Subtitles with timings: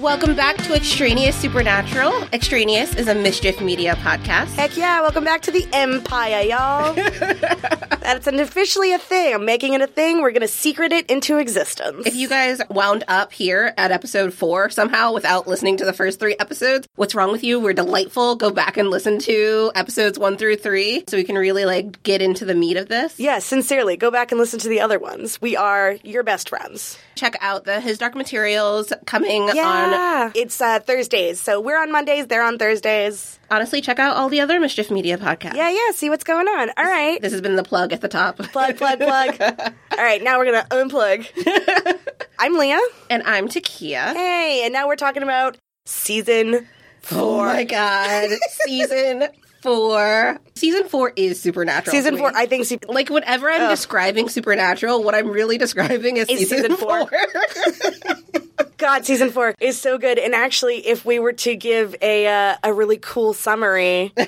[0.00, 2.22] Welcome back to Extraneous Supernatural.
[2.32, 4.54] Extraneous is a Mischief Media podcast.
[4.54, 6.94] Heck yeah, welcome back to the Empire, y'all.
[8.00, 9.34] That's an officially a thing.
[9.34, 10.20] I'm making it a thing.
[10.20, 12.06] We're going to secret it into existence.
[12.06, 16.18] If you guys wound up here at episode four somehow without listening to the first
[16.18, 17.60] three episodes, what's wrong with you?
[17.60, 18.36] We're delightful.
[18.36, 22.22] Go back and listen to episodes one through three so we can really like get
[22.22, 23.18] into the meat of this.
[23.18, 25.40] Yes, sincerely, go back and listen to the other ones.
[25.40, 26.98] We are your best friends.
[27.16, 29.56] Check out the His Dark Materials coming on.
[29.56, 31.40] Yeah, it's uh, Thursdays.
[31.40, 33.39] So we're on Mondays, they're on Thursdays.
[33.50, 35.54] Honestly, check out all the other Mischief Media podcasts.
[35.56, 36.70] Yeah, yeah, see what's going on.
[36.76, 37.20] All right.
[37.20, 38.36] This has been the plug at the top.
[38.38, 39.36] Plug, plug, plug.
[39.40, 41.98] all right, now we're going to unplug.
[42.38, 42.78] I'm Leah.
[43.10, 44.12] And I'm Taekia.
[44.14, 46.68] Hey, and now we're talking about season
[47.02, 47.18] four.
[47.20, 48.30] Oh my god.
[48.64, 49.24] Season
[49.62, 50.38] four.
[50.54, 51.90] Season four is supernatural.
[51.92, 52.66] Season four, I think.
[52.66, 57.06] se- Like whenever I'm describing supernatural, what I'm really describing is Is season, season four.
[57.08, 58.42] four.
[58.76, 60.18] God, season four is so good.
[60.18, 64.12] And actually, if we were to give a uh, a really cool summary,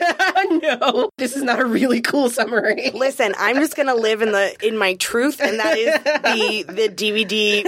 [0.51, 2.91] no, this is not a really cool summary.
[2.91, 6.89] listen, I'm just gonna live in the in my truth, and that is the the
[6.89, 7.65] DVD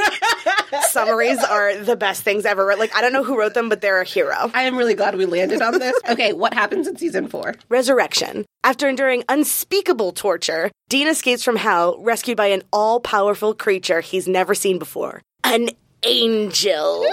[0.88, 2.74] summaries are the best things ever.
[2.76, 4.50] Like I don't know who wrote them, but they're a hero.
[4.54, 5.94] I am really glad we landed on this.
[6.08, 7.54] Okay, what happens in season four?
[7.68, 8.44] Resurrection.
[8.62, 14.26] After enduring unspeakable torture, Dean escapes from hell, rescued by an all powerful creature he's
[14.26, 15.68] never seen before an
[16.06, 17.04] angel.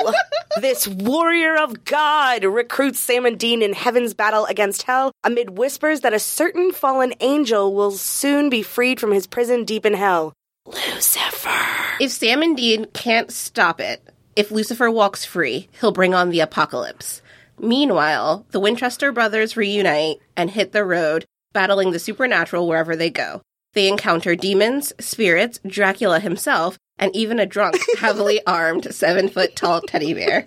[0.60, 6.02] this warrior of God recruits Sam and Dean in heaven's battle against hell amid whispers
[6.02, 10.34] that a certain fallen angel will soon be freed from his prison deep in hell.
[10.66, 11.50] Lucifer.
[12.00, 14.02] If Sam and Dean can't stop it,
[14.36, 17.22] if Lucifer walks free, he'll bring on the apocalypse.
[17.60, 23.42] Meanwhile, the Winchester brothers reunite and hit the road, battling the supernatural wherever they go.
[23.74, 29.82] They encounter demons, spirits, Dracula himself, and even a drunk, heavily armed, seven foot tall
[29.82, 30.46] teddy bear.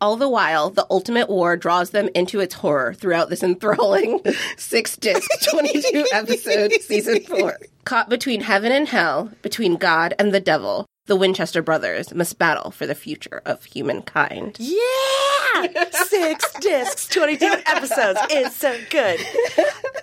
[0.00, 4.20] All the while, the ultimate war draws them into its horror throughout this enthralling
[4.56, 7.58] six disc, 22 episode season four.
[7.84, 12.70] Caught between heaven and hell, between God and the devil, the Winchester brothers must battle
[12.70, 14.56] for the future of humankind.
[14.60, 15.88] Yeah!
[15.90, 18.20] Six discs, 22 episodes.
[18.30, 19.18] It's so good.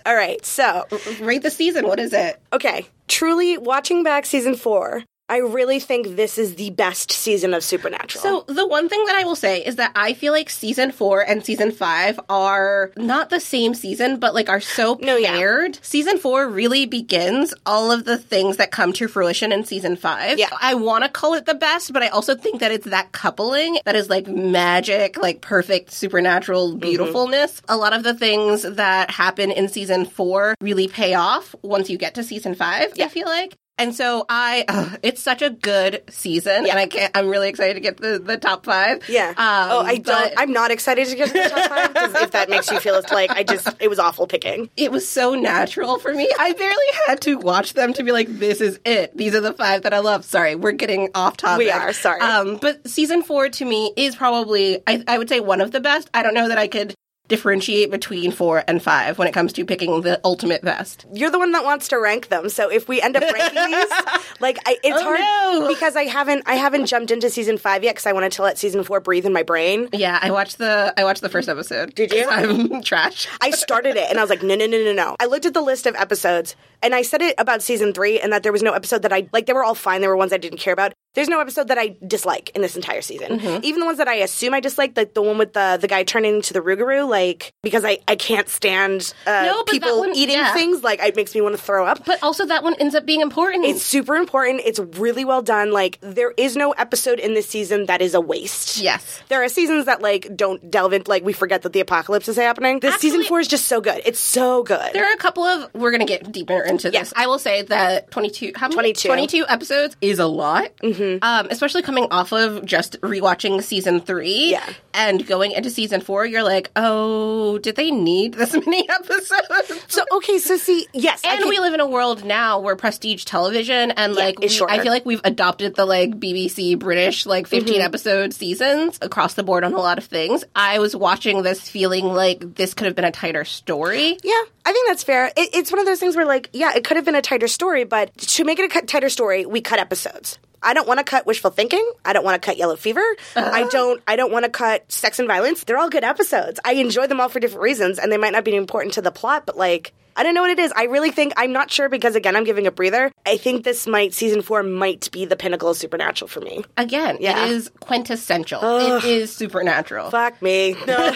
[0.06, 0.86] All right, so
[1.22, 1.88] Rate the season.
[1.88, 2.42] What is it?
[2.52, 7.63] Okay, truly watching back season four, I really think this is the best season of
[7.63, 8.22] Supernatural.
[8.22, 11.22] So the one thing that I will say is that I feel like season four
[11.22, 15.31] and season five are not the same season, but like are so No, yeah.
[15.36, 15.80] paired.
[15.84, 20.38] Season four really begins all of the things that come to fruition in season five.
[20.38, 20.50] Yeah.
[20.62, 23.80] I want to call it the best, but I also think that it's that coupling
[23.86, 26.80] that is like magic, like perfect supernatural Mm-hmm.
[26.80, 27.62] beautifulness.
[27.68, 31.97] A lot of the things that happen in season four really pay off once you
[31.97, 32.94] get to season five.
[33.00, 33.56] I feel like.
[33.78, 37.16] And so I, ugh, it's such a good season, and I can't.
[37.16, 39.08] I'm really excited to get the the top five.
[39.09, 39.30] yeah.
[39.30, 40.34] Um, oh, I don't.
[40.38, 43.12] I'm not excited to get to the top five if that makes you feel it's
[43.12, 44.69] like I just it was awful picking.
[44.78, 46.30] it was so natural for me.
[46.40, 46.75] I barely
[47.08, 49.16] had to watch them to be like, "This is it.
[49.18, 51.66] These are the five that I love." Sorry, we're getting off topic.
[51.66, 52.22] We are, sorry.
[52.22, 55.80] Um, but season four to me is probably, I, I would say, one of the
[55.81, 56.09] best.
[56.13, 56.94] I don't know that I could
[57.28, 61.06] differentiate between four and five when it comes to picking the ultimate best.
[61.13, 63.90] You're the one that wants to rank them, so if we end up ranking these,
[64.40, 65.19] like I, it's Oh, hard
[65.62, 65.68] no.
[65.68, 68.58] because I haven't I haven't jumped into season five yet because I wanted to let
[68.58, 69.90] season four breathe in my brain.
[69.94, 71.96] Yeah, I watched the I watched the first episode.
[71.96, 72.25] Did you?
[72.30, 73.28] I'm trash.
[73.42, 75.16] I started it and I was like, no, no, no, no, no.
[75.19, 78.31] I looked at the list of episodes and I said it about season three and
[78.31, 79.46] that there was no episode that I like.
[79.47, 80.00] They were all fine.
[80.01, 80.94] There were ones I didn't care about.
[81.16, 83.40] There's no episode that I dislike in this entire season.
[83.40, 83.63] Mm-hmm.
[83.63, 86.03] Even the ones that I assume I dislike, like the one with the the guy
[86.03, 90.35] turning into the Rougarou, like because I I can't stand uh, No, people one- eating
[90.38, 90.53] yeah.
[90.53, 90.84] things.
[90.84, 92.06] Like it makes me want to throw up.
[92.06, 93.63] But also that one ends up being important.
[93.66, 94.62] It's super important.
[94.66, 95.72] It's really well done.
[95.72, 98.78] Like there is no episode in this season that is a waste.
[98.78, 99.22] yes.
[99.29, 102.36] There are seasons that like don't delve into like we forget that the apocalypse is
[102.36, 102.81] happening.
[102.81, 104.01] This season four is just so good.
[104.06, 104.92] It's so good.
[104.94, 107.13] There are a couple of we're gonna get deeper into this.
[107.16, 109.07] I will say that twenty two how many 22.
[109.07, 110.75] 22 episodes is a lot.
[110.83, 111.18] Mm-hmm.
[111.24, 114.63] Um, especially coming off of just rewatching season three Yeah.
[114.94, 119.86] and going into season four, you're like, oh, did they need this many episodes?
[119.88, 123.24] So okay, so see, yes, and can- we live in a world now where prestige
[123.25, 127.75] television and like we- I feel like we've adopted the like BBC British like 15
[127.75, 127.81] Mm-hmm.
[127.81, 130.44] episode seasons across the board on a lot of things.
[130.56, 134.18] I was watching this feeling like this could have been a tighter story.
[134.24, 135.25] yeah, I think that's fair.
[135.27, 137.47] It, it's one of those things where like, yeah, it could have been a tighter
[137.47, 140.39] story, but to make it a cut- tighter story, we cut episodes.
[140.62, 141.88] I don't want to cut Wishful Thinking.
[142.03, 143.03] I don't want to cut Yellow Fever.
[143.35, 143.69] I uh-huh.
[143.71, 144.03] don't.
[144.07, 145.63] I don't want to cut Sex and Violence.
[145.63, 146.59] They're all good episodes.
[146.65, 149.12] I enjoy them all for different reasons, and they might not be important to the
[149.12, 149.94] plot, but like.
[150.17, 150.71] I don't know what it is.
[150.75, 153.12] I really think I'm not sure because again I'm giving a breather.
[153.25, 156.63] I think this might season four might be the pinnacle of supernatural for me.
[156.77, 157.45] Again, Yeah.
[157.45, 158.62] it is quintessential.
[158.63, 160.09] It is supernatural.
[160.12, 160.75] Fuck me.
[160.88, 161.13] No.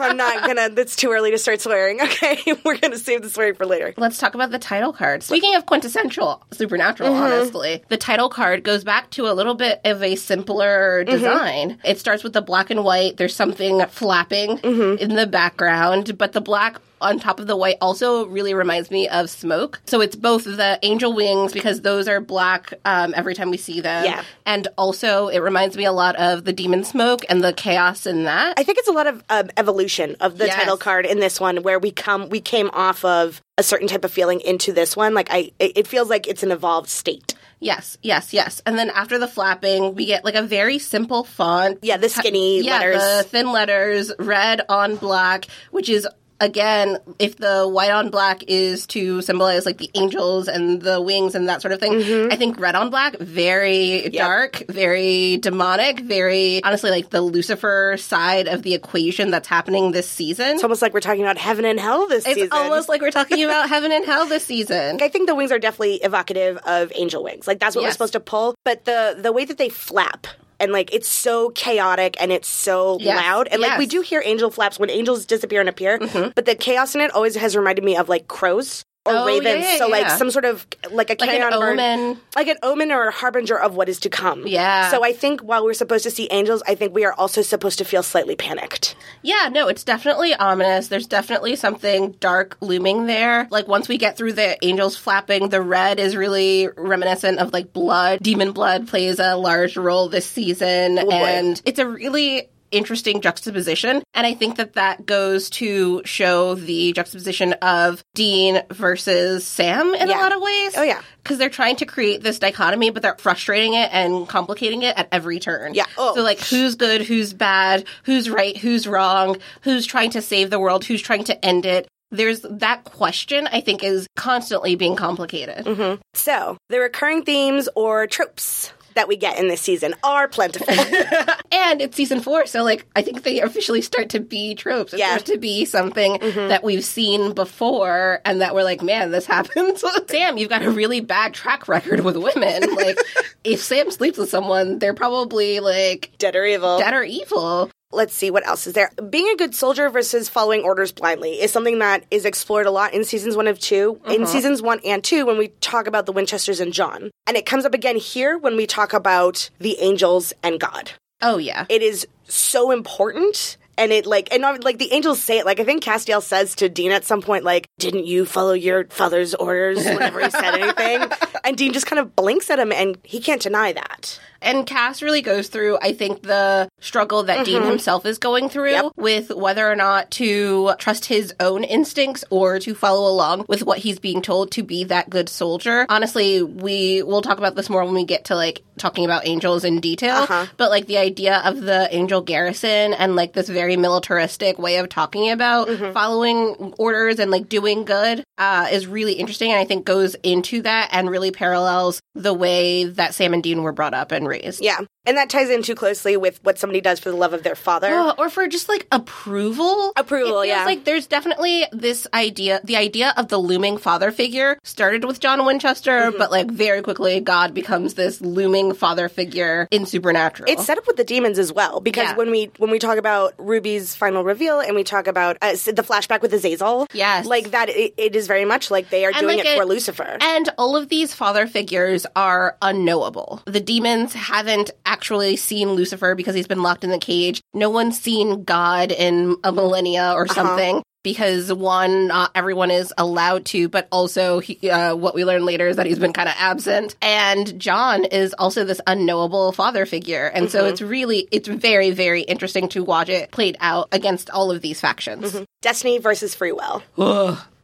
[0.00, 2.00] I'm not gonna it's too early to start swearing.
[2.08, 2.38] Okay.
[2.64, 3.94] We're gonna save the swearing for later.
[3.96, 5.22] Let's talk about the title card.
[5.22, 7.22] Speaking of quintessential supernatural, Mm-hmm.
[7.22, 11.10] honestly, the title card goes back to a little bit of a simpler Mm-hmm.
[11.10, 11.78] design.
[11.84, 13.16] It starts with the black and white.
[13.16, 15.02] There's something flapping Mm-hmm.
[15.02, 19.08] in the background, but the black on top of the white also really reminds me
[19.08, 19.80] of smoke.
[19.86, 23.80] So it's both the angel wings because those are black um, every time we see
[23.80, 24.04] them.
[24.04, 24.22] Yeah.
[24.46, 28.24] And also it reminds me a lot of the demon smoke and the chaos in
[28.24, 28.54] that.
[28.58, 30.56] I think it's a lot of um, evolution of the Yes.
[30.56, 34.04] title card in this one, where we come, we came off of a certain type
[34.04, 35.14] of feeling into this one.
[35.14, 37.34] Like I, it feels like it's an evolved state.
[37.60, 38.62] Yes, yes, yes.
[38.66, 41.80] And then after the flapping, we get like a very simple font.
[41.82, 43.02] Yeah, the skinny yeah, letters.
[43.02, 46.06] the thin letters, red on black, which is
[46.40, 51.34] again, if the white on black is to symbolize like the angels and the wings
[51.34, 52.32] and that sort of thing, Mm-hmm.
[52.32, 58.46] I think red on black very dark, very demonic, very honestly like the Lucifer side
[58.46, 60.54] of the equation that's happening this season.
[60.54, 62.44] It's almost like we're talking about heaven and hell this it's season.
[62.44, 65.02] It's almost like we're talking about heaven and hell this season.
[65.02, 67.46] I think the wings are definitely evocative of angel wings.
[67.46, 68.54] Like that's what we're supposed to pull.
[68.64, 70.26] But the the way that they flap
[70.60, 73.16] and like it's so chaotic and it's so Yes.
[73.16, 75.98] loud and like we do hear angel flaps when angels disappear and appear.
[75.98, 76.30] Mm-hmm.
[76.34, 79.64] But the chaos in it always has reminded me of like crows or Oh, ravens.
[79.64, 81.72] yeah, yeah, so like some sort of like a Like an carrion bird.
[81.72, 82.20] omen.
[82.36, 84.46] like an omen or a harbinger of what is to come.
[84.46, 84.90] Yeah.
[84.90, 87.78] So I think while we're supposed to see angels, I think we are also supposed
[87.78, 88.94] to feel slightly panicked.
[89.22, 90.88] Yeah, no, it's definitely ominous.
[90.88, 93.48] There's definitely something dark looming there.
[93.50, 97.72] Like once we get through the angels flapping, the red is really reminiscent of like
[97.72, 98.20] blood.
[98.22, 101.12] Demon blood plays a large role this season, oh, boy.
[101.12, 106.92] and it's a really interesting juxtaposition and i think that that goes to show the
[106.92, 110.18] juxtaposition of dean versus sam in Yeah.
[110.18, 111.00] a lot of ways Oh, yeah.
[111.22, 115.08] because they're trying to create this dichotomy but they're frustrating it and complicating it at
[115.12, 115.86] every turn Yeah.
[115.96, 116.14] Oh.
[116.14, 120.58] so like who's good, who's bad, who's right, who's wrong, who's trying to save the
[120.58, 121.88] world, who's trying to end it.
[122.10, 125.66] There's that question I think is constantly being complicated.
[125.66, 126.00] Mm-hmm.
[126.14, 130.74] So the recurring themes or tropes that we get in this season are plentiful.
[131.50, 134.92] And it's season four, so like I think they officially start to be tropes.
[134.92, 135.08] It Yeah.
[135.16, 136.48] starts to be something mm-hmm.
[136.48, 139.82] that we've seen before and that we're like, man, this happens.
[140.08, 142.74] Sam, you've got a really bad track record with women.
[142.74, 142.98] like
[143.44, 146.78] if Sam sleeps with someone, they're probably like Dead or evil.
[146.78, 147.70] dead or evil.
[147.90, 148.90] Let's see what else is there.
[149.08, 152.92] Being a good soldier versus following orders blindly is something that is explored a lot
[152.92, 154.24] in seasons one of 2 In mm-hmm.
[154.26, 157.10] seasons one and two, when we talk about the Winchesters and John.
[157.26, 160.92] And it comes up again here when we talk about the angels and God.
[161.22, 161.64] Oh yeah.
[161.70, 163.56] It is so important.
[163.78, 166.68] And it like and like the angels say it like I think Castiel says to
[166.68, 171.08] Dean at some point like didn't you follow your father's orders whenever he said anything
[171.44, 175.02] and Dean just kind of blinks at him and he can't deny that And Cass
[175.02, 177.70] really goes through, I think, the struggle that Dean mm-hmm.
[177.70, 178.92] himself is going through Yep.
[178.96, 183.78] with whether or not to trust his own instincts or to follow along with what
[183.78, 185.86] he's being told to be that good soldier.
[185.88, 189.64] Honestly, we will talk about this more when we get to like talking about angels
[189.64, 190.16] in detail.
[190.16, 190.46] Uh-huh.
[190.56, 194.88] But like the idea of the angel garrison and like this very militaristic way of
[194.88, 195.92] talking about mm-hmm.
[195.92, 200.62] following orders and like doing good uh, is really interesting and I think goes into
[200.62, 204.27] that and really parallels the way that Sam and Dean were brought up and
[204.60, 207.42] yeah and that ties in too closely with what somebody does for the love of
[207.42, 209.92] their father Uh, or for just like approval.
[209.96, 210.64] Approval, It feels yeah.
[210.64, 212.60] Like there's definitely this idea.
[212.64, 216.18] The idea of the looming father figure started with John Winchester, Mm-hmm.
[216.18, 220.50] but like very quickly, God becomes this looming father figure in Supernatural.
[220.50, 222.16] It's set up with the demons as well because Yeah.
[222.16, 225.82] when we when we talk about Ruby's final reveal and we talk about uh, the
[225.88, 227.24] flashback with Azazel, Yes.
[227.26, 229.64] like that, it, it is very much like they are And, doing like, it for
[229.64, 230.18] Lucifer.
[230.20, 233.42] And all of these father figures are unknowable.
[233.46, 234.97] The demons haven't actually
[235.36, 237.40] seen Lucifer because he's been locked in the cage.
[237.54, 240.34] No one's seen God in a millennia or uh-huh.
[240.34, 240.82] something.
[241.04, 245.68] Because one, not everyone is allowed to, but also he, uh, what we learn later
[245.68, 246.96] is that he's been kind of absent.
[247.00, 250.72] And John is also this unknowable father figure, and so mm-hmm.
[250.72, 254.80] it's really, it's very, very interesting to watch it played out against all of these
[254.80, 255.32] factions.
[255.32, 255.44] Mm-hmm.
[255.62, 256.82] Destiny versus free will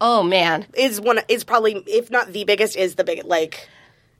[0.07, 3.69] Oh man, is one is probably if not the biggest is the big like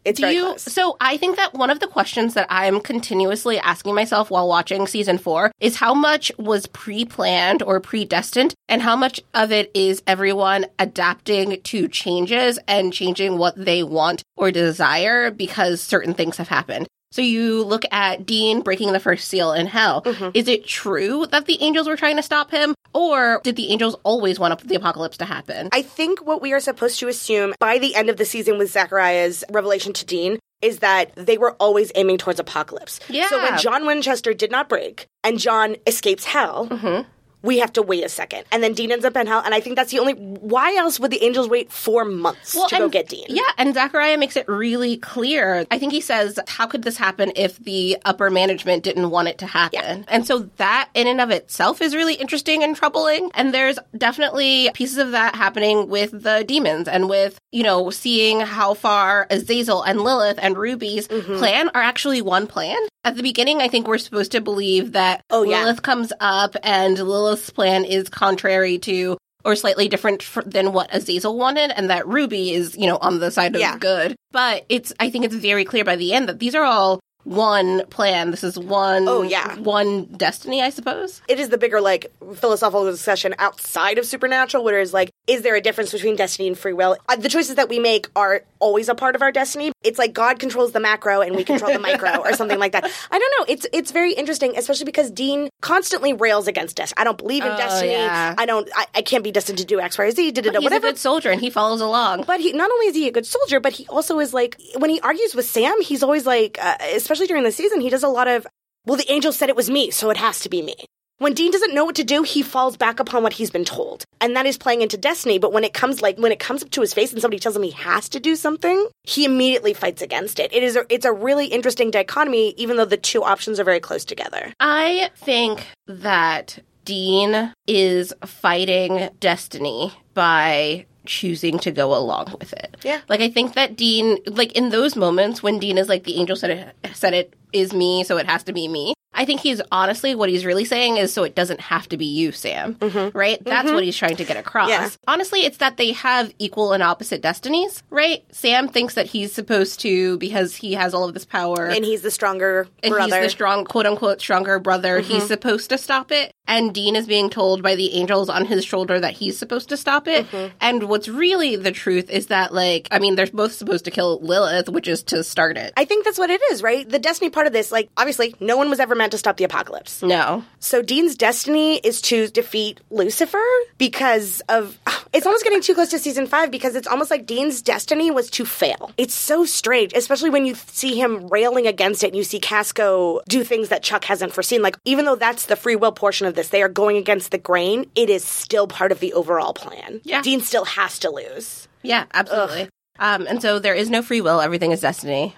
[0.05, 0.43] It's Do you?
[0.43, 0.63] close.
[0.63, 4.87] So I think that one of the questions that I'm continuously asking myself while watching
[4.87, 10.03] season four is how much was pre-planned or predestined, and how much of it is
[10.07, 16.49] everyone adapting to changes and changing what they want or desire because certain things have
[16.49, 16.87] happened.
[17.15, 20.03] So you look at Dean breaking the first seal in hell.
[20.03, 20.31] Mm-hmm.
[20.35, 23.95] Is it true that the angels were trying to stop him, or did the angels
[24.03, 25.69] always want the apocalypse to happen?
[25.73, 28.73] I think what we are supposed to assume by the end of the season with
[28.73, 32.99] Zachariah's revelation to Dean is that they were always aiming towards apocalypse.
[33.09, 33.29] Yeah.
[33.29, 37.09] So when John Winchester did not break and John escapes hell, Mm-hmm.
[37.45, 38.45] We have to wait a second.
[38.51, 39.43] And then Dean ends up in hell.
[39.45, 40.15] And I think that's the only.
[40.15, 43.27] Why else would the angels wait four months to go get Dean?
[43.29, 45.65] Yeah, and Zachariah makes it really clear.
[45.71, 49.39] I think he says, How could this happen if the upper management didn't want it
[49.39, 50.05] to happen?
[50.09, 53.31] And so that in and of itself is really interesting and troubling.
[53.35, 58.41] And there's definitely pieces of that happening with the demons and with, you know, seeing
[58.41, 61.37] how far Azazel and Lilith and Ruby's Mm-hmm.
[61.39, 62.77] plan are actually one plan.
[63.05, 65.61] At the beginning, I think we're supposed to believe that Oh, yeah.
[65.65, 66.99] Lilith comes up and
[67.35, 72.07] Lilith's plan is contrary to or slightly different f- than what Azazel wanted, and that
[72.07, 73.77] Ruby is, you know, on the side of Yeah.
[73.77, 74.15] good.
[74.31, 77.87] But it's, I think it's very clear by the end that these are all one
[77.87, 78.31] plan.
[78.31, 79.57] This is one, Oh, yeah.
[79.59, 81.23] one destiny, I suppose.
[81.29, 85.55] it is the bigger like philosophical discussion outside of supernatural where it's like is there
[85.55, 88.89] a difference between destiny and free will uh, the choices that we make are always
[88.89, 91.79] a part of our destiny it's like god controls the macro and we control the
[91.79, 95.49] micro or something like that i don't know it's it's very interesting especially because dean
[95.61, 98.35] constantly rails against destiny i don't believe in Oh, destiny yeah.
[98.37, 100.51] i don't I, I can't be destined to do x y or z da, da,
[100.51, 102.25] da, He's whatever a good soldier, and he follows along.
[102.27, 104.91] but he not only is he a good soldier, but he also is like when
[104.91, 108.09] he argues with Sam, he's always like, uh, especially during the season, he does a
[108.09, 108.47] lot of,
[108.87, 110.75] well, the angel said it was me, so it has to be me.
[111.19, 114.05] When Dean doesn't know what to do, he falls back upon what he's been told,
[114.21, 115.39] and that is playing into destiny.
[115.39, 117.55] But when it comes like when it comes up to his face and somebody tells
[117.55, 120.53] him he has to do something, he immediately fights against it.
[120.53, 123.79] It is a, it's a really interesting dichotomy, even though the two options are very
[123.79, 124.53] close together.
[124.59, 132.77] I think that Dean is fighting destiny by choosing to go along with it.
[132.83, 133.01] Yeah.
[133.09, 136.37] Like I think that Dean like in those moments when Dean is like the angel
[136.37, 138.95] said it said it is me, so it has to be me.
[139.17, 142.05] I think he's honestly what he's really saying is so it doesn't have to be
[142.05, 142.77] you, Sam.
[143.15, 143.39] Right?
[143.45, 144.69] That's what he's trying to get across.
[144.69, 144.91] Yeah.
[145.07, 148.25] Honestly, it's that they have equal and opposite destinies, right?
[148.33, 152.03] Sam thinks that he's supposed to because he has all of this power And he's
[152.03, 153.13] the stronger and brother.
[153.13, 153.23] Mm-hmm.
[153.23, 154.99] he's the strong, quote unquote, stronger brother.
[154.99, 156.33] He's supposed to stop it.
[156.47, 159.79] And Dean is being told by the angels on his shoulder that he's supposed to
[159.79, 160.27] stop it.
[160.27, 160.55] Mm-hmm.
[160.61, 164.21] And what's really the truth is that, like, I mean, they're both supposed to kill
[164.21, 165.73] Lilith, which is to start it.
[165.75, 166.87] I think that's what it is, right?
[166.87, 169.45] The destiny part of this, like, obviously, no one was ever meant to stop the
[169.45, 170.03] apocalypse.
[170.03, 170.45] no.
[170.61, 173.43] So Dean's destiny is to defeat Lucifer
[173.77, 174.79] because of
[175.13, 178.31] it's almost getting too close to season 5 because it's almost like Dean's destiny was
[178.31, 178.91] to fail.
[178.97, 183.21] It's so strange, especially when you see him railing against it and you see Casco
[183.29, 184.63] do things that Chuck hasn't foreseen.
[184.63, 187.39] Like even though that's the free will portion of this, they are going against the
[187.39, 190.01] grain, it is still part of the overall plan.
[190.05, 190.23] Yeah.
[190.23, 191.69] Dean still has to lose.
[191.83, 192.71] Yeah, absolutely.
[192.99, 194.41] Um, and so there is no free will.
[194.41, 195.37] Everything is destiny.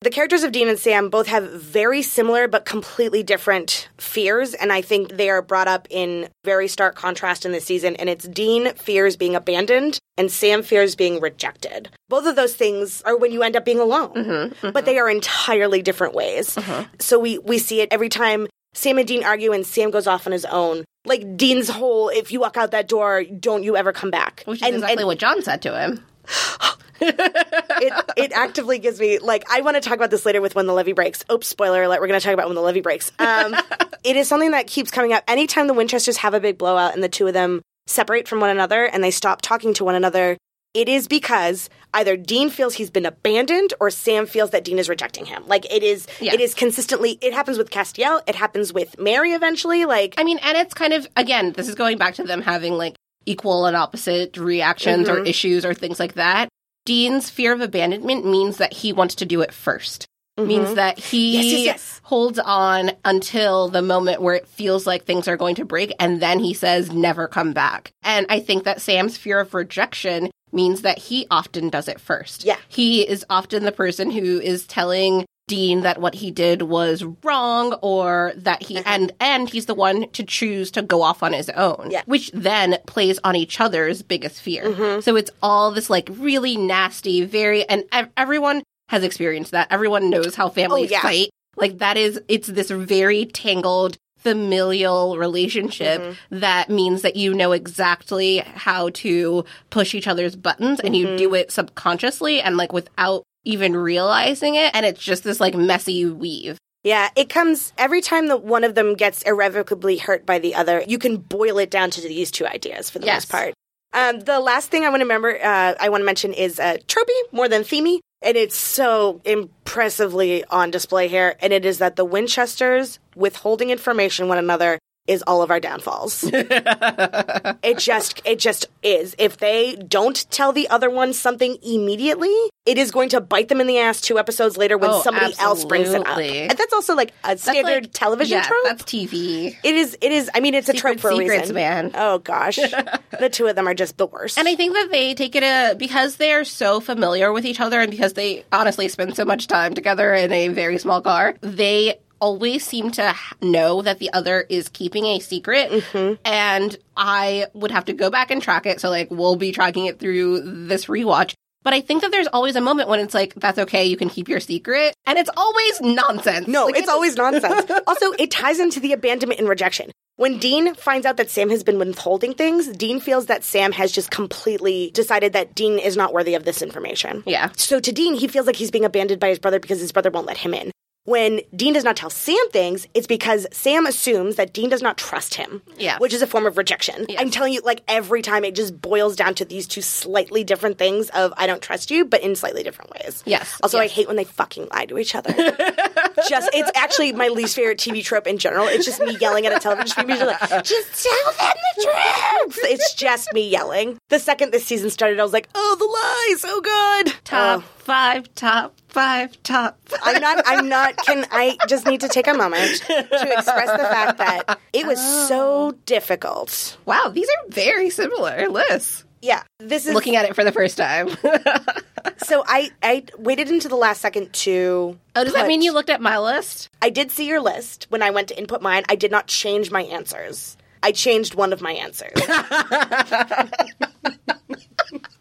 [0.00, 4.72] The characters of Dean and Sam both have very similar but completely different fears, and
[4.72, 7.96] I think they are brought up in very stark contrast in this season.
[7.96, 11.90] And it's Dean fears being abandoned, and Sam fears being rejected.
[12.08, 14.70] Both of those things are when you end up being alone, mm-hmm, mm-hmm.
[14.70, 16.54] but they are entirely different ways.
[16.54, 16.94] Mm-hmm.
[17.00, 20.28] So we we see it every time Sam and Dean argue, and Sam goes off
[20.28, 20.84] on his own.
[21.06, 24.44] Like Dean's whole, if you walk out that door, don't you ever come back.
[24.46, 26.04] Which is exactly what John said to him.
[27.00, 30.66] it, it actively gives me like I want to talk about this later with when
[30.66, 31.24] the levee breaks.
[31.32, 32.00] Oops, spoiler alert.
[32.00, 33.12] We're going to talk about when the levee breaks.
[33.18, 33.54] Um,
[34.04, 37.02] it is something that keeps coming up anytime the Winchesters have a big blowout and
[37.02, 40.36] the two of them separate from one another and they stop talking to one another.
[40.74, 44.88] It is because either Dean feels he's been abandoned or Sam feels that Dean is
[44.88, 45.42] rejecting him.
[45.46, 46.34] Like it is, Yeah.
[46.34, 47.18] it is consistently.
[47.22, 48.20] It happens with Castiel.
[48.28, 49.86] It happens with Mary eventually.
[49.86, 52.74] Like I mean, and it's kind of again, this is going back to them having
[52.74, 55.22] like equal and opposite reactions Mm-hmm.
[55.22, 56.48] or issues or things like that.
[56.88, 60.06] Dean's fear of abandonment means that he wants to do it 1st
[60.38, 61.42] Means that he Mm-hmm.
[61.42, 62.00] Yes, yes, yes.
[62.04, 66.22] holds on until the moment where it feels like things are going to break, and
[66.22, 70.82] then he says, "Never come back." And I think that Sam's fear of rejection means
[70.82, 72.44] that he often does it first.
[72.44, 72.56] Yeah.
[72.68, 77.72] he is often the person who is telling Dean that what he did was wrong
[77.82, 78.84] or that he uh-huh.
[78.86, 82.02] and and he's the one to choose to go off on his own Yeah.
[82.06, 84.64] which then plays on each other's biggest fear.
[84.64, 85.00] Mm-hmm.
[85.00, 87.84] So it's all this like really nasty very and
[88.16, 89.68] everyone has experienced that.
[89.70, 91.02] Everyone knows how families oh, yeah.
[91.02, 91.30] fight.
[91.56, 96.38] Like that is it's this very tangled familial relationship mm-hmm.
[96.40, 101.26] that means that you know exactly how to push each other's buttons and you do
[101.26, 101.36] mm-hmm.
[101.36, 104.70] it subconsciously and like without even realizing it.
[104.74, 106.58] And it's just this like messy weave.
[106.84, 110.84] Yeah, it comes every time that one of them gets irrevocably hurt by the other.
[110.86, 113.22] You can boil it down to these two ideas for the Yes.
[113.24, 113.54] most part.
[113.92, 116.76] Um, the last thing I want to remember, uh, I want to mention is uh,
[116.86, 121.36] tropey more than themey, and it's so impressively on display here.
[121.40, 124.78] And it is that the Winchesters withholding information one another
[125.08, 126.22] is all of our downfalls.
[126.32, 129.14] it just it just is.
[129.18, 132.34] If they don't tell the other one something immediately,
[132.66, 135.34] it is going to bite them in the ass two episodes later when Oh, somebody
[135.38, 136.18] else brings it up.
[136.18, 138.64] And that's also like a standard like- television yeah, trope.
[138.64, 139.56] That's TV.
[139.64, 139.96] It is.
[140.00, 140.30] It is.
[140.34, 141.54] I mean, it's a trope for a reason.
[141.54, 141.90] man.
[141.94, 142.56] Oh gosh,
[143.18, 144.38] the two of them are just the worst.
[144.38, 147.80] And I think that they take it a because they're so familiar with each other
[147.80, 151.98] and because they honestly spend so much time together in a very small car, they
[152.20, 155.70] always seem to know that the other is keeping a secret.
[155.70, 156.14] Mm-hmm.
[156.24, 158.80] And I would have to go back and track it.
[158.80, 161.34] So, like, we'll be tracking it through this rewatch.
[161.64, 164.08] But I think that there's always a moment when it's like, that's okay, you can
[164.08, 164.94] keep your secret.
[165.06, 166.46] And it's always nonsense.
[166.46, 167.70] no, Like, it's always nonsense.
[167.86, 169.90] also, it ties into the abandonment and rejection.
[170.16, 173.92] When Dean finds out that Sam has been withholding things, Dean feels that Sam has
[173.92, 177.22] just completely decided that Dean is not worthy of this information.
[177.26, 177.50] Yeah.
[177.56, 180.10] So to Dean, he feels like he's being abandoned by his brother because his brother
[180.10, 180.72] won't let him in.
[181.08, 184.98] When Dean does not tell Sam things, it's because Sam assumes that Dean does not
[184.98, 185.62] trust him.
[185.78, 185.96] Yeah.
[185.96, 187.06] Which is a form of rejection.
[187.18, 190.76] I'm telling you, like every time it just boils down to these two slightly different
[190.76, 193.22] things of I don't trust you, but in slightly different ways.
[193.24, 195.32] Yes, Also, I hate when they fucking lie to each other.
[196.28, 198.66] just it's actually my least favorite TV trope in general.
[198.66, 200.08] It's just me yelling at a television screen.
[200.08, 202.58] Just like, just tell them the truth.
[202.64, 203.96] It's just me yelling.
[204.10, 207.14] The second this season started, I was like, oh, the lies, oh god.
[207.24, 207.77] Top Oh.
[207.88, 210.00] Five, top five, top five.
[210.04, 210.44] I'm not.
[210.46, 210.96] I'm not.
[210.98, 215.00] Can I just need to take a moment to express the fact that it was
[215.26, 215.72] so oh.
[215.86, 216.76] difficult.
[216.84, 219.04] Wow, these are very similar lists.
[219.22, 221.08] Yeah, this is Looking at it for the first time.
[222.18, 222.44] so.
[222.46, 224.98] I I waited until the last second to.
[225.16, 226.68] oh, does that mean you looked at my list?
[226.82, 228.84] I did see your list when I went to input mine.
[228.90, 230.58] I did not change my answers.
[230.82, 232.12] I changed one of my answers.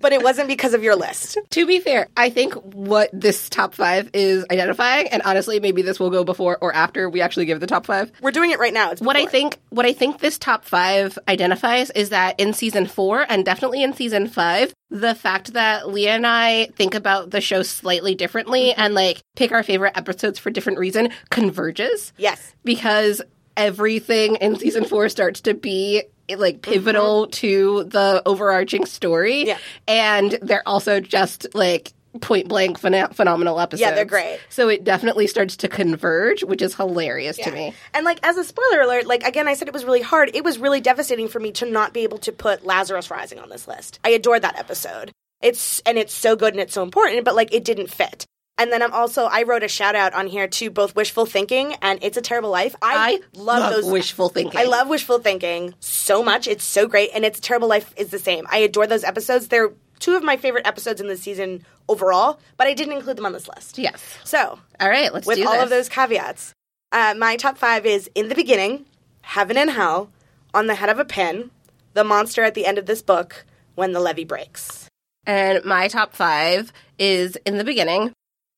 [0.00, 1.38] but it wasn't because of your list.
[1.50, 5.98] To be fair, I think what this top five is identifying, and honestly, maybe this
[5.98, 8.12] will go before or after we actually give the top five.
[8.20, 8.92] We're doing it right now.
[8.92, 12.86] It's What I think, what I think this top five identifies is that in season
[12.86, 17.40] four, and definitely in season five, the fact that Leah and I think about the
[17.40, 18.80] show slightly differently mm-hmm.
[18.80, 22.12] and like pick our favorite episodes for different reason converges.
[22.16, 22.54] Yes.
[22.64, 23.22] because
[23.56, 26.02] everything in season four starts to be
[26.36, 29.44] like pivotal to the overarching story.
[29.44, 29.48] Mm-hmm.
[29.48, 29.58] Yeah.
[29.86, 33.80] And they're also just like point blank phena- phenomenal episodes.
[33.80, 34.40] Yeah, they're great.
[34.48, 37.74] So it definitely starts to converge, which is hilarious to me.
[37.94, 40.30] And like as a spoiler alert, like again, I said it was really hard.
[40.34, 43.48] It was really devastating for me to not be able to put Lazarus Rising on
[43.48, 43.98] this list.
[44.04, 45.12] I adored that episode.
[45.42, 48.24] It's and it's so good and it's so important, but like it didn't fit.
[48.58, 51.74] And then I'm also I wrote a shout out on here to both Wishful Thinking
[51.82, 52.74] and It's a Terrible Life.
[52.80, 54.58] I, I love, love those wishful thinking.
[54.58, 56.46] I love Wishful Thinking so much.
[56.46, 58.46] It's so great, and It's a Terrible Life is the same.
[58.50, 59.48] I adore those episodes.
[59.48, 63.26] They're two of my favorite episodes in the season overall, but I didn't include them
[63.26, 63.78] on this list.
[63.78, 64.02] Yes.
[64.24, 65.62] So All right, let's with all this.
[65.64, 66.52] of those caveats.
[66.92, 68.86] Uh, my top five is In the Beginning,
[69.22, 70.10] Heaven and Hell,
[70.54, 71.50] On the Head of a Pin,
[71.92, 74.88] The Monster at the End of This Book, When the Levee Breaks.
[75.26, 78.12] And my top five is in the beginning,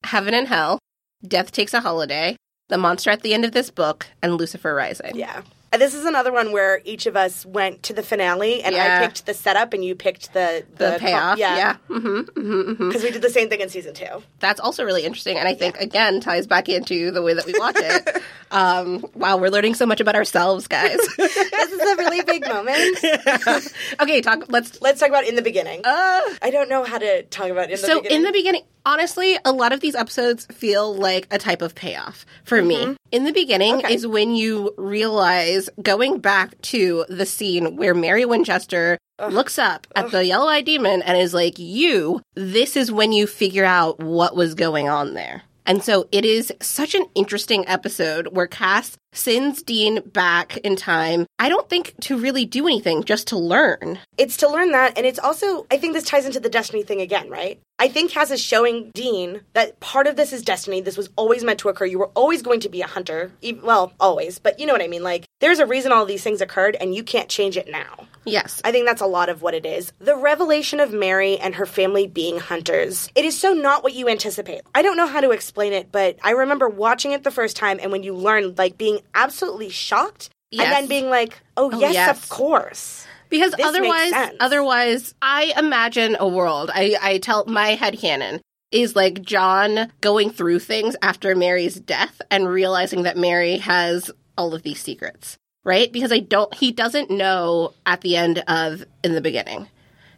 [0.05, 0.79] Heaven and Hell,
[1.27, 2.37] Death Takes a Holiday,
[2.69, 5.17] The Monster at the End of This Book, and Lucifer Rising.
[5.17, 5.43] Yeah.
[5.71, 9.01] This is another one where each of us went to the finale, and Yeah.
[9.03, 11.37] I picked the setup, and you picked the The, payoff.
[11.37, 14.23] Yeah, hmm hmm because we did the same thing in season two.
[14.41, 17.53] That's also really interesting, and I think again ties back into the way that we
[17.59, 18.23] watch it.
[18.51, 20.97] um, wow, we're learning so much about ourselves, guys.
[21.19, 23.69] this is a really big moment.
[24.01, 24.45] okay, talk.
[24.49, 24.81] Let's.
[24.81, 25.83] Let's talk about in the beginning.
[25.85, 28.17] Uh, I don't know how to talk about in the so beginning.
[28.17, 32.25] in the beginning, honestly, a lot of these episodes feel like a type of payoff
[32.45, 32.97] for me.
[33.13, 33.85] In the beginning Mm-hmm.
[33.87, 33.95] Okay.
[33.95, 38.99] is when you realize going back to the scene where Mary Winchester
[39.29, 43.27] looks up at the yellow eyed demon and is like, You, this is when you
[43.27, 45.43] figure out what was going on there.
[45.67, 51.27] And so it is such an interesting episode where Cass sends Dean back in time.
[51.39, 53.99] I don't think to really do anything, just to learn.
[54.17, 57.01] it's to learn that, and it's also I think this ties into the destiny thing
[57.01, 57.61] again, right?
[57.81, 60.81] I think Cass is showing Dean that part of this is destiny.
[60.81, 61.87] This was always meant to occur.
[61.87, 63.31] You were always going to be a hunter.
[63.63, 65.05] Well, always, but you know what I mean.
[65.05, 68.09] Like, there's a reason all these things occurred, and you can't change it now.
[68.25, 68.61] Yes.
[68.65, 69.93] I think that's a lot of what it is.
[70.01, 73.09] The revelation of Mary and her family being hunters.
[73.15, 74.63] It is so not what you anticipate.
[74.75, 77.79] I don't know how to explain it, but I remember watching it the first time
[77.81, 80.65] and when you learn, like being absolutely shocked Yes.
[80.65, 82.23] and then being like, oh, yes, yes.
[82.25, 83.07] of course.
[83.29, 86.71] Because This otherwise, otherwise, I imagine a world.
[86.73, 88.41] I, I tell my head canon
[88.71, 94.55] is like John going through things after Mary's death and realizing that Mary has all
[94.55, 95.93] of these secrets, right?
[95.93, 99.69] Because I don't, he doesn't know at the end of in the beginning.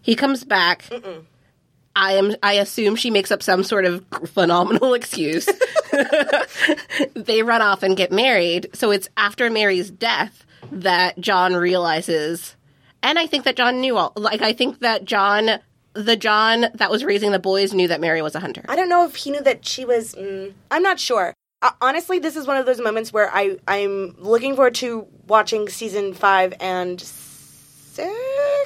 [0.03, 0.85] He comes back.
[1.97, 2.35] I am.
[2.43, 5.47] I assume she makes up some sort of phenomenal excuse.
[7.15, 8.71] they run off and get married.
[8.75, 12.57] So it's after Mary's death that John realizes,
[13.03, 14.13] and I think that John knew all.
[14.17, 15.59] Like I think that John,
[15.95, 18.65] the John that was raising the boys, knew that Mary was a hunter.
[18.69, 20.15] I don't know if he knew that she was.
[20.15, 21.35] Mm, I'm not sure.
[21.63, 25.69] Uh, honestly, this is one of those moments where I I'm looking forward to watching
[25.69, 27.01] season five and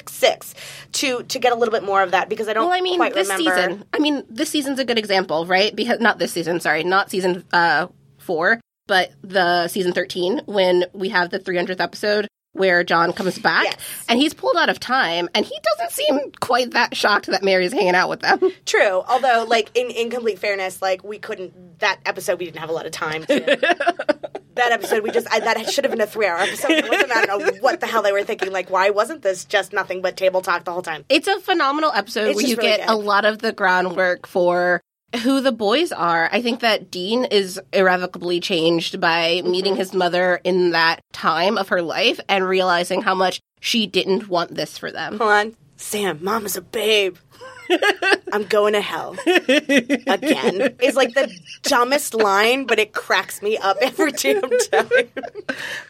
[0.07, 0.53] six
[0.93, 2.97] to to get a little bit more of that because I don't Well, I mean,
[2.97, 3.55] quite this remember.
[3.55, 3.85] season.
[3.93, 5.75] I mean, this season's a good example, right?
[5.75, 6.59] Because not this season.
[6.59, 12.27] Sorry, not season uh, four, but the season thirteen when we have the 300th episode
[12.55, 13.77] where John comes back Yes.
[14.09, 17.73] and he's pulled out of time, and he doesn't seem quite that shocked that Mary's
[17.73, 18.39] hanging out with them.
[18.65, 22.69] True, although like in in complete fairness, like we couldn't that episode we didn't have
[22.69, 23.25] a lot of time.
[23.25, 23.39] to...
[24.55, 26.71] that episode we just I, that should have been a three hour episode.
[26.71, 28.51] It wasn't, I don't know what the hell they were thinking.
[28.51, 31.03] Like, why wasn't this just nothing but table talk the whole time?
[31.09, 32.89] It's a phenomenal episode It's where you really get good.
[32.89, 34.81] a lot of the groundwork for
[35.23, 36.29] who the boys are.
[36.31, 39.51] I think that Dean is irrevocably changed by Mm-hmm.
[39.51, 44.27] meeting his mother in that time of her life and realizing how much she didn't
[44.27, 45.17] want this for them.
[45.17, 47.17] Hold on, Sam, mom is a babe.
[48.31, 50.75] I'm going to hell again.
[50.79, 51.31] It's like the
[51.63, 54.41] dumbest line, but it cracks me up every damn
[54.71, 54.89] time.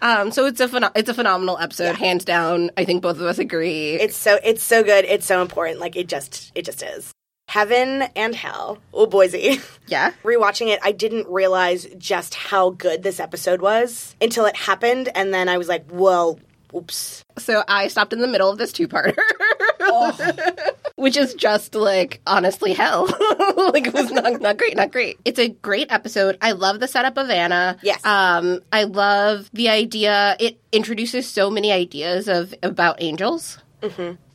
[0.01, 2.71] Um, so it's a pheno- it's a phenomenal episode, hands down.
[2.77, 3.95] I think both of us agree.
[3.95, 5.03] It's so it's so good.
[5.05, 5.79] It's so important.
[5.79, 7.11] Like it just it just is.
[7.47, 8.79] Heaven and hell.
[8.93, 9.61] Oh, Boise.
[9.87, 10.11] yeah.
[10.23, 15.33] Rewatching it, I didn't realize just how good this episode was until it happened, and
[15.33, 16.39] then I was like, "Well,
[16.75, 19.15] oops." So I stopped in the middle of this two parter.
[20.95, 23.05] Which is just like honestly hell.
[23.71, 25.19] like it was not not great, not great.
[25.25, 26.37] It's a great episode.
[26.41, 27.77] I love the setup of Anna.
[27.83, 28.03] Yes.
[28.05, 30.35] Um, I love the idea.
[30.39, 33.59] It introduces so many ideas of about angels.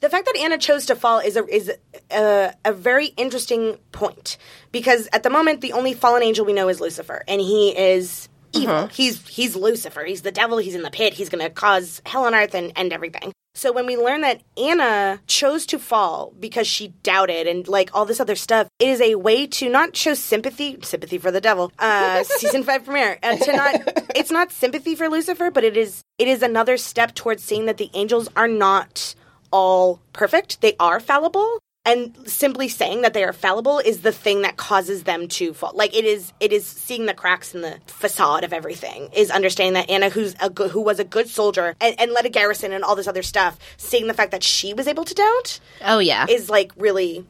[0.01, 1.71] The fact that Anna chose to fall is a is
[2.11, 4.37] a, a very interesting point
[4.73, 8.29] because at the moment the only fallen angel we know is Lucifer, and he is
[8.53, 8.87] evil.
[8.89, 10.05] He's he's Lucifer.
[10.05, 10.59] He's the devil.
[10.59, 11.15] He's in the pit.
[11.15, 13.33] He's going to cause hell on earth and end everything.
[13.55, 18.07] So when we learn that Anna chose to fall because she doubted and like all
[18.07, 21.73] this other stuff, it is a way to not show sympathy, sympathy for the devil.
[21.79, 23.75] Uh, season five premiere uh, to not.
[24.15, 27.77] It's not sympathy for Lucifer, but it is it is another step towards seeing that
[27.77, 29.15] the angels are not
[29.51, 30.61] all perfect.
[30.61, 31.59] They are fallible.
[31.87, 35.73] And simply saying that they are fallible is the thing that causes them to fall.
[35.75, 39.09] Like it is, it is seeing the cracks in the facade of everything.
[39.15, 42.27] Is understanding that Anna, who's a good, who was a good soldier, and, and led
[42.27, 45.15] a garrison and all this other stuff, seeing the fact that she was able to
[45.15, 46.27] doubt Oh yeah.
[46.29, 47.25] is like really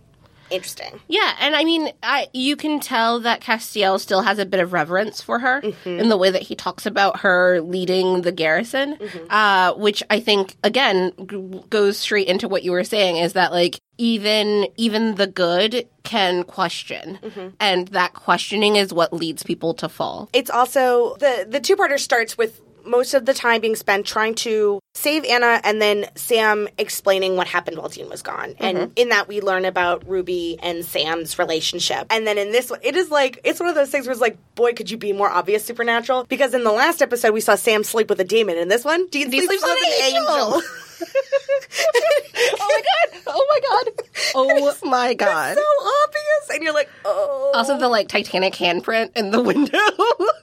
[0.50, 1.00] interesting.
[1.08, 4.72] Yeah, and I mean, I you can tell that Castiel still has a bit of
[4.72, 5.88] reverence for her mm-hmm.
[5.88, 9.30] in the way that he talks about her leading the garrison, mm-hmm.
[9.30, 13.52] uh, which I think again g- goes straight into what you were saying is that
[13.52, 17.48] like even even the good can question, mm-hmm.
[17.60, 20.28] and that questioning is what leads people to fall.
[20.32, 24.34] It's also the the two parter starts with most of the time being spent trying
[24.36, 28.54] to save Anna and then Sam explaining what happened while Dean was gone.
[28.58, 28.92] And mm-hmm.
[28.96, 32.06] in that we learn about Ruby and Sam's relationship.
[32.10, 34.20] And then in this one it is like it's one of those things where it's
[34.20, 36.24] like, boy, could you be more obvious supernatural?
[36.24, 38.58] Because in the last episode we saw Sam sleep with a demon.
[38.58, 40.56] In this one, Dean, Dean sleeps, sleeps with with an an angel.
[40.56, 40.62] angel.
[42.60, 43.22] oh my god!
[43.26, 44.04] Oh my god!
[44.34, 45.56] Oh my god!
[45.56, 45.62] so
[46.04, 46.54] obvious.
[46.54, 49.78] And you're like, oh Also, the like Titanic handprint in the window.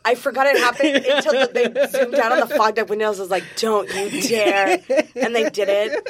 [0.05, 3.19] I forgot it happened until the, they zoomed out on the fogged up windows.
[3.19, 4.79] I was like, "Don't you dare!"
[5.15, 6.07] And they did it.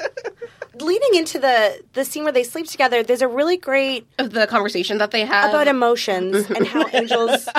[0.80, 5.00] Leading into the the scene where they sleep together, there's a really great the conversation
[5.00, 7.50] that they have about emotions and how angels.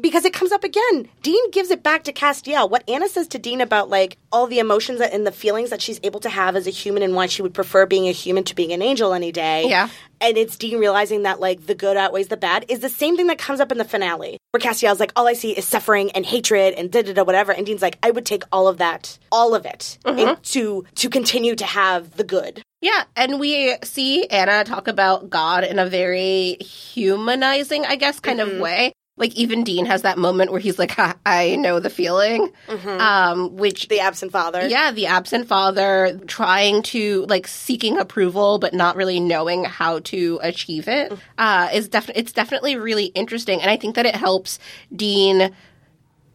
[0.00, 1.08] Because it comes up again.
[1.22, 2.70] Dean gives it back to Castiel.
[2.70, 5.82] What Anna says to Dean about like all the emotions that, and the feelings that
[5.82, 8.44] she's able to have as a human and why she would prefer being a human
[8.44, 9.68] to being an angel any day.
[9.68, 9.88] Yeah.
[10.20, 13.28] And it's Dean realizing that like the good outweighs the bad is the same thing
[13.28, 16.26] that comes up in the finale where Castiel's like, all I see is suffering and
[16.26, 17.52] hatred and da da da whatever.
[17.52, 20.18] And Dean's like, I would take all of that, all of it, mm-hmm.
[20.18, 22.62] in- to to continue to have the good.
[22.82, 28.40] Yeah, and we see Anna talk about God in a very humanizing, I guess, kind
[28.40, 28.60] of mm-hmm.
[28.60, 28.92] way.
[29.20, 32.50] Like even Dean has that moment where he's like, "I know the feeling,"
[32.86, 34.66] um, which The absent father.
[34.66, 40.40] yeah, the absent father trying to like seeking approval but not really knowing how to
[40.42, 44.58] achieve it uh, is definitely it's definitely really interesting, and I think that it helps
[44.94, 45.54] Dean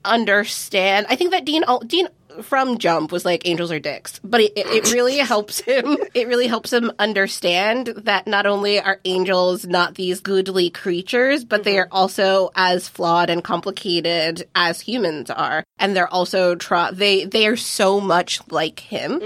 [0.06, 1.08] understand.
[1.10, 2.08] I think that Dean Dean
[2.44, 5.98] from jump was like angels are dicks, but it, it, really helps him.
[6.14, 11.64] It really helps him understand that not only are angels not these goodly creatures, but
[11.64, 17.26] they are also as flawed and complicated as humans are, and they're also tra- they
[17.26, 19.22] they are so much like him,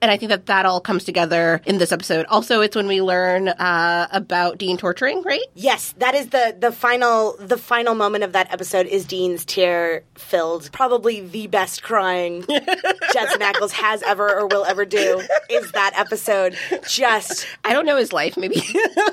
[0.00, 2.26] and I think that that all comes together in this episode.
[2.26, 5.42] Also, it's when we learn uh, about Dean torturing, right?
[5.54, 10.04] Yes, that is the the final the final moment of that episode is Dean's tear
[10.14, 12.44] filled, probably the best crying
[13.12, 15.22] Jensen Ackles has ever or will ever do.
[15.50, 16.56] Is that episode
[16.88, 18.62] just I don't know his life, maybe.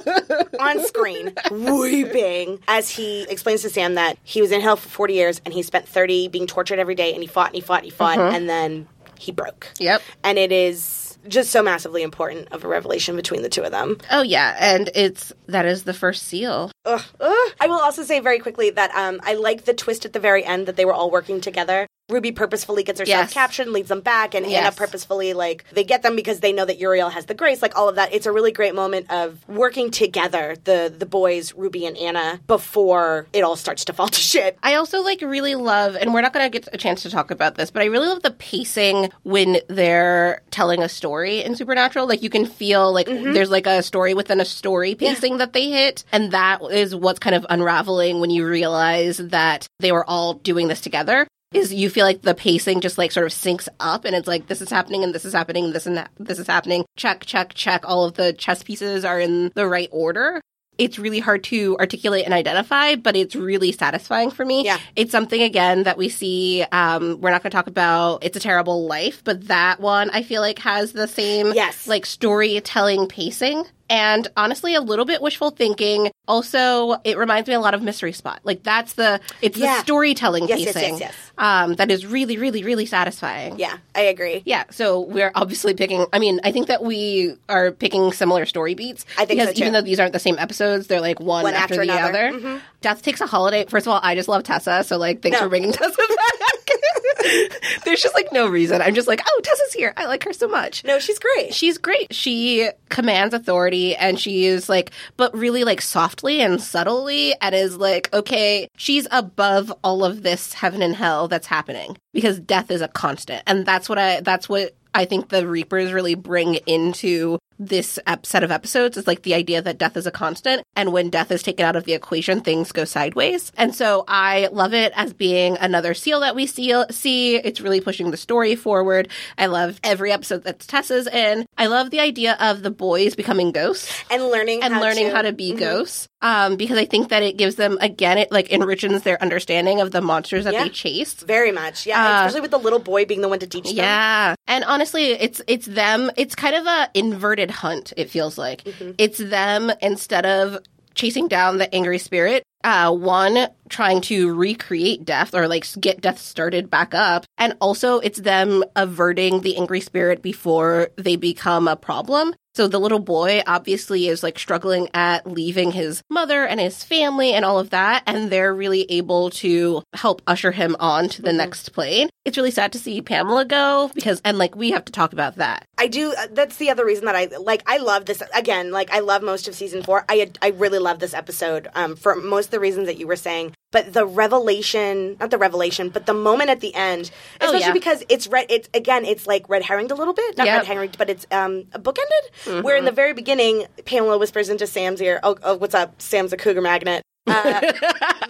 [0.59, 5.13] on screen weeping as he explains to Sam that he was in hell for forty
[5.15, 7.79] years and he spent thirty being tortured every day and he fought and he fought
[7.79, 9.67] and he fought and then he broke.
[9.79, 10.01] Yep.
[10.23, 13.97] and it is just so massively important of a revelation between the two of them.
[14.09, 16.71] oh yeah, and it's that is the first seal.
[16.85, 17.51] Ugh, ugh.
[17.59, 20.43] I will also say very quickly that um, I like the twist at the very
[20.43, 21.85] end that they were all working together.
[22.11, 23.33] Ruby purposefully gets herself Yes.
[23.33, 24.75] captured and leads them back, and Anna Yes.
[24.75, 27.89] purposefully like they get them because they know that Uriel has the grace, like all
[27.89, 28.13] of that.
[28.13, 33.27] It's a really great moment of working together, the the boys, Ruby and Anna, before
[33.33, 34.57] it all starts to fall to shit.
[34.63, 37.31] I also like really love, and we're not going to get a chance to talk
[37.31, 42.07] about this, but I really love the pacing when they're telling a story in Supernatural.
[42.07, 43.33] Like you can feel like mm-hmm.
[43.33, 47.19] there's like a story within a story pacing that they hit, and that is what's
[47.19, 51.27] kind of unraveling when you realize that they were all doing this together.
[51.53, 54.47] Is you feel like the pacing just like sort of syncs up, and it's like
[54.47, 56.85] this is happening, and this is happening, and this and that, this is happening.
[56.95, 57.83] Check, check, check.
[57.87, 60.41] All of the chess pieces are in the right order
[60.81, 64.65] it's really hard to articulate and identify, but it's really satisfying for me.
[64.65, 64.79] Yeah.
[64.95, 66.63] It's something again that we see.
[66.71, 70.23] Um, we're not going to talk about It's a Terrible Life, but that one I
[70.23, 71.87] feel like has the same Yes.
[71.87, 73.65] like storytelling pacing.
[73.91, 76.11] And honestly, a little bit wishful thinking.
[76.27, 78.39] Also, it reminds me a lot of Mystery Spot.
[78.43, 79.75] Like that's the it's Yeah.
[79.75, 81.15] the storytelling Yes, yes, pacing yes, yes.
[81.37, 83.59] Um, that is really, really, really satisfying.
[83.59, 84.43] Yeah, I agree.
[84.45, 86.05] Yeah, so we're obviously picking.
[86.13, 89.05] I mean, I think that we are picking similar story beats.
[89.17, 89.63] I think so, because too.
[89.63, 92.31] even though these aren't the same episodes, they're like one, One after, after the another.
[92.31, 92.47] Mm-hmm.
[92.47, 92.61] other.
[92.81, 93.65] Death takes a holiday.
[93.65, 95.43] First of all, I just love Tessa, so like, thanks No.
[95.45, 96.67] for bringing Tessa back.
[97.85, 98.81] There's just like no reason.
[98.81, 99.93] I'm just like, oh, Tessa's here.
[99.97, 100.83] I like her so much.
[100.83, 101.53] No, she's great.
[101.53, 102.13] She's great.
[102.13, 107.77] She commands authority and she is like, but really like softly and subtly and is
[107.77, 112.81] like, okay, she's above all of this heaven and hell that's happening because death is
[112.81, 113.43] a constant.
[113.47, 118.43] And that's what I, that's what I think the Reapers really bring into this set
[118.43, 120.65] of episodes is like the idea that death is a constant.
[120.75, 123.51] And when death is taken out of the equation, things go sideways.
[123.55, 126.73] And so I love it as being another seal that we see.
[126.89, 127.35] see.
[127.35, 129.09] It's really pushing the story forward.
[129.37, 131.45] I love every episode that Tessa's in.
[131.57, 135.15] I love the idea of the boys becoming ghosts and learning and how learning to,
[135.15, 135.37] how to Mm-hmm.
[135.37, 136.07] be ghosts.
[136.23, 139.91] Um, because I think that it gives them again, it like enriches their understanding of
[139.91, 140.63] the monsters that Yeah.
[140.63, 141.13] they chase.
[141.13, 141.85] very much.
[141.87, 143.79] Yeah, especially with the little boy being the one to teach them.
[143.79, 144.35] Uh, Yeah.
[144.47, 146.11] And honestly, it's it's them.
[146.17, 148.63] It's kind of a inverted hunt, it feels like.
[148.63, 148.91] Mm-hmm.
[148.97, 150.59] It's them instead of
[150.95, 156.19] chasing down the angry spirit, uh one trying to recreate death or like get death
[156.19, 161.75] started back up, and also it's them averting the angry spirit before they become a
[161.75, 162.33] problem.
[162.53, 167.33] So the little boy obviously is like struggling at leaving his mother and his family
[167.33, 171.31] and all of that, and they're really able to help usher him on to the
[171.31, 172.09] next plane.
[172.25, 175.37] It's really sad to see Pamela go because, and like we have to talk about
[175.37, 175.65] that.
[175.77, 176.13] I do.
[176.17, 177.63] uh, That's the other reason that I like.
[177.65, 178.71] I love this again.
[178.71, 180.05] Like I love most of season four.
[180.09, 183.15] I I really love this episode um, for most of the reasons that you were
[183.15, 183.53] saying.
[183.71, 187.73] But the revelation, not the revelation, but the moment at the end, Oh, especially yeah.
[187.73, 188.45] because it's red.
[188.49, 190.57] It's again, it's like red herringed a little bit, not Yep.
[190.67, 192.23] red herringed, but it's um bookended.
[192.45, 192.61] Mm-hmm.
[192.63, 196.01] Where in the very beginning, Pamela whispers into Sam's ear, "Oh, oh what's up?
[196.01, 197.61] Sam's a cougar magnet." Uh,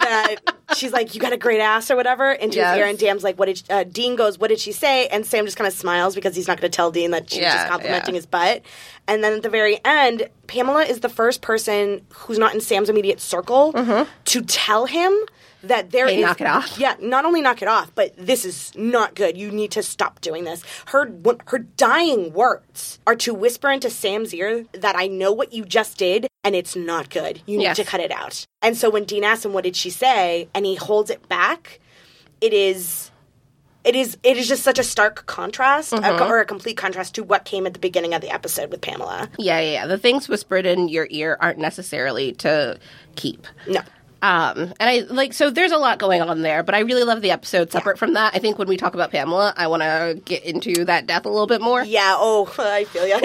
[0.00, 0.36] that
[0.74, 2.70] she's like, "You got a great ass" or whatever into Yes.
[2.74, 5.24] his ear, and Dam's like, "What did?" Uh, Dean goes, "What did she say?" And
[5.26, 7.54] Sam just kind of smiles because he's not going to tell Dean that she's Yeah,
[7.56, 8.18] just complimenting yeah.
[8.18, 8.62] his butt.
[9.08, 12.88] And then at the very end, Pamela is the first person who's not in Sam's
[12.88, 13.72] immediate circle
[14.26, 15.12] to tell him
[15.64, 16.18] that there is Mm-hmm.
[16.20, 16.78] Hey, knock it off.
[16.78, 19.36] Yeah, not only knock it off, but this is not good.
[19.36, 20.62] You need to stop doing this.
[20.86, 21.08] Her
[21.46, 25.98] her dying words are to whisper into Sam's ear that I know what you just
[25.98, 27.40] did and it's not good.
[27.46, 27.76] You need Yes.
[27.76, 28.44] to cut it out.
[28.60, 31.80] And so when Dean asks him what did she say and he holds it back,
[32.40, 33.10] it is
[33.84, 37.22] it is it is just such a stark contrast a- or a complete contrast to
[37.24, 39.28] what came at the beginning of the episode with Pamela.
[39.38, 39.86] Yeah, yeah, yeah.
[39.86, 42.78] The things whispered in your ear aren't necessarily to
[43.16, 43.46] keep.
[43.66, 43.80] No.
[44.22, 47.22] Um, and I like so there's a lot going on there, but I really love
[47.22, 47.72] the episode.
[47.72, 50.84] Separate from that, I think when we talk about Pamela, I want to get into
[50.84, 51.82] that death a little bit more.
[51.82, 53.18] Yeah, oh, I feel ya.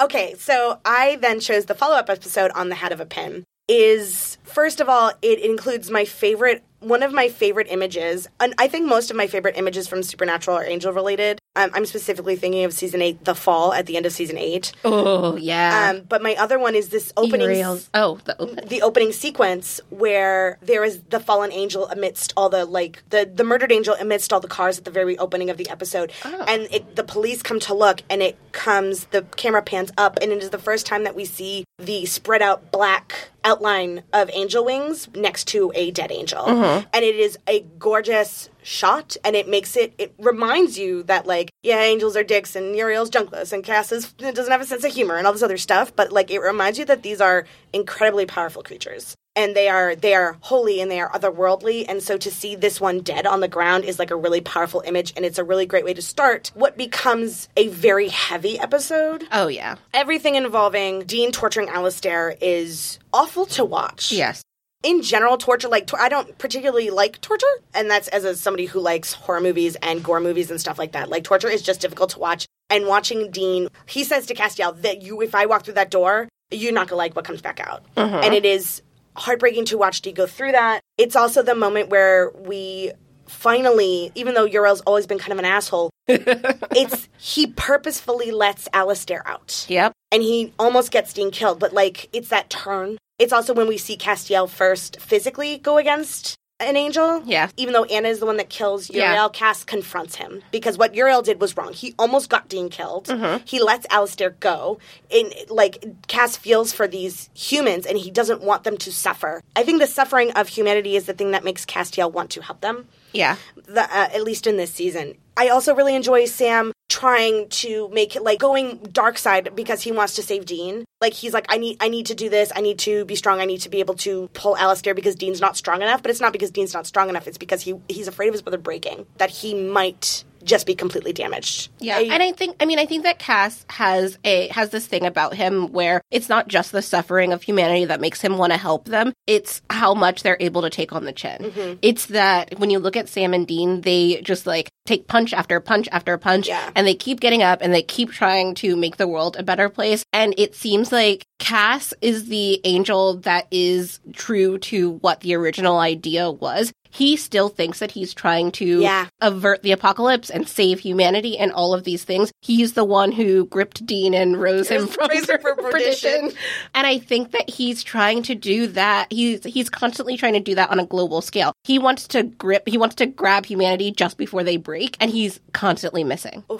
[0.04, 3.44] okay, so I then chose the follow up episode on The Head of a Pin.
[3.68, 8.68] Is first of all, it includes my favorite one of my favorite images, and I
[8.68, 11.38] think most of my favorite images from Supernatural are angel related.
[11.56, 14.72] Um, I'm specifically thinking of season eight, The Fall, at the end of season eight.
[14.84, 15.92] Oh yeah.
[15.94, 18.68] Um, but my other one is this opening, Uriel's- Oh, the open.
[18.68, 23.42] the opening sequence where there is the fallen angel amidst all the like the the
[23.44, 26.94] murdered angel amidst all the cars at the very opening of the episode, and it,
[26.94, 30.50] the police come to look, and it comes the camera pans up, and it is
[30.50, 35.46] the first time that we see the spread out black outline of angel wings next
[35.46, 36.84] to a dead angel, Uh-huh.
[36.92, 41.50] and it is a gorgeous shot and it makes it it reminds you that like
[41.62, 44.92] yeah angels are dicks and Uriel's junkless and Cass is, doesn't have a sense of
[44.92, 48.26] humor and all this other stuff but like it reminds you that these are incredibly
[48.26, 52.30] powerful creatures and they are they are holy and they are otherworldly and so to
[52.30, 55.38] see this one dead on the ground is like a really powerful image and it's
[55.38, 59.76] a really great way to start what becomes a very heavy episode Oh yeah.
[59.94, 64.42] everything involving Dean torturing Alastair is awful to watch Yes.
[64.86, 67.44] In general torture like tor- i don't particularly like torture
[67.74, 70.92] and that's as a, somebody who likes horror movies and gore movies and stuff like
[70.92, 71.08] that.
[71.08, 75.02] Like torture is just difficult to watch and watching dean he says to castiel that
[75.02, 77.84] you if i walk through that door you're not gonna like what comes back out.
[77.96, 78.20] Uh-huh.
[78.22, 78.82] And it is
[79.16, 80.80] heartbreaking to watch dean go through that.
[80.98, 82.92] It's also the moment where we
[83.26, 89.26] finally even though uriel's always been kind of an asshole it's he purposefully lets Alastair
[89.26, 89.92] out Yep.
[90.12, 92.98] and he almost gets Dean killed, but like it's that turn.
[93.18, 97.22] It's also when we see Castiel first physically go against an angel.
[97.26, 97.48] Yeah.
[97.56, 99.28] Even though Anna is the one that kills Uriel, Yeah.
[99.32, 101.72] Cass confronts him because what Uriel did was wrong.
[101.72, 103.06] He almost got Dean killed.
[103.08, 103.44] Mm-hmm.
[103.44, 104.78] He lets Alastair go.
[105.10, 109.42] And like Cass feels for these humans and he doesn't want them to suffer.
[109.56, 112.60] I think the suffering of humanity is the thing that makes Castiel want to help
[112.60, 112.86] them
[113.16, 113.36] Yeah.
[113.66, 115.14] the, uh, at least in this season.
[115.36, 120.14] I also really enjoy Sam trying to make like going dark side because he wants
[120.14, 120.84] to save Dean.
[121.00, 122.50] Like he's like, I need, I need to do this.
[122.56, 123.40] I need to be strong.
[123.40, 126.02] I need to be able to pull Alastair because Dean's not strong enough.
[126.02, 127.26] But it's not because Dean's not strong enough.
[127.28, 131.12] It's because he he's afraid of his brother breaking that he might just be completely
[131.12, 131.70] damaged.
[131.78, 134.86] Yeah, I- and I think I mean I think that Cass has a has this
[134.86, 138.52] thing about him where it's not just the suffering of humanity that makes him want
[138.52, 139.12] to help them.
[139.26, 141.42] It's how much they're able to take on the chin.
[141.42, 141.78] Mm-hmm.
[141.82, 145.58] It's that when you look at Sam and Dean, they just like take punch after
[145.60, 146.70] punch after punch, Yeah.
[146.76, 149.68] and they keep getting up and they keep trying to make the world a better
[149.68, 150.04] place.
[150.12, 155.78] And it seems like Cass is the angel that is true to what the original
[155.78, 156.72] idea was.
[156.90, 159.06] He still thinks that he's trying to Yeah.
[159.20, 162.32] avert the apocalypse and save humanity and all of these things.
[162.40, 166.10] He's the one who gripped Dean and rose him from Raised him from perdition.
[166.22, 166.38] perdition.
[166.74, 169.12] And I think that he's trying to do that.
[169.12, 171.52] He's he's constantly trying to do that on a global scale.
[171.64, 172.66] He wants to grip.
[172.66, 176.44] He wants to grab humanity just before they break, and he's constantly missing.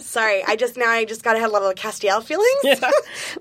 [0.00, 0.06] Oof.
[0.06, 2.48] Sorry, I just now I just got to have a little Castiel feelings.
[2.64, 2.92] I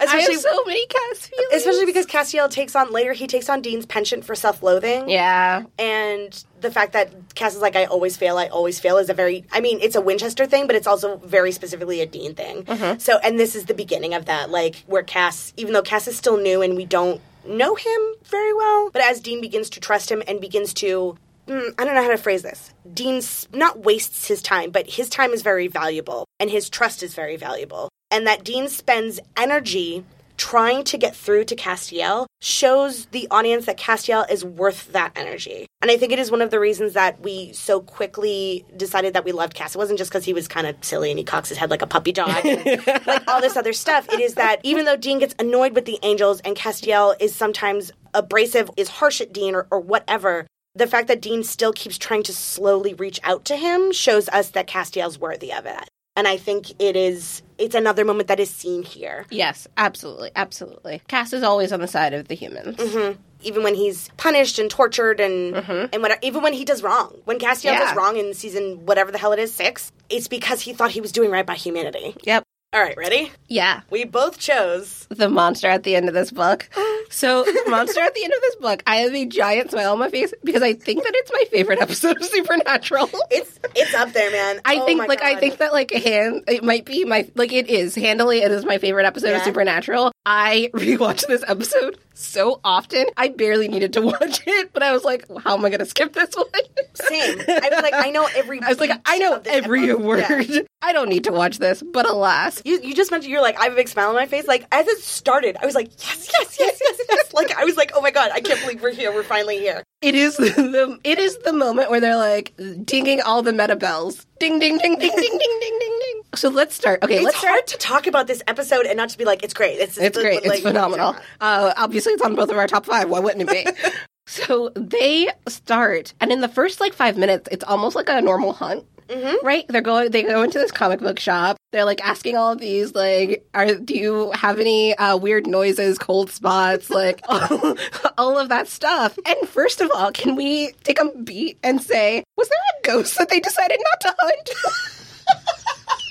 [0.01, 1.53] Especially have so many Cass feelings.
[1.53, 5.09] especially because Castiel takes on later he takes on Dean's penchant for self-loathing.
[5.09, 9.09] yeah, and the fact that Cass is like, I always fail, I always fail is
[9.09, 12.35] a very, I mean, it's a Winchester thing, but it's also very specifically a Dean
[12.35, 12.63] thing.
[12.65, 12.99] Mm-hmm.
[12.99, 16.17] So, and this is the beginning of that, like, where Cass, even though Cass is
[16.17, 20.11] still new and we don't know him very well, but as Dean begins to trust
[20.11, 21.17] him and begins to,
[21.49, 22.73] mm, I don't know how to phrase this.
[22.93, 27.13] Dean not wastes his time, but his time is very valuable and his trust is
[27.13, 27.89] very valuable.
[28.11, 30.05] And that Dean spends energy
[30.37, 35.67] trying to get through to Castiel shows the audience that Castiel is worth that energy.
[35.81, 39.25] And I think it is one of the reasons that we so quickly decided that
[39.25, 39.75] we loved Cass.
[39.75, 41.81] It wasn't just because he was kind of silly and he cocks his head like
[41.81, 44.07] a puppy dog and like all this other stuff.
[44.13, 47.91] It is that even though Dean gets annoyed with the angels and Castiel is sometimes
[48.13, 50.47] abrasive, is harsh at Dean or, or whatever,
[50.79, 54.49] the fact that Dean still keeps trying to slowly reach out to him shows us
[54.51, 55.89] that Castiel's worthy of it.
[56.15, 59.25] And I think it is it's another moment that is seen here.
[59.29, 61.01] yes, absolutely, absolutely.
[61.07, 62.77] Cass is always on the side of the humans.
[62.77, 63.21] Mm-hmm.
[63.41, 65.85] even when he's punished and tortured and mm-hmm.
[65.93, 67.15] and what, even when he does wrong.
[67.25, 67.79] When Castiel Yeah.
[67.79, 71.01] does wrong in season whatever the hell it is six, it's because he thought he
[71.01, 72.15] was doing right by humanity.
[72.23, 72.43] Yep.
[72.71, 73.31] All right, ready?
[73.47, 73.81] Yeah.
[73.89, 75.07] We both chose.
[75.09, 76.69] the monster at the end of this book.
[77.11, 79.97] So, the monster at the end of this book, I have a giant smile on
[79.99, 83.09] my face because I think that it's my favorite episode of Supernatural.
[83.31, 84.61] It's it's up there, man.
[84.63, 87.67] I Oh think, like, I think that, like, hand, it might be my, like, it
[87.67, 87.95] is.
[87.95, 90.11] Handily, it is my favorite episode of Supernatural.
[90.23, 93.05] I rewatched this episode so often.
[93.17, 95.79] I barely needed to watch it, but I was like, well, how am I going
[95.79, 96.45] to skip this one?
[96.93, 97.39] Same.
[97.39, 98.61] I was like, I know every.
[98.63, 100.25] I was like, I know every word.
[100.47, 100.61] Yeah.
[100.81, 102.61] I don't need to watch this, but alas.
[102.63, 104.47] You, you just mentioned you're like, I have a big smile on my face.
[104.47, 107.33] Like, as it started, I was like, yes, yes, yes, yes, yes.
[107.33, 109.13] like, I was like, oh my God, I can't believe we're here.
[109.13, 109.83] We're finally here.
[110.01, 112.53] It is the it is the moment where they're like
[112.85, 114.25] dinging all the meta bells.
[114.39, 115.98] Ding ding ding ding ding ding ding ding
[116.35, 117.03] so let's start.
[117.03, 117.51] Okay, It's let's start.
[117.51, 119.79] hard to talk about this episode and not just be like, it's great.
[119.79, 120.43] It's, It's great.
[120.45, 121.15] like- it's phenomenal.
[121.41, 123.09] Uh, obviously, it's on both of our top five.
[123.09, 123.89] Why wouldn't it be?
[124.27, 128.53] so they start, and in the first like five minutes, it's almost like a normal
[128.53, 128.85] hunt.
[129.07, 129.43] Mm-hmm.
[129.43, 129.65] Right?
[129.67, 130.11] They're going.
[130.11, 131.57] They go into this comic book shop.
[131.71, 135.97] They're like asking all of these, like, "Are do you have any uh, weird noises,
[135.97, 137.75] cold spots, like all,
[138.19, 142.23] all of that stuff?" And first of all, can we take a beat and say,
[142.37, 144.49] was there a ghost that they decided not to hunt?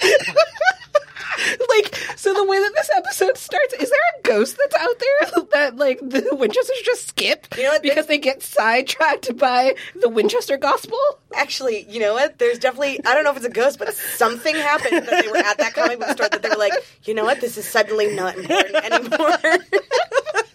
[1.69, 5.45] like so the way that this episode starts is there a ghost that's out there
[5.53, 10.09] that like the winchesters just skip You know what, because they get sidetracked by the
[10.09, 10.99] winchester gospel
[11.35, 12.39] Actually, you know what?
[12.39, 15.37] There's definitely, I don't know if it's a ghost, but something happened that they were
[15.37, 16.73] at that comic book store that they were like,
[17.05, 17.41] you know what?
[17.41, 19.37] This is suddenly not important anymore.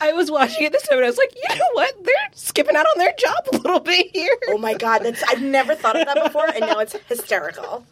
[0.00, 2.76] i was watching it this time and i was like you know what they're skipping
[2.76, 5.02] out on their job a little bit here oh my God.
[5.02, 7.84] That's, I've never thought of that before, and now it's hysterical.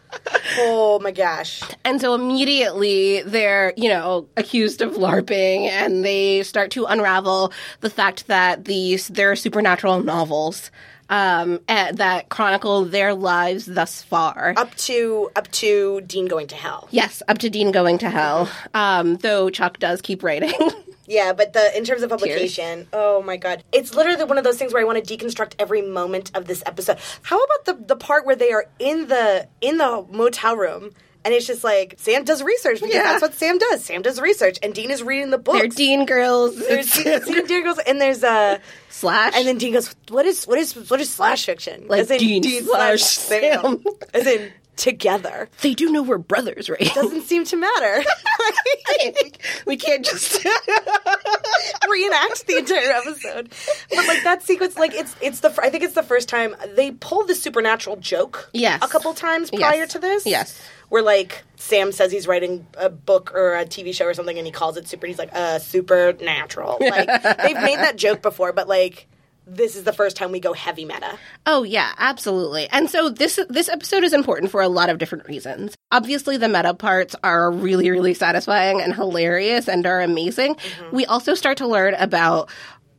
[0.59, 1.63] Oh my gosh.
[1.85, 7.91] And so immediately they're, you know, accused of LARPing and they start to unravel the
[7.91, 10.71] fact that these, there are supernatural novels
[11.11, 14.55] um, eh, that chronicle their lives thus far.
[14.57, 16.89] Up to, up to Dean going to hell.
[16.91, 18.49] Yes, up to Dean going to hell.
[18.73, 20.53] Um, though Chuck does keep writing.
[21.07, 24.57] Yeah, but the in terms of publication, oh my god, it's literally one of those
[24.59, 26.99] things where I want to deconstruct every moment of this episode.
[27.23, 30.91] How about the the part where they are in the in the motel room?
[31.27, 33.05] And it's just like Sam does research because Yeah.
[33.05, 33.83] that's what Sam does.
[33.83, 35.55] Sam does research, and Dean is reading the book.
[35.55, 36.55] They're Dean girls.
[36.59, 38.59] There's Dean, Dean, Dean goes, and there's uh,
[38.91, 39.33] Slash.
[39.35, 42.65] and then Dean goes, "What is what is what is slash fiction?" Like in Dean
[42.65, 43.83] slash Sam.
[44.13, 45.49] as in together.
[45.63, 46.81] they do know we're brothers, right?
[46.81, 48.05] It Doesn't seem to matter.
[49.67, 50.45] we can't just.
[51.89, 53.53] reenact the entire episode.
[53.91, 56.91] But like that sequence, like it's it's the I think it's the first time they
[56.93, 58.51] pulled the supernatural joke.
[58.53, 58.83] Yes.
[58.83, 59.93] a couple times prior Yes.
[59.93, 60.27] to this.
[60.27, 60.61] Yes.
[60.89, 64.47] where like Sam says he's writing a book or a TV show or something, and
[64.47, 65.07] he calls it super.
[65.07, 66.79] He's like uh, supernatural.
[66.81, 67.07] Like
[67.43, 69.07] they've made that joke before, but like
[69.47, 71.19] this is the first time we go heavy meta.
[71.47, 72.69] Oh yeah, absolutely.
[72.71, 75.75] And so this this episode is important for a lot of different reasons.
[75.93, 80.57] Obviously the meta parts are really really satisfying and hilarious and are amazing.
[80.93, 82.49] We also start to learn about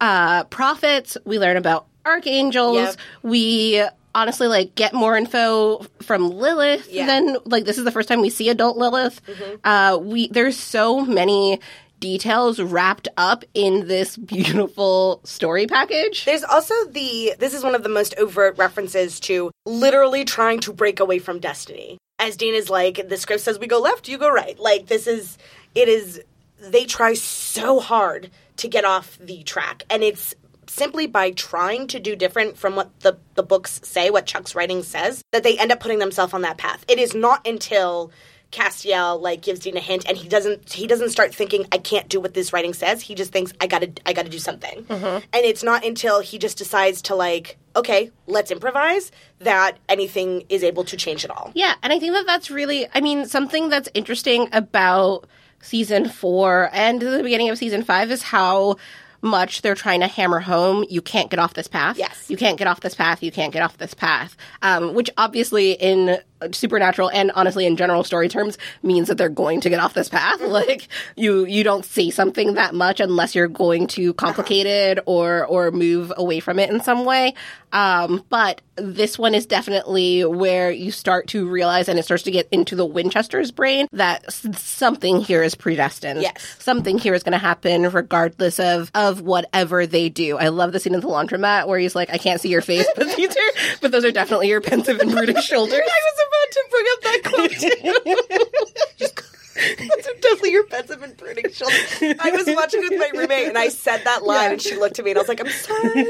[0.01, 2.95] uh prophets, we learn about archangels, Yep.
[3.23, 3.83] we
[4.13, 7.05] honestly like get more info from Lilith Yeah.
[7.07, 9.19] than like this is the first time we see adult Lilith.
[9.63, 11.59] Uh we there's so many
[12.05, 16.23] details wrapped up in this beautiful story package.
[16.23, 20.71] There's also the this is one of the most overt references to literally trying to
[20.71, 21.97] break away from destiny.
[22.19, 24.57] As Dean is like, the script says we go left, you go right.
[24.59, 25.39] Like this is
[25.73, 26.21] it is
[26.59, 29.81] they try so hard to get off the track.
[29.89, 30.35] And it's
[30.67, 34.83] simply by trying to do different from what the, the books say, what Chuck's writing
[34.83, 36.85] says, that they end up putting themselves on that path.
[36.87, 38.11] It is not until
[38.51, 42.07] Castiel like gives Dean a hint and he doesn't he doesn't start thinking I can't
[42.07, 43.01] do what this writing says.
[43.01, 44.85] He just thinks I gotta I gotta do something.
[44.89, 50.63] And it's not until he just decides to like, okay, let's improvise that anything is
[50.63, 51.51] able to change at all.
[51.53, 55.27] Yeah, and I think that that's really, I mean, something that's interesting about
[55.61, 58.77] season four and the beginning of season five is how
[59.21, 61.97] much they're trying to hammer home you can't get off this path.
[61.97, 62.29] Yes.
[62.29, 63.23] You can't get off this path.
[63.23, 64.37] You can't get off this path.
[64.61, 66.19] Um, which obviously in
[66.53, 70.09] supernatural and honestly in general story terms means that they're going to get off this
[70.09, 70.41] path.
[70.55, 75.45] like you, you don't say something that much unless you're going to complicate it or,
[75.45, 77.33] or move away from it in some way.
[77.71, 82.31] Um, but this one is definitely where you start to realize and it starts to
[82.31, 86.21] get into the Winchester's brain that s- something here is predestined.
[86.21, 86.55] Yes.
[86.59, 90.37] Something here is going to happen regardless of, of whatever they do.
[90.37, 92.87] I love the scene in the laundromat where he's like, I can't see your face,
[92.95, 95.81] but these are, but those are definitely your pensive and brooding shoulders.
[96.35, 99.25] I was about to bring up that quote too.
[99.55, 101.73] That's definitely your pensive and brooding shoulder.
[102.19, 104.51] I was watching with my roommate and I said that line Yeah.
[104.53, 106.05] and she looked at me and I was like, I'm sorry.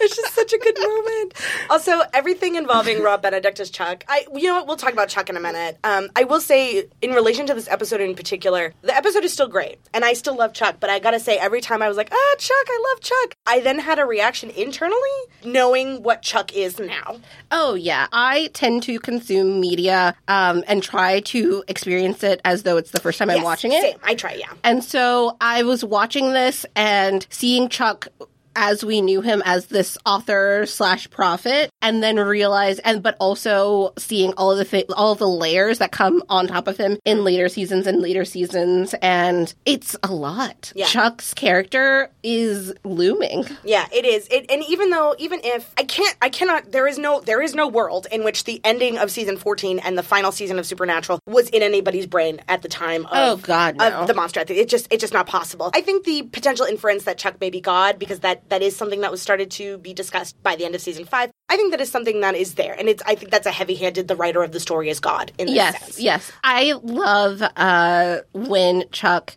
[0.00, 1.34] It's just such a good moment.
[1.70, 4.04] Also, everything involving Rob Benedict as Chuck.
[4.06, 4.68] I, you know what?
[4.68, 5.76] We'll talk about Chuck in a minute.
[5.82, 9.48] Um, I will say, in relation to this episode in particular, the episode is still
[9.48, 10.76] great, and I still love Chuck.
[10.78, 13.58] But I gotta say, every time I was like, "Ah, Chuck, I love Chuck," I
[13.58, 14.94] then had a reaction internally,
[15.44, 17.18] knowing what Chuck is now.
[17.50, 22.76] Oh yeah, I tend to consume media um, and try to experience it as though
[22.76, 23.82] it's the first time I'm watching it.
[23.82, 23.98] Same.
[24.02, 24.34] I try.
[24.34, 24.52] Yeah.
[24.64, 28.08] And so I was watching this and seeing Chuck
[28.60, 33.92] as we knew him as this author slash prophet, and then realize, and but also
[33.96, 36.98] seeing all of the fi- all of the layers that come on top of him
[37.04, 40.72] in later seasons and later seasons, and it's a lot.
[40.74, 40.86] Yeah.
[40.86, 43.44] Chuck's character is looming.
[43.64, 44.26] Yeah, it is.
[44.28, 46.72] It, and even though, even if I can't, I cannot.
[46.72, 49.96] There is no, there is no world in which the ending of season fourteen and
[49.96, 53.06] the final season of Supernatural was in anybody's brain at the time.
[53.06, 53.88] Of, Oh, God, no.
[53.88, 54.42] Of the monster.
[54.48, 55.70] It's just, it's just not possible.
[55.74, 59.00] I think the potential inference that Chuck may be God because that that is something
[59.02, 61.30] that was started to be discussed by the end of season five.
[61.48, 63.02] I think that is something that is there, and it's.
[63.06, 64.08] I think that's a heavy-handed.
[64.08, 66.00] The writer of the story is God in this Yes, sense.
[66.00, 66.32] yes.
[66.44, 69.36] I love uh, when Chuck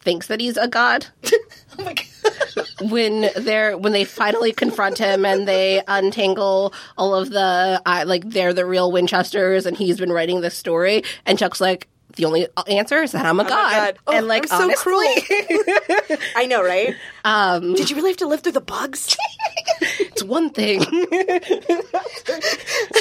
[0.00, 1.06] thinks that he's a god.
[1.78, 2.66] Oh my God.
[2.90, 8.28] when they're when they finally confront him and they untangle all of the uh, like
[8.28, 11.86] they're the real Winchesters and he's been writing this story and Chuck's like
[12.20, 13.98] the only answer is that I'm a god, God.
[14.06, 16.94] Oh, and like I'm so honestly, I know, right?
[17.24, 19.16] um, Did you really have to live through the bugs?
[19.80, 20.82] it's one thing.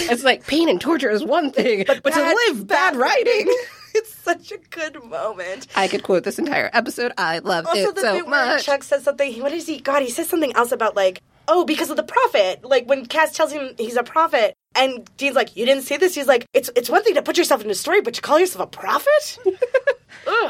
[0.09, 3.53] it's like pain and torture is one thing, but, to bad- live bad writing.
[3.93, 5.67] it's such a good moment.
[5.75, 7.11] I could quote this entire episode.
[7.17, 8.65] I love Also, it the so bit where much.
[8.65, 9.41] Chuck says something.
[9.41, 9.79] What is he?
[9.79, 12.63] God, he says something else about like, oh, because of the prophet.
[12.63, 16.15] Like when Cass tells him he's a prophet, and Dean's like, you didn't see this.
[16.15, 18.39] He's like, it's it's one thing to put yourself in a story, but you call
[18.39, 19.39] yourself a prophet.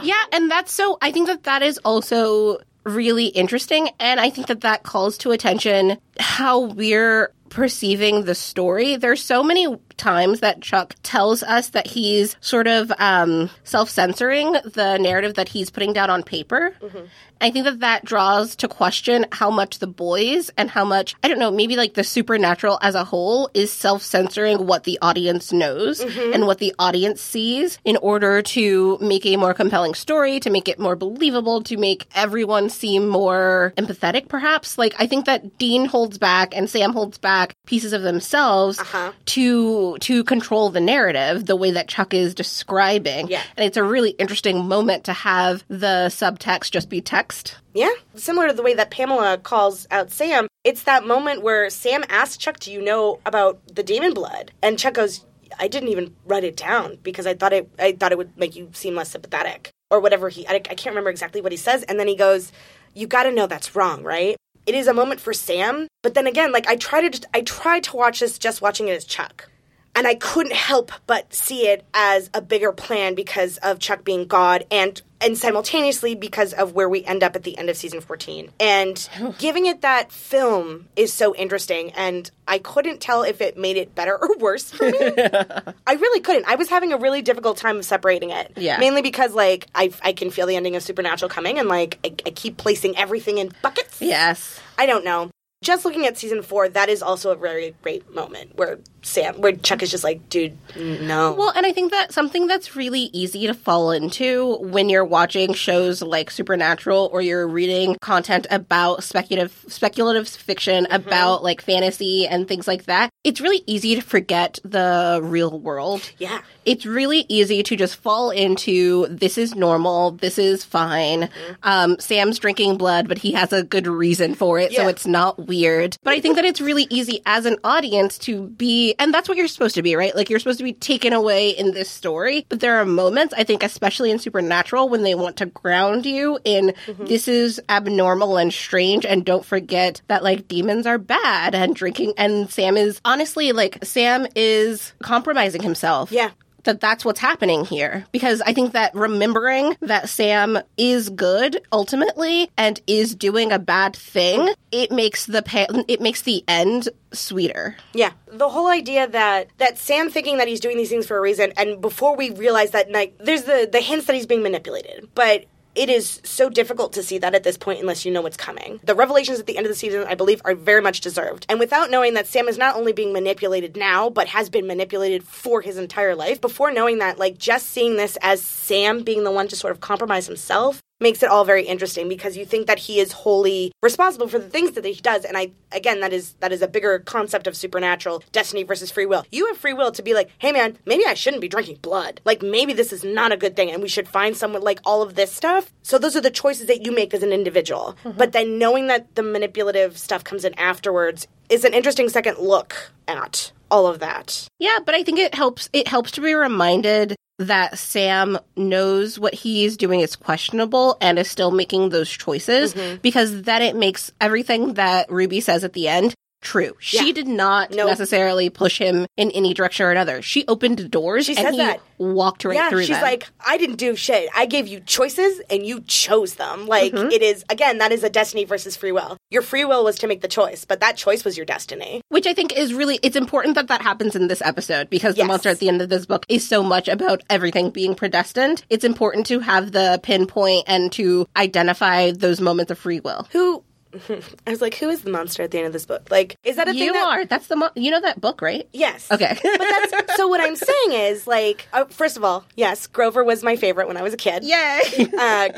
[0.03, 0.97] Yeah, and that's so.
[1.01, 5.31] I think that that is also really interesting, and I think that that calls to
[5.31, 8.95] attention how we're perceiving the story.
[8.95, 9.67] There's so many
[9.99, 15.69] times that Chuck tells us that he's sort of um, self-censoring the narrative that he's
[15.69, 16.73] putting down on paper.
[16.81, 17.05] Mm-hmm.
[17.41, 21.29] I think that that draws to question how much the boys and how much I
[21.29, 26.03] don't know, maybe like the supernatural as a whole is self-censoring what the audience knows
[26.03, 26.33] mm-hmm.
[26.33, 30.67] and what the audience sees in order to make a more compelling story, to make
[30.67, 34.77] it more believable, to make everyone seem more empathetic perhaps.
[34.77, 39.13] Like I think that Dean holds back and Sam holds back pieces of themselves uh-huh.
[39.27, 43.27] to to control the narrative the way that Chuck is describing.
[43.27, 43.41] Yeah.
[43.57, 47.57] And it's a really interesting moment to have the subtext just be text.
[47.73, 50.47] yeah, similar to the way that Pamela calls out Sam.
[50.63, 54.77] It's that moment where Sam asks Chuck, "Do you know about the demon blood?" And
[54.77, 55.25] Chuck goes,
[55.57, 58.55] "I didn't even write it down because I thought it I thought it would make
[58.55, 61.83] you seem less sympathetic or whatever he I, I can't remember exactly what he says."
[61.83, 62.51] And then he goes,
[62.93, 64.35] "You got to know that's wrong, right?"
[64.65, 67.41] It is a moment for Sam, but then again, like I tried to just, I
[67.41, 69.49] tried to watch this just watching it as Chuck.
[69.95, 74.27] And I couldn't help but see it as a bigger plan because of Chuck being
[74.27, 77.99] God and and simultaneously because of where we end up at the end of season
[77.99, 78.51] 14.
[78.59, 83.77] And giving it that film is so interesting and I couldn't tell if it made
[83.77, 84.97] it better or worse for me.
[84.99, 86.45] I really couldn't.
[86.47, 88.53] I was having a really difficult time of separating it.
[88.57, 88.77] Yeah.
[88.77, 92.13] Mainly because like I I can feel the ending of Supernatural coming and like I,
[92.25, 94.01] I keep placing everything in buckets.
[94.01, 94.59] Yes.
[94.77, 95.29] I don't know.
[95.61, 99.53] Just looking at season four, that is also a very great moment where Sam, where
[99.53, 101.33] Chuck is just like, dude, no.
[101.33, 105.53] Well, and I think that something that's really easy to fall into when you're watching
[105.53, 112.47] shows like Supernatural or you're reading content about speculative speculative fiction about like fantasy and
[112.47, 116.11] things like that, it's really easy to forget the real world.
[116.17, 116.41] yeah.
[116.65, 121.29] It's really easy to just fall into this is normal, this is fine.
[121.63, 125.47] Um, Sam's drinking blood, but he has a good reason for it, so it's not
[125.47, 125.97] weird.
[126.03, 129.37] But I think that it's really easy as an audience to be, and that's what
[129.37, 130.15] you're supposed to be, right?
[130.15, 132.45] Like you're supposed to be taken away in this story.
[132.49, 136.39] But there are moments, I think, especially in Supernatural, when they want to ground you
[136.43, 137.05] in mm-hmm.
[137.05, 142.13] this is abnormal and strange, and don't forget that like demons are bad and drinking,
[142.17, 146.31] and Sam is honestly like Sam is compromising himself Yeah.
[146.63, 152.49] That that's what's happening here because I think that remembering that Sam is good ultimately
[152.57, 157.75] and is doing a bad thing, it makes the pa- it makes the end sweeter.
[157.93, 161.21] Yeah, the whole idea that that Sam thinking that he's doing these things for a
[161.21, 165.09] reason, and before we realize that, like, there's the the hints that he's being manipulated,
[165.15, 165.45] but.
[165.75, 168.79] It is so difficult to see that at this point unless you know what's coming.
[168.83, 171.45] The revelations at the end of the season, I believe, are very much deserved.
[171.47, 175.23] And without knowing that Sam is not only being manipulated now, but has been manipulated
[175.23, 179.31] for his entire life, before knowing that, like, just seeing this as Sam being the
[179.31, 182.79] one to sort of compromise himself makes it all very interesting because you think that
[182.79, 185.25] he is wholly responsible for the things that he does.
[185.25, 189.05] And i again that is that is a bigger concept of supernatural destiny versus free
[189.05, 189.25] will.
[189.31, 192.21] You have free will to be like hey man maybe i shouldn't be drinking blood.
[192.25, 195.01] Like maybe this is not a good thing and we should find someone like all
[195.01, 195.71] of this stuff.
[195.83, 197.95] So those are the choices that you make as an individual.
[198.03, 198.17] Mm-hmm.
[198.17, 202.91] But then knowing that the manipulative stuff comes in afterwards is an interesting second look
[203.07, 204.47] at all of that.
[204.59, 209.33] Yeah, but I think it helps it helps to be reminded that Sam knows what
[209.33, 212.97] he's doing is questionable and is still making those choices Mm-hmm.
[213.01, 216.75] because then it makes everything that Ruby says at the end true.
[216.79, 217.13] She Yeah.
[217.13, 217.87] did not Nope.
[217.89, 220.21] necessarily push him in any direction or another.
[220.21, 221.81] She opened doors She and he that.
[221.97, 223.01] walked right yeah, through she's them.
[223.01, 224.29] like, I didn't do shit.
[224.35, 226.65] I gave you choices and you chose them.
[226.67, 227.11] Like, Mm-hmm.
[227.11, 229.17] it is, again, that is a destiny versus free will.
[229.29, 232.01] Your free will was to make the choice, but that choice was your destiny.
[232.09, 235.25] Which I think is really, it's important that that happens in this episode because the
[235.25, 238.63] monster at the end of this book is so much about everything being predestined.
[238.69, 243.27] It's important to have the pinpoint and to identify those moments of free will.
[243.31, 243.63] Who,
[244.47, 246.09] I was like, who is the monster at the end of this book?
[246.11, 247.25] Like, is that a thing You that- are.
[247.25, 248.67] That's the, mo- you know that book, right?
[248.73, 249.11] Yes.
[249.11, 249.37] Okay.
[249.41, 250.27] but that's so.
[250.27, 253.97] What I'm saying is, like, uh, first of all, yes, Grover was my favorite when
[253.97, 254.43] I was a kid.
[254.43, 255.07] Yay!
[255.17, 255.49] Uh,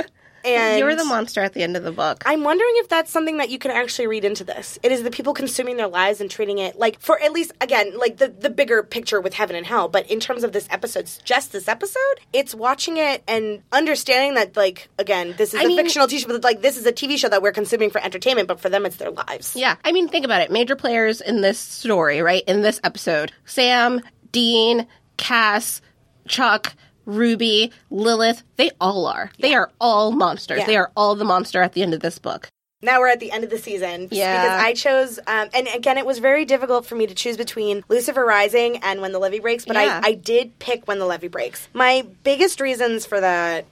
[0.45, 2.23] and You're the monster at the end of the book.
[2.25, 4.77] I'm wondering if that's something that you can actually read into this.
[4.83, 7.97] It is the people consuming their lives and treating it like, for at least, again,
[7.97, 9.87] like the, the bigger picture with heaven and hell.
[9.87, 11.99] But in terms of this episode, just this episode,
[12.33, 16.19] it's watching it and understanding that, like, again, this is I a mean- fictional TV
[16.19, 18.69] show, but like, this is a TV show that we're consuming for entertainment, but for
[18.69, 19.55] them, it's their lives.
[19.55, 19.75] Yeah.
[19.83, 20.51] I mean, think about it.
[20.51, 22.43] Major players in this story, right?
[22.47, 24.87] In this episode Sam, Dean,
[25.17, 25.81] Cass,
[26.27, 26.73] Chuck,
[27.05, 29.31] Ruby, Lilith, they all are.
[29.39, 30.59] They are all monsters.
[30.59, 30.65] Yeah.
[30.65, 32.49] They are all the monster at the end of this book.
[32.83, 34.07] Now we're at the end of the season.
[34.11, 34.41] Yeah.
[34.43, 37.83] Because I chose, um, and again, it was very difficult for me to choose between
[37.89, 40.01] Lucifer Rising and When the Levee Breaks, but Yeah.
[40.03, 41.67] I, I did pick When the Levee Breaks.
[41.73, 43.65] My biggest reasons for that.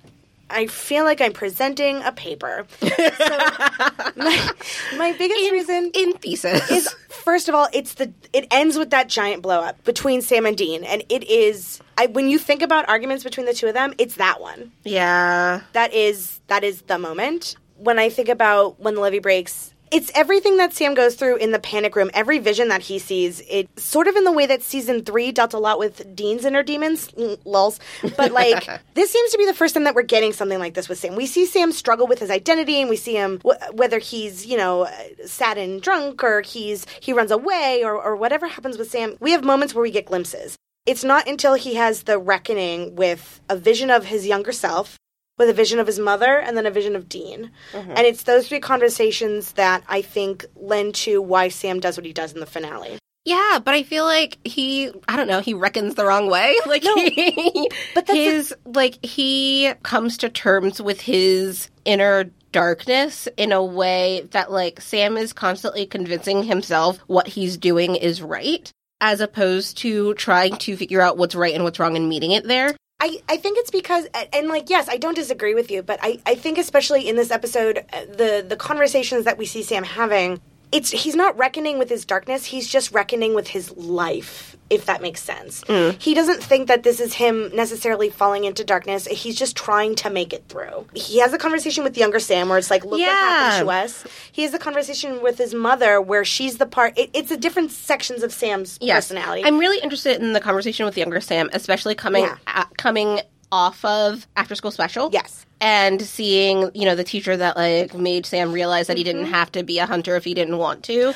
[0.49, 2.65] I feel like I'm presenting a paper.
[2.79, 2.87] So
[4.15, 4.51] my,
[4.97, 6.69] my biggest reason In thesis.
[6.71, 10.45] is first of all, it's the it ends with that giant blow up between Sam
[10.45, 13.73] and Dean, and it is I when you think about arguments between the two of
[13.73, 15.61] them, it's that one yeah.
[15.73, 20.11] that is that is the moment when i think about when the levee breaks it's
[20.15, 22.11] everything that sam goes through in the panic room.
[22.13, 25.53] Every vision that he sees it sort of in the way that season three dealt
[25.53, 27.11] a lot with dean's inner demons
[27.45, 27.79] lulls
[28.17, 30.89] but like this seems to be the first time that we're getting something like this
[30.89, 31.15] with sam.
[31.15, 34.57] We see sam struggle with his identity and we see him w- whether he's you
[34.57, 34.91] know uh,
[35.25, 39.31] sad and drunk or he's he runs away or, or whatever happens with sam we
[39.31, 40.55] have moments where we get glimpses.
[40.85, 44.97] It's not until he has the reckoning with a vision of his younger self
[45.39, 47.49] with a vision of his mother and then a vision of Dean.
[47.71, 47.91] Mm-hmm.
[47.91, 52.13] And it's those three conversations that I think lend to why Sam does what he
[52.13, 52.99] does in the finale.
[53.25, 56.55] Yeah, but I feel like he, I don't know, he reckons the wrong way.
[56.65, 63.51] Like, he, But that's his, like, he comes to terms with his inner darkness in
[63.51, 68.71] a way that, like, Sam is constantly convincing himself what he's doing is right,
[69.01, 72.45] as opposed to trying to figure out what's right and what's wrong and meeting it
[72.45, 72.75] there.
[72.99, 76.19] I, I think it's because and like yes I don't disagree with you but I,
[76.25, 80.41] I think especially in this episode uh, the the conversations that we see Sam having
[80.71, 85.01] it's he's not reckoning with his darkness he's just reckoning with his life if that
[85.01, 85.63] makes sense.
[85.63, 85.99] Mm.
[85.99, 90.11] He doesn't think that this is him necessarily falling into darkness he's just trying to
[90.11, 90.85] make it through.
[90.93, 93.63] He has a conversation with younger Sam where it's like look what happened Yeah.
[93.63, 94.03] to us.
[94.31, 97.71] He has a conversation with his mother where she's the part it, it's the different
[97.71, 99.43] sections of Sam's personality.
[99.43, 102.37] I'm really interested in the conversation with younger Sam, especially coming Yeah.
[102.45, 103.21] a- coming
[103.51, 105.09] off of After School Special.
[105.11, 105.45] Yes.
[105.61, 109.33] And seeing, you know, the teacher that like made Sam realize that he didn't Mm-hmm.
[109.33, 111.13] have to be a hunter if he didn't want to.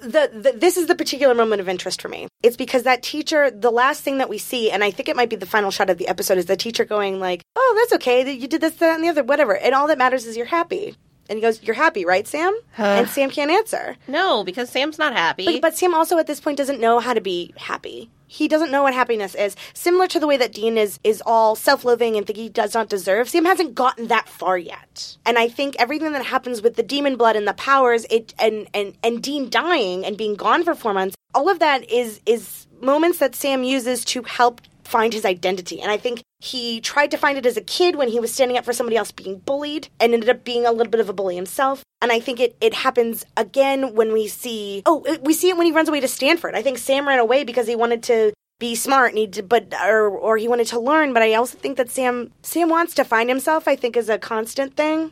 [0.00, 2.28] the, the this is the particular moment of interest for me.
[2.42, 5.30] It's because that teacher, the last thing that we see, and I think it might
[5.30, 8.22] be the final shot of the episode, is the teacher going like, "Oh, that's okay.
[8.24, 10.46] that You did this, that, and the other, whatever." And all that matters is you're
[10.46, 10.94] happy.
[11.28, 13.96] And he goes, "You're happy, right, Sam?" and Sam can't answer.
[14.06, 15.46] No, because Sam's not happy.
[15.46, 18.10] But, but Sam also at this point doesn't know how to be happy.
[18.26, 19.54] He doesn't know what happiness is.
[19.74, 22.88] Similar to the way that Dean is is all self-loathing and think he does not
[22.88, 23.28] deserve.
[23.28, 25.16] Sam hasn't gotten that far yet.
[25.24, 28.66] And I think everything that happens with the demon blood and the powers, it and
[28.74, 32.66] and and Dean dying and being gone for 4 months, all of that is is
[32.80, 35.80] moments that Sam uses to help find his identity.
[35.80, 38.56] And I think he tried to find it as a kid when he was standing
[38.56, 41.12] up for somebody else being bullied and ended up being a little bit of a
[41.12, 41.82] bully himself.
[42.02, 45.66] And I think it, it happens again when we see, oh, we see it when
[45.66, 46.54] he runs away to Stanford.
[46.54, 49.74] I think Sam ran away because he wanted to be smart and he did, but
[49.82, 51.12] or or he wanted to learn.
[51.12, 53.66] But I also think that Sam Sam wants to find himself.
[53.66, 55.10] I think is a constant thing,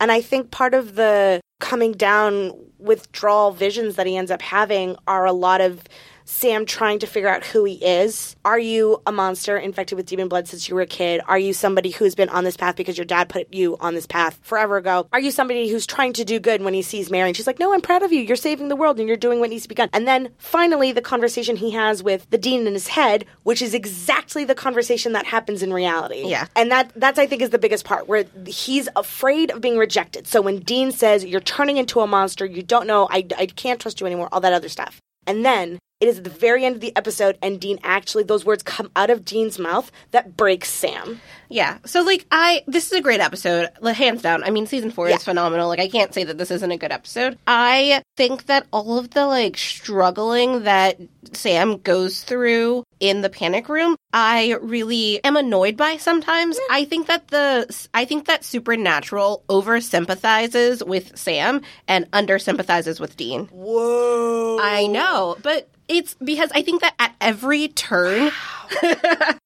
[0.00, 4.96] and I think part of the coming down withdrawal visions that he ends up having
[5.06, 5.84] are a lot of
[6.30, 8.36] Sam trying to figure out who he is.
[8.44, 11.20] Are you a monster infected with demon blood since you were a kid?
[11.26, 14.06] Are you somebody who's been on this path because your dad put you on this
[14.06, 15.08] path forever ago?
[15.12, 17.58] Are you somebody who's trying to do good when he sees Mary and she's like,
[17.58, 18.20] No, I'm proud of you.
[18.20, 19.90] You're saving the world and you're doing what needs to be done.
[19.92, 23.74] And then finally, the conversation he has with the dean in his head, which is
[23.74, 26.22] exactly the conversation that happens in reality.
[26.26, 26.46] Yeah.
[26.54, 30.28] And that that's I think is the biggest part where he's afraid of being rejected.
[30.28, 33.80] So when Dean says you're turning into a monster, you don't know, I, I can't
[33.80, 35.00] trust you anymore, all that other stuff.
[35.26, 38.44] And then it is at the very end of the episode, and Dean actually, those
[38.44, 41.20] words come out of Dean's mouth that breaks Sam.
[41.48, 41.78] Yeah.
[41.84, 44.44] So like I this is a great episode, hands down.
[44.44, 45.16] I mean season 4 Yeah.
[45.16, 45.66] is phenomenal.
[45.68, 47.38] Like I can't say that this isn't a good episode.
[47.46, 50.98] I think that all of the like struggling that
[51.32, 56.58] Sam goes through in the panic room, I really am annoyed by sometimes.
[56.70, 63.00] I think that the I think that Supernatural over sympathizes with Sam and under sympathizes
[63.00, 63.46] with Dean.
[63.46, 64.58] Whoa.
[64.60, 68.30] I know, but it's because I think that at every turn,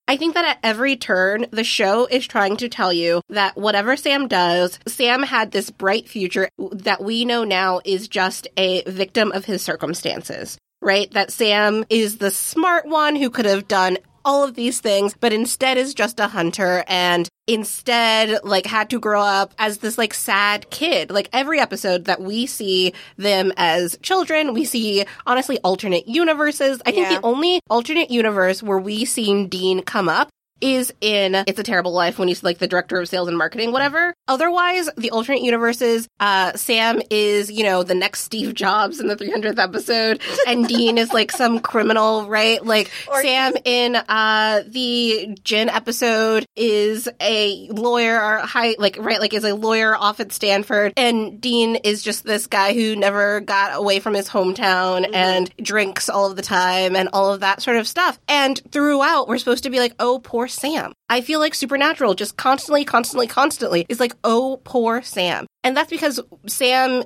[0.06, 3.96] I think that at every turn, the show is trying to tell you that whatever
[3.96, 9.32] Sam does, Sam had this bright future that we know now is just a victim
[9.32, 11.10] of his circumstances, right?
[11.12, 15.32] That Sam is the smart one who could have done all of these things, but
[15.32, 20.14] instead is just a hunter and instead like had to grow up as this like
[20.14, 21.10] sad kid.
[21.10, 26.80] Like every episode that we see them as children, we see honestly alternate universes.
[26.86, 27.16] I think Yeah.
[27.20, 31.92] the only alternate universe where we seen Dean come up is in It's a Terrible
[31.92, 34.14] Life when he's like the director of sales and marketing, whatever.
[34.28, 39.16] Otherwise, the alternate universes, uh, Sam is, you know, the next Steve Jobs in the
[39.16, 42.64] 300th episode, and Dean is like some criminal, right?
[42.64, 42.90] Like
[43.20, 49.44] Sam in uh, the Djinn episode is a lawyer or high, like, right, like is
[49.44, 54.00] a lawyer off at Stanford, and Dean is just this guy who never got away
[54.00, 57.86] from his hometown and drinks all of the time and all of that sort of
[57.86, 58.18] stuff.
[58.28, 60.92] And throughout, we're supposed to be like, oh, poor Sam.
[61.08, 65.46] I feel like Supernatural just constantly, constantly, constantly is like, oh, poor Sam.
[65.62, 67.04] And that's because Sam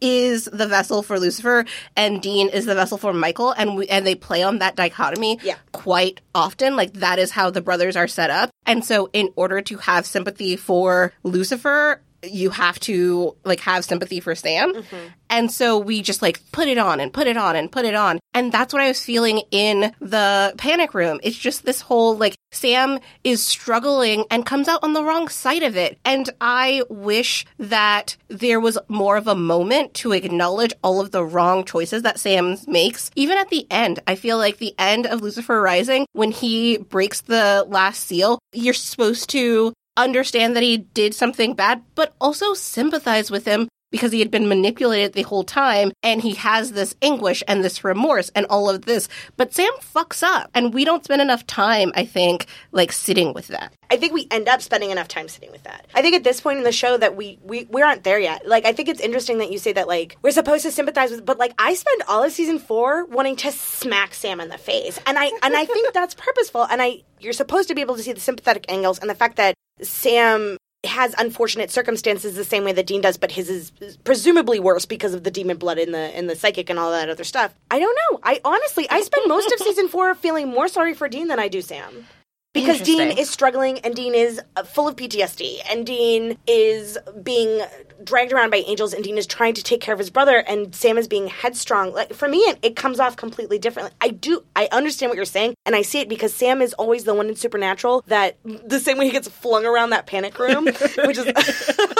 [0.00, 1.64] is the vessel for Lucifer
[1.96, 5.38] and Dean is the vessel for Michael and we, and they play on that dichotomy
[5.42, 5.54] Yeah.
[5.72, 9.60] quite often like that is how the brothers are set up and so in order
[9.60, 15.08] to have sympathy for Lucifer you have to like have sympathy for Sam mm-hmm.
[15.30, 17.94] and so we just like put it on and put it on and put it
[17.94, 22.16] on and that's what I was feeling in the panic room it's just this whole
[22.16, 25.98] like Sam is struggling and comes out on the wrong side of it.
[26.04, 31.24] And I wish that there was more of a moment to acknowledge all of the
[31.24, 33.10] wrong choices that Sam makes.
[33.16, 37.20] Even at the end, I feel like the end of Lucifer Rising, when he breaks
[37.22, 43.30] the last seal, you're supposed to understand that he did something bad, but also sympathize
[43.30, 47.44] with him because he had been manipulated the whole time and he has this anguish
[47.46, 49.08] and this remorse and all of this.
[49.36, 53.46] But Sam fucks up and we don't spend enough time, I think, like sitting with
[53.46, 53.72] that.
[53.88, 55.86] I think we end up spending enough time sitting with that.
[55.94, 58.48] I think at this point in the show that we we we aren't there yet.
[58.48, 61.24] Like I think it's interesting that you say that like we're supposed to sympathize with
[61.24, 64.98] but like I spend all of season 4 wanting to smack Sam in the face.
[65.06, 68.02] And I and I think that's purposeful and I you're supposed to be able to
[68.02, 72.72] see the sympathetic angles and the fact that Sam has unfortunate circumstances the same way
[72.72, 76.16] that Dean does, but his is presumably worse because of the demon blood in the
[76.16, 77.54] in the psychic and all that other stuff.
[77.70, 78.20] I don't know.
[78.22, 81.48] I honestly I spend most of season four feeling more sorry for Dean than I
[81.48, 82.06] do Sam.
[82.52, 87.60] Because Dean is struggling and Dean is uh, full of PTSD and Dean is being
[88.02, 90.74] dragged around by angels and Dean is trying to take care of his brother and
[90.74, 91.92] Sam is being headstrong.
[91.92, 93.94] Like for me it, it comes off completely differently.
[94.00, 97.04] I do I understand what you're saying and I see it because Sam is always
[97.04, 100.64] the one in Supernatural that the same way he gets flung around that panic room,
[101.04, 101.30] which is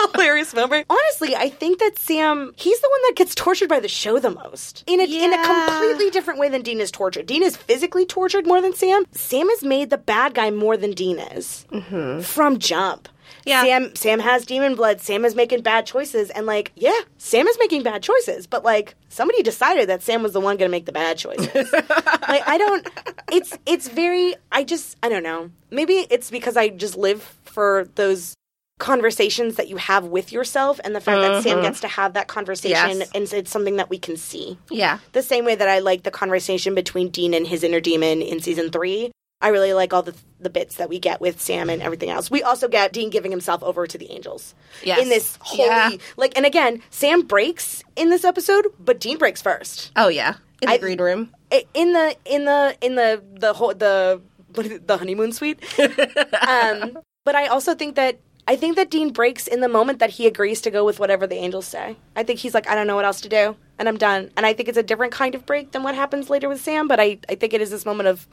[0.13, 0.85] hilarious moment.
[0.89, 4.31] Honestly, I think that Sam he's the one that gets tortured by the show the
[4.31, 4.83] most.
[4.87, 7.25] In a in a completely different way than Dean is tortured.
[7.25, 9.05] Dean is physically tortured more than Sam.
[9.11, 12.21] Sam is made the bad guy more than Dean is mm-hmm.
[12.21, 13.09] from jump.
[13.45, 13.61] Yeah.
[13.63, 15.01] Sam Sam has demon blood.
[15.01, 18.47] Sam is making bad choices, and like, yeah, Sam is making bad choices.
[18.47, 21.71] But like, somebody decided that Sam was the one going to make the bad choices.
[21.73, 22.87] like, I don't.
[23.31, 24.35] It's it's very.
[24.51, 25.51] I just I don't know.
[25.71, 28.33] Maybe it's because I just live for those
[28.77, 32.27] conversations that you have with yourself, and the fact that Sam gets to have that
[32.27, 32.99] conversation, Mm-hmm.
[32.99, 33.11] Yes.
[33.13, 34.99] and it's something that we can see Yeah.
[35.13, 38.41] the same way that I like the conversation between Dean and his inner demon in
[38.41, 39.11] season three.
[39.41, 42.29] I really like all the the bits that we get with Sam and everything else.
[42.31, 44.53] We also get Dean giving himself over to the angels.
[44.83, 44.99] Yes.
[45.01, 45.91] In this holy Yeah.
[46.17, 49.91] like and again, Sam breaks in this episode, but Dean breaks first.
[49.95, 50.35] Oh yeah.
[50.61, 51.33] In the I- green room.
[51.73, 54.21] In the in the in the the whole the
[54.55, 55.59] what is it, the honeymoon suite.
[55.79, 60.11] um, but I also think that I think that Dean breaks in the moment that
[60.11, 61.95] he agrees to go with whatever the angels say.
[62.15, 64.29] I think he's like, I don't know what else to do, and I'm done.
[64.37, 66.87] And I think it's a different kind of break than what happens later with Sam.
[66.87, 68.27] But I, I think it is this moment of,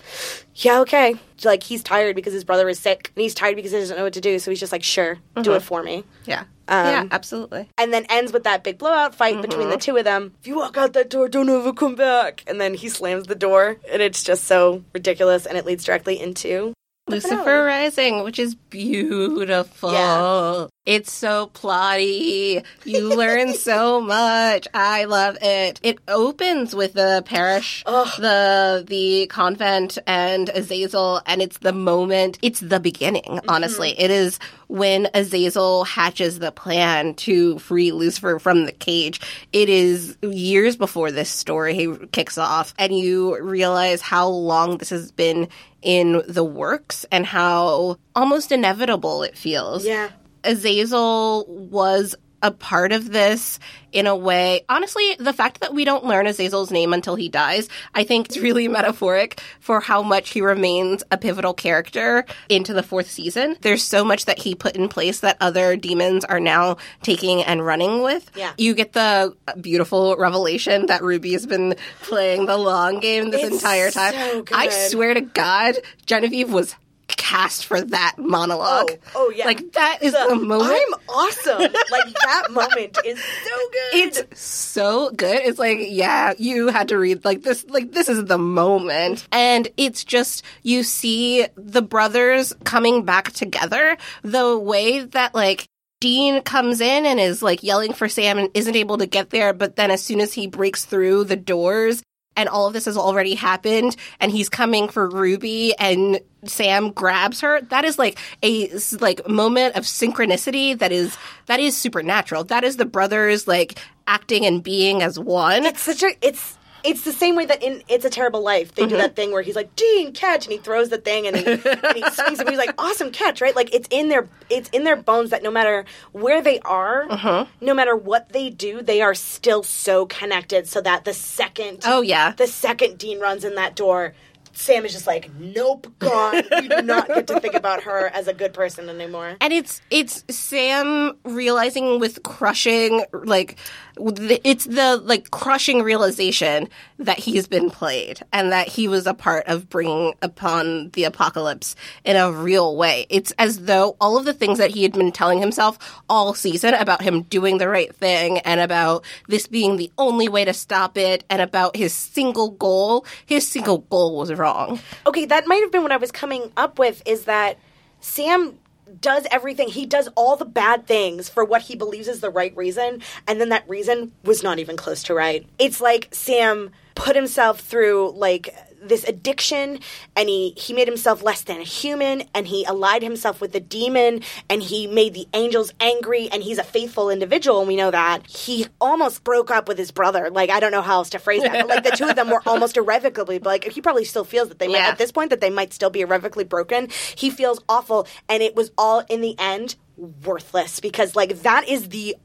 [0.57, 1.17] yeah, okay.
[1.45, 4.05] Like he's tired because his brother is sick, and he's tired because he doesn't know
[4.05, 4.39] what to do.
[4.39, 6.05] So he's just like, sure, do it for me.
[6.27, 6.45] Yeah.
[6.69, 7.69] Um, yeah, absolutely.
[7.77, 10.33] And then ends with that big blowout fight between the two of them.
[10.41, 12.45] If you walk out that door, don't ever come back.
[12.47, 16.21] And then he slams the door, and it's just so ridiculous, and it leads directly
[16.21, 16.73] into
[17.09, 19.93] Lucifer Rising, which is beautiful.
[19.93, 20.67] Yeah.
[20.85, 22.65] It's so plotty.
[22.85, 24.67] You learn so much.
[24.75, 25.79] I love it.
[25.85, 32.39] It opens with the parish, the the convent, and Azazel, and it's the moment.
[32.43, 33.23] It's the beginning.
[33.23, 33.49] Mm-hmm.
[33.49, 39.21] Honestly, It is when Azazel hatches the plan to free Lucifer from the cage.
[39.53, 45.13] It is years before this story kicks off, and you realize how long this has
[45.13, 45.47] been
[45.81, 49.85] in the works and how almost inevitable it feels.
[49.85, 50.11] Yeah.
[50.45, 52.15] Azazel was
[52.45, 53.61] a part of this
[53.93, 54.65] in a way.
[54.69, 58.39] Honestly, the fact that we don't learn Azazel's name until he dies, I think it's
[58.39, 63.57] really metaphoric for how much he remains a pivotal character into the fourth season.
[63.61, 67.65] There's so much that he put in place that other demons are now taking and
[67.65, 68.29] running with.
[68.35, 68.55] Yeah.
[68.59, 73.55] You get the beautiful revelation that Ruby has been playing the long game this It's
[73.55, 74.15] entire time.
[74.15, 74.45] so.
[74.53, 75.77] I swear to God,
[76.07, 76.75] Genevieve was
[77.23, 78.91] cast for that monologue.
[78.91, 79.47] Oh, oh, yeah.
[79.47, 80.73] Like that is the, moment.
[80.73, 81.61] I'm awesome.
[81.61, 83.95] like that moment is so good.
[83.95, 85.41] it's so good.
[85.43, 89.29] It's like, yeah, you had to read like this, like this is the moment.
[89.31, 95.69] And it's just, you see the brothers coming back together the way that like,
[96.01, 99.53] Dean comes in and is like yelling for Sam and isn't able to get there,
[99.53, 102.03] but then as soon as he breaks through the doors
[102.37, 107.41] and all of this has already happened and he's coming for Ruby and Sam grabs
[107.41, 108.69] her, that is like a
[109.01, 111.17] like moment of synchronicity that is
[111.47, 112.45] that is supernatural.
[112.45, 115.65] That is the brothers like acting and being as one.
[115.65, 118.83] it's such a it's it's the same way that in It's a Terrible Life they
[118.83, 118.99] do mm-hmm.
[118.99, 121.61] that thing where he's like Dean catch and he throws the thing and he, and
[121.97, 123.55] he swings and he's like awesome catch right?
[123.55, 127.47] Like it's in their it's in their bones that no matter where they are uh-huh.
[127.61, 132.01] no matter what they do they are still so connected so that the second Oh
[132.01, 132.33] yeah.
[132.33, 134.15] the second Dean runs in that door
[134.55, 138.29] Sam is just like nope gone you do not get to think about her as
[138.29, 139.37] a good person anymore.
[139.41, 143.57] And it's it's Sam realizing with crushing like
[143.97, 146.69] it's the like crushing realization
[146.99, 151.77] that he's been played and that he was a part of bringing upon the apocalypse
[152.05, 153.07] in a real way.
[153.11, 156.75] It's as though all of the things that he had been telling himself all season
[156.75, 160.97] about him doing the right thing and about this being the only way to stop
[160.97, 164.81] it and about his single goal, his single goal was wrong.
[165.07, 167.59] okay, that might have been what I was coming up with is that
[168.01, 168.59] Sam
[169.01, 169.69] does everything.
[169.69, 173.41] He does all the bad things for what he believes is the right reason, and
[173.41, 175.47] then that reason was not even close to right.
[175.59, 179.79] It's like Sam put himself through like this addiction
[180.17, 183.61] and he he made himself less than a human and he allied himself with the
[183.61, 184.21] demon
[184.51, 188.27] and he made the angels angry and he's a faithful individual and we know that.
[188.27, 190.31] He almost broke up with his brother.
[190.31, 192.29] Like i don't know how else to phrase that but like the two of them
[192.31, 194.89] were almost irrevocably but like he probably still feels that they might Yeah.
[194.89, 196.89] at this point that they might still be irrevocably broken.
[197.17, 201.91] He feels awful and it was all in the end worthless because like that is
[201.91, 202.17] the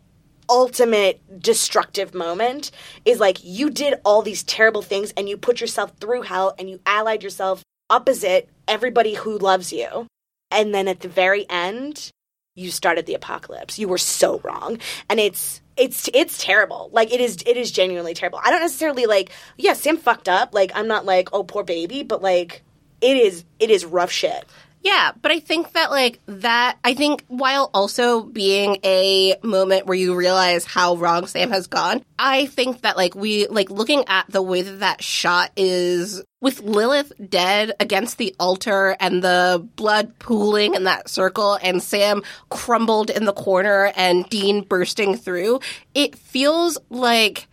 [0.50, 2.72] ultimate destructive moment
[3.06, 6.70] is like you did all these terrible things and you put yourself through hell and
[6.70, 10.08] you allied yourself opposite everybody who loves you.
[10.52, 12.12] And then at the very end
[12.56, 13.78] you started the apocalypse.
[13.78, 14.80] You were so wrong.
[15.10, 16.90] And it's it's it's terrible.
[16.92, 18.40] Like it is it is genuinely terrible.
[18.44, 20.54] I don't necessarily like yeah sam fucked up.
[20.54, 22.64] Like i'm not like oh poor baby but like
[23.02, 24.46] it is it is rough shit
[24.82, 29.98] Yeah, but I think that like that I think while also being a moment where
[29.98, 34.30] you realize how wrong Sam has gone, I think that like we like looking at
[34.30, 40.18] the way that that shot is with Lilith dead against the altar and the blood
[40.20, 45.60] pooling in that circle and Sam crumbled in the corner and Dean bursting through,
[45.96, 47.48] it feels like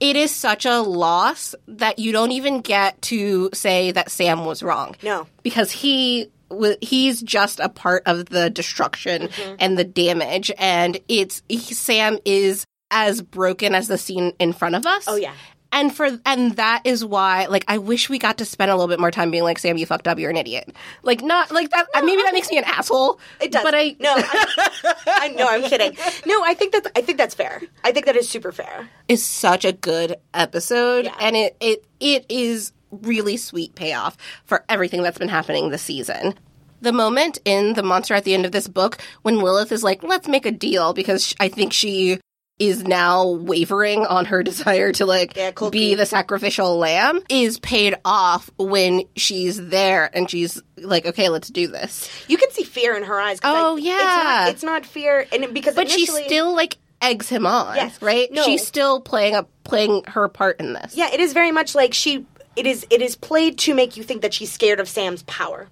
[0.00, 4.62] it is such a loss that you don't even get to say that Sam was
[4.62, 4.96] wrong.
[5.02, 5.26] No.
[5.42, 6.30] Because he
[6.80, 9.54] he's just a part of the destruction Mm-hmm.
[9.58, 14.74] and the damage and it's he, Sam is as broken as the scene in front
[14.74, 15.04] of us.
[15.08, 15.32] Oh, yeah.
[15.72, 18.86] And for and that is why like I wish we got to spend a little
[18.86, 20.72] bit more time being like Sam you fucked up you're an idiot.
[21.02, 23.18] Like not like that maybe that makes me an asshole.
[23.40, 23.64] It does.
[23.64, 25.48] But I no, I, I know.
[25.48, 25.96] I'm kidding.
[26.26, 27.60] No, I think that I think that's fair.
[27.82, 28.88] I think that is super fair.
[29.08, 31.16] is such a good episode Yeah.
[31.20, 36.34] and it it it is really sweet payoff for everything that's been happening this season.
[36.84, 40.02] The moment in the monster at the end of this book when Lilith is like,
[40.02, 42.20] "Let's make a deal," because I think she
[42.60, 47.96] is now wavering on her desire to like Yeah, be the sacrificial lamb is paid
[48.04, 52.94] off when she's there and she's like, "Okay, let's do this." You can see fear
[52.96, 53.94] in her eyes Oh, I- yeah.
[53.96, 57.76] it's not, it's not fear, and it- because But she still like eggs him on,
[57.76, 58.00] Yes.
[58.02, 58.30] right?
[58.30, 58.44] No.
[58.44, 60.94] She's still playing a playing her part in this.
[60.94, 62.26] yeah, it is very much like she.
[62.56, 65.68] It is it is played to make you think that she's scared of Sam's power.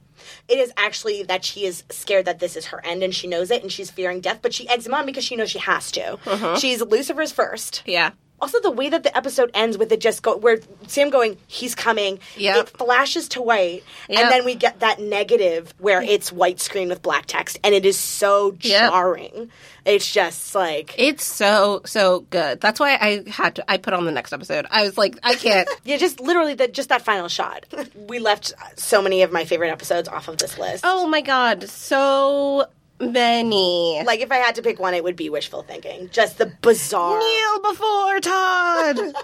[0.48, 3.50] It is actually that she is scared that this is her end and she knows
[3.50, 5.90] it and she's fearing death, but she eggs him on because she knows she has
[5.92, 6.14] to.
[6.26, 6.58] Uh-huh.
[6.58, 7.82] She's Lucifer's first.
[7.86, 8.10] Yeah.
[8.42, 11.74] Also, the way that the episode ends with it just go where Sam going, he's
[11.74, 12.18] coming.
[12.36, 12.58] Yeah.
[12.58, 14.18] It flashes to white, Yep.
[14.20, 17.86] and then we get that negative where it's white screen with black text, and it
[17.86, 18.90] is so Yep.
[18.90, 19.50] jarring.
[19.84, 22.60] It's just like It's so so good.
[22.60, 23.70] That's why I had to.
[23.70, 24.66] I put on the next episode.
[24.70, 25.68] I was like, I can't.
[25.84, 27.66] yeah, just literally that just that final shot.
[28.08, 30.84] we left so many of my favorite episodes off of this list.
[30.86, 32.66] oh my god, so
[33.02, 34.02] many.
[34.04, 36.08] Like if I had to pick one, it would be wishful thinking.
[36.12, 37.18] Just the bizarre.
[37.18, 39.14] Kneel before Todd.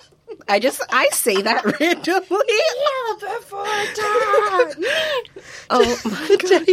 [0.48, 2.38] I just I say that randomly.
[2.48, 3.64] Kneel before
[3.94, 4.76] Todd.
[5.70, 6.66] oh my god.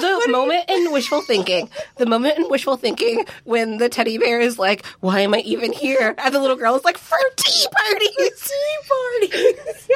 [0.00, 4.58] The moment in wishful thinking, the moment in wishful thinking when the teddy bear is
[4.58, 8.50] like, "Why am I even here?" and the little girl is like, "For tea parties."
[8.50, 9.88] tea parties.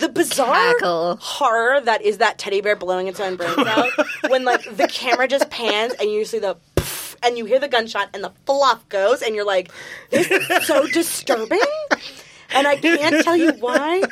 [0.00, 1.16] The bizarre Cackle.
[1.20, 3.90] horror that is that teddy bear blowing its own brains out
[4.28, 7.68] when like the camera just pans and you see the poof, and you hear the
[7.68, 9.70] gunshot and the fluff goes and you're like,
[10.10, 11.60] this is so disturbing.
[12.54, 14.02] And I can't tell you why.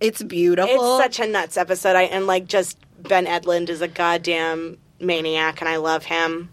[0.00, 0.98] It's beautiful.
[0.98, 1.96] It's such a nuts episode.
[1.96, 6.48] I and like just Ben Edlund is a goddamn maniac and I love him.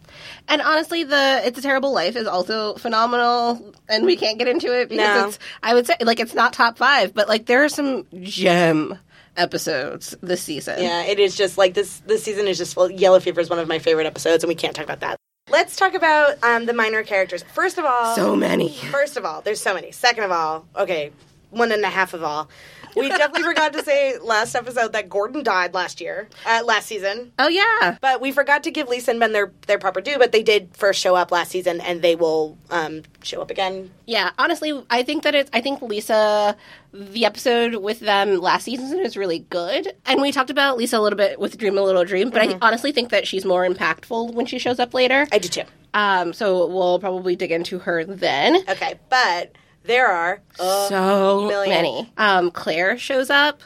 [0.47, 4.77] And honestly, the "It's a Terrible Life" is also phenomenal, and we can't get into
[4.77, 5.27] it because No.
[5.29, 5.39] it's.
[5.63, 8.97] I would say like it's not top five, but like there are some gem
[9.37, 10.81] episodes this season.
[10.81, 11.99] Yeah, it is just like this.
[12.05, 12.91] This season is just full.
[12.91, 15.17] Yellow Fever is one of my favorite episodes, and we can't talk about that.
[15.49, 17.43] Let's talk about um, the minor characters.
[17.53, 18.69] First of all, so many.
[18.73, 19.91] first of all, there's so many.
[19.91, 21.11] Second of all, okay,
[21.49, 22.49] one and a half of all.
[22.95, 27.31] We definitely forgot to say last episode that Gordon died last year, uh, last season.
[27.39, 30.17] Oh yeah, But we forgot to give Lisa and Ben their their proper due.
[30.17, 33.91] But they did first show up last season, and they will um, show up again.
[34.05, 34.31] yeah.
[34.37, 35.49] Honestly, I think that it's.
[35.53, 36.55] I think Lisa,
[36.93, 41.01] the episode with them last season is really good, and we talked about Lisa a
[41.01, 44.33] little bit with Dream a Little Dream, but I honestly think that she's more impactful
[44.33, 45.27] when she shows up later.
[45.31, 45.63] I do too.
[45.93, 48.57] Um, so we'll probably dig into her then.
[48.69, 49.53] Okay, but
[49.83, 51.69] there are so million.
[51.69, 52.13] many.
[52.17, 53.61] Um, Claire shows up,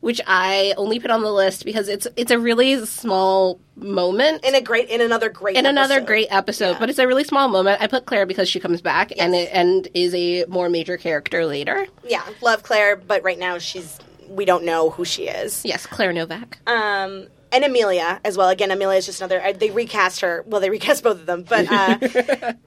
[0.00, 4.54] which I only put on the list because it's it's a really small moment in
[4.54, 7.80] a great in another great in another great episode, but it's a really small moment.
[7.82, 11.44] I put Claire because she comes back and it, and is a more major character
[11.46, 11.86] later.
[12.04, 13.98] Yeah, love Claire, but right now she's
[14.28, 15.64] we don't know who she is.
[15.64, 16.58] Yes, Claire Novak.
[16.68, 18.48] Um, and Amelia as well.
[18.48, 19.42] Again, Amelia is just another.
[19.42, 20.44] uh, They recast her.
[20.46, 21.98] Well, they recast both of them, but uh,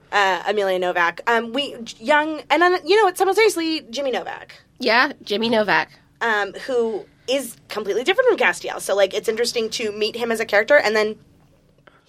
[0.12, 1.20] uh, Amelia Novak.
[1.26, 5.90] Um, we young and then you know simultaneously Jimmy Novak, Yeah, Jimmy Novak.
[6.20, 8.80] um, who is completely different from Castiel.
[8.80, 11.16] So like it's interesting to meet him as a character, and then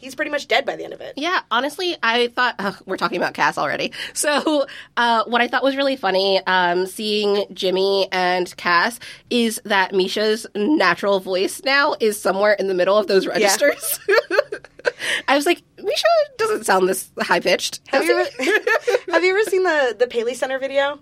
[0.05, 1.13] he's pretty much dead by the end of it.
[1.17, 3.91] Yeah, honestly, I thought ugh, we're talking about Cass already.
[4.13, 4.65] So,
[4.97, 8.99] uh, what I thought was really funny, um, seeing Jimmy and Cass,
[9.29, 13.99] is that Misha's natural voice now is somewhere in the middle of those registers.
[15.27, 17.81] I was like, Misha doesn't sound this high pitched.
[17.87, 18.29] Have you ever,
[19.11, 20.99] have you ever seen the the Paley Center video?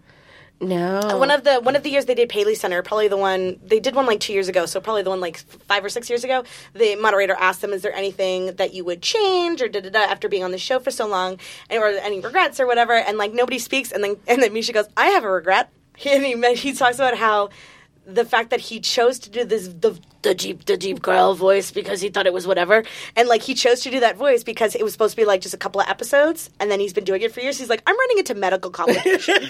[0.63, 1.17] No.
[1.17, 3.79] One of the one of the years they did Paley Center, probably the one they
[3.79, 6.23] did one like two years ago, so probably the one like five or six years
[6.23, 6.43] ago.
[6.73, 9.99] The moderator asked them, "Is there anything that you would change or da da da
[9.99, 11.37] after being on the show for so long,
[11.69, 14.71] and, or any regrets or whatever?" And like nobody speaks, and then and then Misha
[14.71, 15.69] goes, "I have a regret."
[16.05, 17.49] And he, he talks about how
[18.05, 21.71] the fact that he chose to do this the the deep the deep girl voice
[21.71, 22.83] because he thought it was whatever.
[23.15, 25.41] And like he chose to do that voice because it was supposed to be like
[25.41, 27.57] just a couple of episodes and then he's been doing it for years.
[27.57, 29.49] He's like i'm running into medical complications.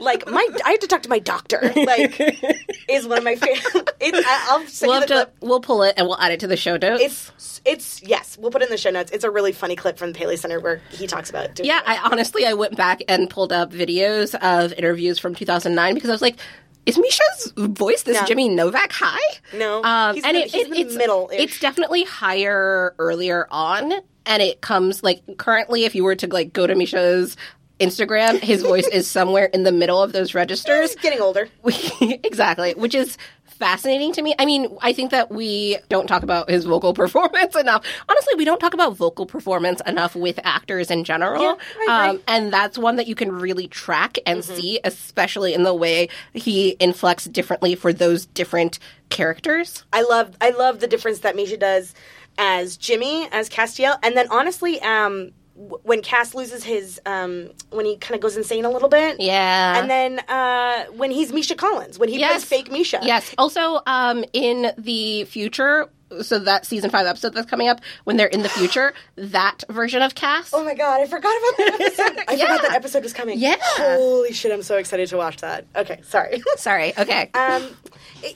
[0.00, 1.72] Like my i had to talk to my doctor.
[1.76, 2.18] Like
[2.88, 5.82] is one of my favorite I- i'll send we'll, you the to, clip we'll pull
[5.82, 7.02] it and we'll add it to the show notes.
[7.02, 9.10] it's it's yes we'll put it in the show notes.
[9.12, 11.78] It's a really funny clip from the paley center where he talks about doing Yeah,
[11.80, 11.84] it.
[11.88, 16.12] I honestly I went back and pulled up videos of interviews from 2009 because I
[16.12, 16.38] was like,
[16.86, 18.24] is Misha's voice this Yeah.
[18.24, 19.18] Jimmy Novak high?
[19.52, 19.82] No.
[19.82, 21.40] um, He's and it, it- it's middle-ish.
[21.40, 23.92] It's definitely higher earlier on,
[24.24, 27.36] and it comes like currently if you were to like go to Misha's
[27.78, 30.92] Instagram, his voice is somewhere in the middle of those registers.
[30.92, 31.48] he's getting older
[32.00, 33.18] exactly, which is
[33.56, 34.34] fascinating to me.
[34.38, 37.84] I mean, I think that we don't talk about his vocal performance enough.
[38.08, 41.42] Honestly, we don't talk about vocal performance enough with actors in general.
[41.42, 41.86] Yeah, agree.
[41.88, 46.08] um, and that's one that you can really track and see, especially in the way
[46.32, 48.78] he inflects differently for those different
[49.08, 49.84] characters.
[49.92, 51.94] I love I love the difference that Misha does
[52.38, 57.96] as Jimmy as Castiel, and then honestly, um, when Cass loses his um, when he
[57.96, 59.78] kind of goes insane a little bit, Yeah.
[59.78, 62.30] and then uh, when he's Misha Collins when he Yes.
[62.32, 63.34] plays fake Misha, Yes.
[63.38, 65.88] Also, um, in the future,
[66.22, 70.02] so that season five episode that's coming up when they're in the future, that version
[70.02, 70.50] of Cass.
[70.52, 72.24] Oh my god, I forgot about that episode.
[72.28, 72.46] I Yeah.
[72.56, 73.38] forgot that episode was coming.
[73.38, 73.56] Yeah.
[73.60, 75.66] Holy shit, I'm so excited to watch that.
[75.74, 76.42] Okay, sorry.
[76.56, 76.92] Sorry.
[76.98, 77.30] Okay.
[77.34, 77.68] um,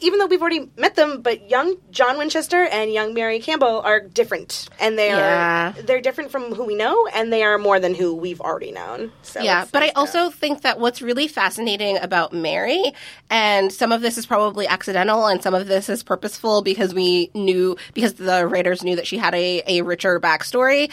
[0.03, 4.01] even though we've already met them, but young John Winchester and young Mary Campbell are
[4.01, 5.73] different, and they Yeah.
[5.79, 8.73] are they're different from who we know, and they are more than who we've already
[8.73, 9.11] known.
[9.23, 12.93] So yeah, but I also think that what's really fascinating about Mary,
[13.31, 17.31] and some of this is probably accidental, and some of this is purposeful because we
[17.35, 17.60] knew
[17.95, 20.91] because the writers knew that she had a, a richer backstory.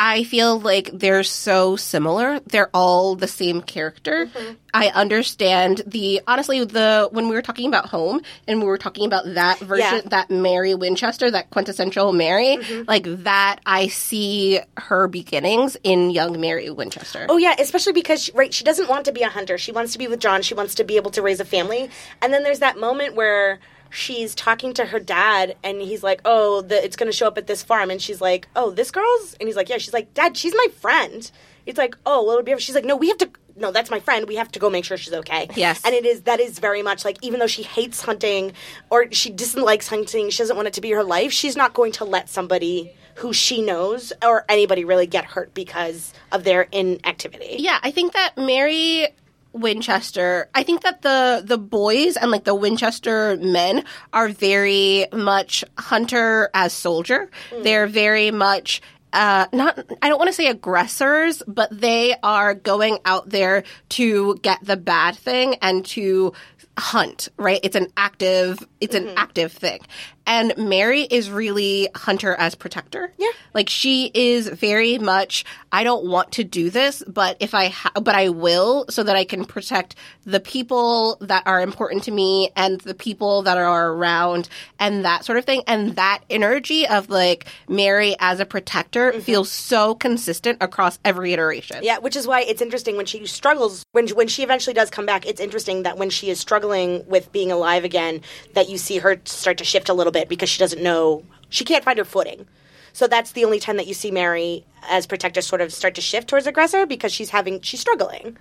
[0.00, 2.38] I feel like they're so similar.
[2.46, 4.26] They're all the same character.
[4.26, 4.52] Mm-hmm.
[4.72, 9.06] I understand the honestly the when we were talking about home and we were talking
[9.06, 9.98] about that version Yeah.
[9.98, 10.08] Mm-hmm.
[10.10, 16.70] that Mary Winchester, that quintessential Mary, like that I see her beginnings in young Mary
[16.70, 17.26] Winchester.
[17.28, 19.58] Oh yeah, especially because she, right, she doesn't want to be a hunter.
[19.58, 20.42] She wants to be with John.
[20.42, 21.90] She wants to be able to raise a family.
[22.22, 23.58] And then there's that moment where
[23.90, 27.38] she's talking to her dad, and he's like, "Oh, the, it's going to show up
[27.38, 30.14] at this farm," and she's like, "Oh, this girl's," and he's like, "Yeah." She's like,
[30.14, 31.30] "Dad, she's my friend."
[31.66, 33.98] It's like, "Oh, well, it'll be." She's like, "No, we have to." No, that's my
[33.98, 34.28] friend.
[34.28, 35.48] We have to go make sure she's okay.
[35.56, 35.82] Yes.
[35.84, 38.52] and it is that is very much like even though she hates hunting
[38.88, 41.32] or she dislikes hunting, she doesn't want it to be her life.
[41.32, 46.14] She's not going to let somebody who she knows or anybody really get hurt because
[46.30, 47.56] of their inactivity.
[47.58, 49.08] Yeah, I think that Mary
[49.52, 55.64] Winchester, I think that the the boys and like the Winchester men are very much
[55.78, 57.30] hunter as soldier.
[57.62, 58.82] They're very much
[59.12, 64.36] uh not I don't want to say aggressors, but they are going out there to
[64.42, 66.32] get the bad thing and to
[66.78, 67.60] hunt, right?
[67.62, 69.18] It's an active it's an mm-hmm.
[69.18, 69.80] active thing.
[70.26, 73.10] And Mary is really hunter as protector.
[73.16, 73.30] Yeah.
[73.54, 77.92] Like she is very much I don't want to do this, but if I ha-
[77.94, 82.50] but I will so that I can protect the people that are important to me
[82.54, 84.48] and the people that are around
[84.78, 89.20] and that sort of thing and that energy of like Mary as a protector mm-hmm.
[89.20, 91.78] feels so consistent across every iteration.
[91.82, 95.06] Yeah, which is why it's interesting when she struggles when when she eventually does come
[95.06, 95.26] back.
[95.26, 96.67] It's interesting that when she is struggling
[97.06, 98.22] with being alive again,
[98.54, 101.64] that you see her start to shift a little bit because she doesn't know she
[101.64, 102.46] can't find her footing.
[102.92, 106.00] So that's the only time that you see Mary as protector sort of start to
[106.00, 108.36] shift towards aggressor because she's having she's struggling.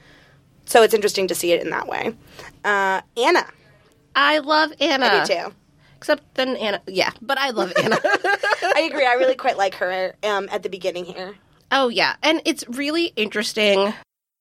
[0.66, 2.16] So it's interesting to see it in that way.
[2.66, 3.46] Uh, Anna,
[4.16, 5.06] I love Anna.
[5.06, 5.54] I do too.
[5.98, 7.98] Except then Anna yeah, but I love Anna.
[8.04, 9.06] I agree.
[9.06, 11.36] I really quite like her um, at the beginning here.
[11.72, 13.94] Oh yeah, and it's really interesting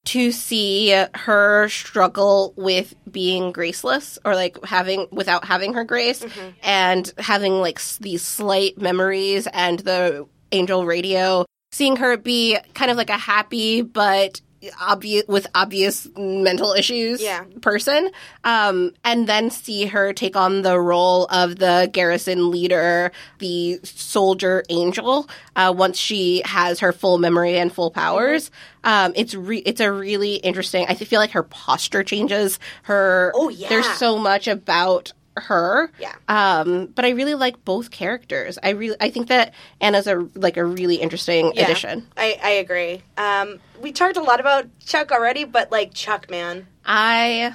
[0.07, 6.51] to see her struggle with being graceless or like having without having her grace mm-hmm.
[6.63, 12.91] and having like s- these slight memories and the angel radio seeing her be kind
[12.91, 14.41] of like a happy but
[14.81, 17.45] obvious with obvious mental issues Yeah.
[17.61, 18.11] person
[18.45, 24.65] um and then see her take on the role of the garrison leader the soldier
[24.69, 28.51] angel uh once she has her full memory and full powers
[28.85, 33.49] um it's re- it's a really interesting i feel like her posture changes her Oh,
[33.51, 33.69] yeah.
[33.69, 36.15] there's so much about her Yeah.
[36.29, 40.57] um but i really like both characters i really i think that anna's a like
[40.57, 43.03] a really interesting Yeah, addition I, I agree.
[43.19, 46.67] Um, we talked a lot about Chuck already, but like Chuck, man.
[46.85, 47.55] i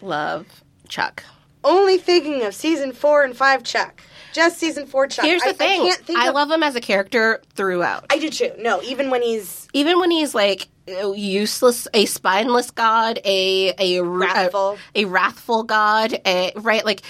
[0.00, 0.46] love
[0.88, 1.24] chuck
[1.62, 4.02] Only thinking of season four and five Chuck.
[4.32, 5.24] Just season four Chuck.
[5.24, 5.80] Here's the I, thing.
[6.16, 8.06] I I, of, love him as a character throughout.
[8.10, 8.52] I do too.
[8.58, 10.68] No, even when he's Even when he's like
[11.14, 14.78] useless, a spineless god, a a Wrathful.
[14.94, 16.84] a, a wrathful god, a, right?
[16.84, 17.02] Like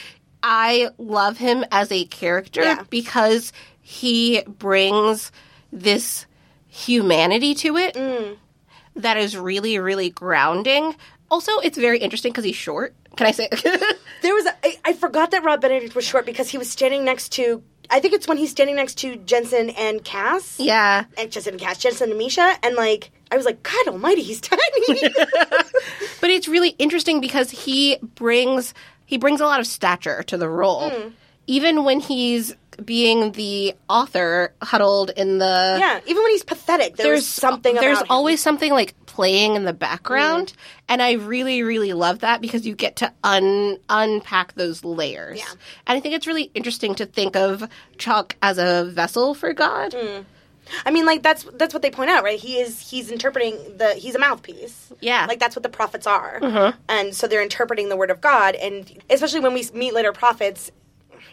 [0.43, 2.83] I love him as a character Yeah.
[2.91, 5.33] because he brings
[5.73, 6.27] this
[6.69, 8.37] humanity to it Mm.
[8.97, 10.95] that is really really grounding.
[11.31, 12.95] Also, it's very interesting because he's short.
[13.17, 13.49] Can I say?
[14.23, 17.05] there was a, I, I forgot that Rob Benedict was short because he was standing
[17.05, 17.63] next to
[17.93, 20.61] I think it's when he's standing next to Jensen and Cass.
[20.61, 21.05] yeah.
[21.19, 24.41] And Jensen and Cass, Jensen and Misha, and like I was like, God Almighty, he's
[24.41, 24.61] tiny.
[26.21, 28.75] But it's really interesting because he brings
[29.07, 30.91] he brings a lot of stature to the role.
[30.91, 31.09] Hmm.
[31.47, 32.55] Even when he's
[32.85, 37.75] being the author huddled in the yeah, even when he's pathetic, there's, there's something.
[37.75, 38.07] there's him.
[38.11, 40.53] always something like playing in the background
[40.89, 45.39] and I really really love that because you get to un unpack those layers.
[45.39, 45.51] Yeah.
[45.87, 47.69] And I think it's really interesting to think of
[47.99, 49.95] Chuck as a vessel for God.
[49.95, 50.23] Hmm.
[50.87, 52.39] I mean, like that's that's what they point out, right?
[52.39, 54.93] He is he's interpreting the he's a mouthpiece.
[55.01, 55.27] Yeah.
[55.29, 56.73] like that's what the prophets are, uh-huh.
[56.89, 60.71] and so they're interpreting the word of God, and especially when we meet later prophets.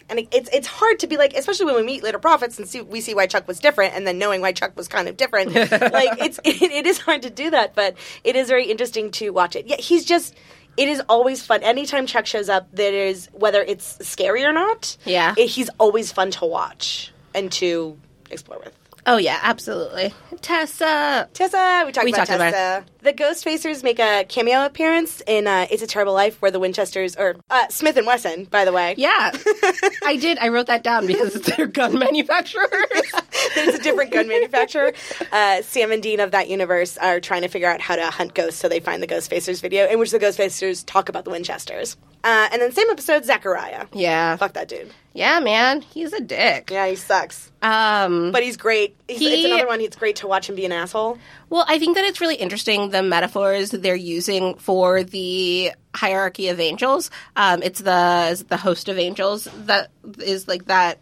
[0.10, 2.68] And it- it's it's hard to be like, especially when we meet later prophets and
[2.68, 5.18] see we see why Chuck was different, and then knowing why Chuck was kind of
[5.18, 5.54] different.
[5.56, 9.32] like it's it, it is hard to do that, but it is very interesting to
[9.32, 9.68] watch it.
[9.68, 10.34] Yeah, he's just
[10.78, 11.62] It is always fun.
[11.62, 14.96] Anytime Chuck shows up, there is whether it's scary or not.
[15.06, 15.34] Yeah.
[15.38, 17.98] it- he's always fun to watch and to
[18.30, 18.74] explore with.
[19.08, 20.14] Oh yeah, absolutely.
[20.42, 21.30] Tessa.
[21.34, 23.18] Tessa, we talked We about talked about Tessa.
[23.18, 27.16] Ghost Facers make a cameo appearance in uh, "It's a Terrible Life," where the Winchesters,
[27.16, 29.32] or uh, Smith and Wesson, by the way, Yeah,
[30.06, 30.38] I did.
[30.40, 32.66] I wrote that down because they're gun manufacturers.
[33.56, 34.94] there's a different gun manufacturer.
[35.32, 38.34] Uh, Sam and Dean of that universe are trying to figure out how to hunt
[38.34, 41.26] ghosts, so they find the Ghost Facers video in which the Ghost Facers talk about
[41.26, 41.98] the Winchesters.
[42.24, 43.86] Uh, and then same episode, Zachariah.
[43.94, 44.92] yeah, Fuck that dude.
[45.14, 46.70] yeah, man, he's a dick.
[46.72, 47.52] Yeah, he sucks.
[47.62, 48.96] Um, But he's great.
[49.08, 49.80] He's, it's another one.
[49.82, 51.18] It's great to watch him be an asshole.
[51.50, 56.60] Well, I think that it's really interesting the metaphors they're using for the hierarchy of
[56.60, 57.10] angels.
[57.36, 61.00] Um, it's the the host of angels that is like that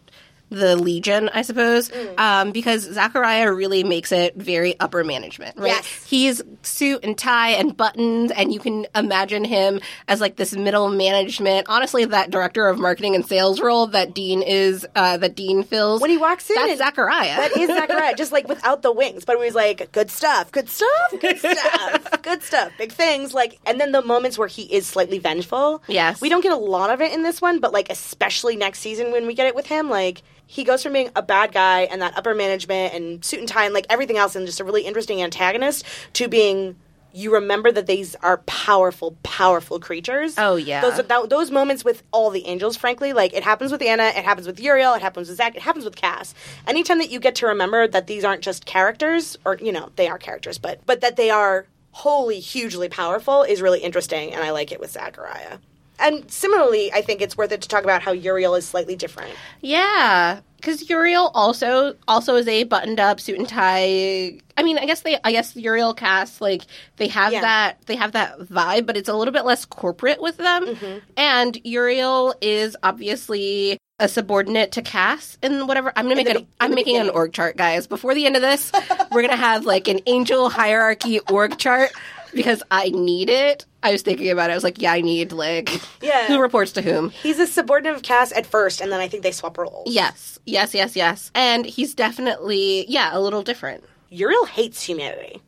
[0.50, 2.18] the legion, I suppose, Mm.
[2.20, 5.56] um, because Zachariah really makes it very upper management.
[5.58, 5.68] Right?
[5.68, 6.04] Yes.
[6.06, 10.88] He's suit and tie and buttons, and you can imagine him as like this middle
[10.88, 11.66] management.
[11.68, 16.00] Honestly, that director of marketing and sales role that Dean is uh, that Dean fills
[16.00, 17.36] When he walks in, that's Zachariah.
[17.36, 20.88] That is Zachariah, just like without the wings, but he's like, good stuff, good stuff,
[21.20, 23.34] good stuff, good stuff, big things.
[23.34, 25.82] Like, and then the moments where he is slightly vengeful.
[25.88, 26.20] Yes.
[26.20, 29.10] we don't get a lot of it in this one, but like especially next season
[29.12, 32.00] when we get it with him, like he goes from being a bad guy and
[32.02, 34.82] that upper management and suit and tie and like everything else and just a really
[34.82, 36.76] interesting antagonist to being.
[37.12, 40.34] You remember that these are powerful, powerful creatures.
[40.36, 40.82] Oh, yeah.
[40.82, 44.22] those that, those moments with all the angels, frankly, like it happens with Anna, it
[44.22, 46.34] happens with Uriel, it happens with Zach, it happens with Cass.
[46.66, 50.08] Anytime that you get to remember that these aren't just characters, or you know, they
[50.08, 54.50] are characters, but but that they are wholly, hugely powerful is really interesting, and I
[54.50, 55.56] like it with Zachariah.
[55.98, 59.32] And similarly, I think it's worth it to talk about how Uriel is slightly different.
[59.60, 64.38] Yeah, because Uriel also also is a buttoned up suit and tie.
[64.58, 66.62] I mean, I guess they, I guess Uriel cast like
[66.96, 67.40] they have Yeah.
[67.42, 70.66] that they have that vibe, but it's a little bit less corporate with them.
[70.66, 70.98] Mm-hmm.
[71.16, 75.90] And Uriel is obviously a subordinate to Cass and whatever.
[75.96, 77.86] I'm gonna make an I'm making an org chart, guys.
[77.86, 78.70] Before the end of this,
[79.10, 81.90] we're gonna have like an angel hierarchy org chart
[82.36, 83.66] because I need it.
[83.82, 84.52] I was thinking about it.
[84.52, 85.70] I was like, yeah, I need like
[86.02, 86.26] Yeah.
[86.26, 87.10] who reports to whom.
[87.10, 89.88] He's a subordinate of Cass at first, and then I think they swap roles.
[89.92, 91.30] Yes, yes, yes, yes.
[91.34, 93.84] And he's definitely, yeah, a little different.
[94.10, 95.42] Uriel hates humanity.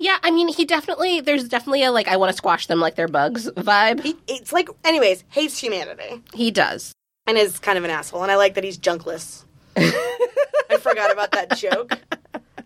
[0.00, 2.94] Yeah, I mean, he definitely, there's definitely a, like, I want to squash them like
[2.94, 4.00] they're bugs vibe.
[4.04, 6.22] He, It's like, anyways, hates humanity.
[6.32, 6.92] He does.
[7.26, 8.22] and is kind of an asshole.
[8.22, 9.42] And I like that he's junkless.
[9.76, 11.98] I forgot about that joke.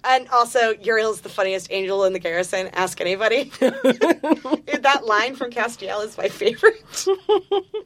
[0.05, 2.69] And also, Uriel's the funniest angel in the garrison.
[2.75, 3.45] Ask anybody.
[3.61, 7.07] that line from Castiel is my favorite.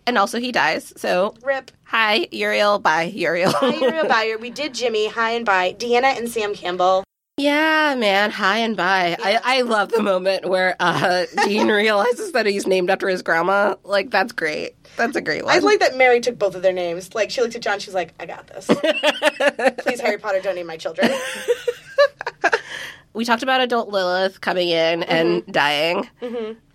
[0.09, 0.93] And also, he dies.
[0.97, 1.73] So, Rip.
[1.83, 2.79] hi, Uriel.
[2.79, 3.51] Bye, Uriel.
[3.51, 4.39] Hi, Uriel Bayer.
[4.39, 5.09] We did Jimmy.
[5.09, 5.75] Hi and bye.
[5.77, 7.03] Deanna and Sam Campbell.
[7.37, 8.31] yeah, man.
[8.31, 9.17] Hi and bye.
[9.19, 13.75] I, I love the moment where uh, Dean realizes that he's named after his grandma.
[13.83, 14.75] Like, that's great.
[14.97, 15.53] That's a great one.
[15.53, 17.13] I like that Mary took both of their names.
[17.13, 17.81] Like, she looked at John.
[17.81, 18.67] She's like, I got this.
[19.79, 21.11] Please, Harry Potter, don't name my children.
[23.13, 25.51] We talked about adult Lilith coming in and Mm-hmm.
[25.53, 26.09] dying.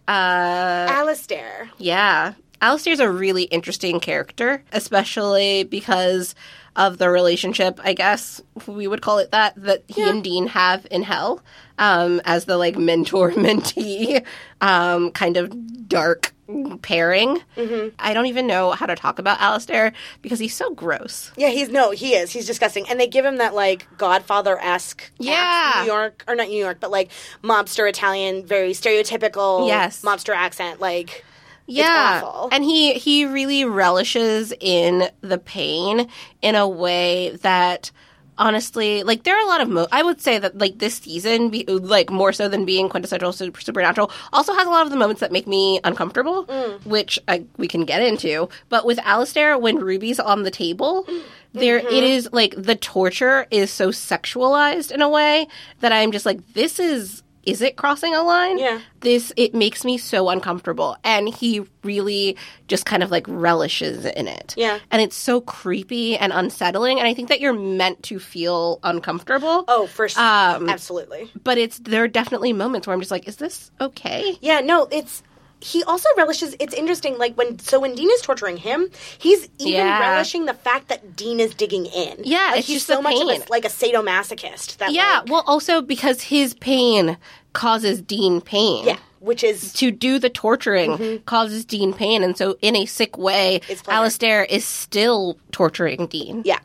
[0.08, 1.70] Uh, Alastair.
[1.78, 2.34] Yeah.
[2.62, 6.34] Alastair's a really interesting character, especially because
[6.76, 10.88] of the relationship, I guess we would call it that, that he and Dean have
[10.90, 11.42] in Hell
[11.78, 14.24] um, as the like mentor mentee
[14.62, 16.34] um, kind of dark
[16.82, 17.40] pairing.
[17.58, 17.96] Mm-hmm.
[18.00, 21.32] I don't even know how to talk about Alastair because he's so gross.
[21.36, 22.32] Yeah, he's no, he is.
[22.32, 25.82] He's disgusting, and they give him that like Godfather esque, Yeah.
[25.84, 27.12] New York or not New York, but like
[27.44, 30.02] mobster Italian, very stereotypical, Yes.
[30.02, 30.80] mobster accent.
[30.80, 31.24] Like,
[31.68, 36.08] yeah and he he really relishes in the pain
[36.42, 37.92] in a way that
[38.38, 41.50] honestly like there are a lot of mo- i would say that like this season
[41.50, 44.96] be- like more so than being quintessential super- supernatural also has a lot of the
[44.96, 46.86] moments that make me uncomfortable mm.
[46.86, 48.50] which I, we can get into.
[48.70, 51.28] But with Alastair when ruby's on the table mm-hmm.
[51.54, 55.48] there it is like the torture is so sexualized in a way
[55.82, 58.80] that i'm just like this is is it crossing a line Yeah.
[59.00, 62.38] this it makes me so uncomfortable and he really
[62.68, 64.80] just kind of like relishes in it Yeah.
[64.92, 69.66] and it's so creepy and unsettling and i think that you're meant to feel uncomfortable
[69.68, 71.32] oh, for sure, Um, absolutely.
[71.44, 74.88] but it's there are definitely moments where i'm just like is this okay Yeah, no,
[74.92, 75.24] it's.
[75.62, 76.56] He also relishes.
[76.60, 80.00] It's interesting, like when so when Dean is torturing him, he's even Yeah.
[80.00, 82.22] relishing the fact that Dean is digging in.
[82.24, 84.78] Yeah, like it's he's so the much a, like a sadomasochist.
[84.78, 87.18] That yeah like, well also because his pain
[87.54, 91.24] causes dean pain yeah, which is to do the torturing mm-hmm.
[91.26, 93.62] causes Dean pain, and so in a sick way.
[93.88, 96.42] Alastair is still torturing Dean.
[96.44, 96.60] yeah,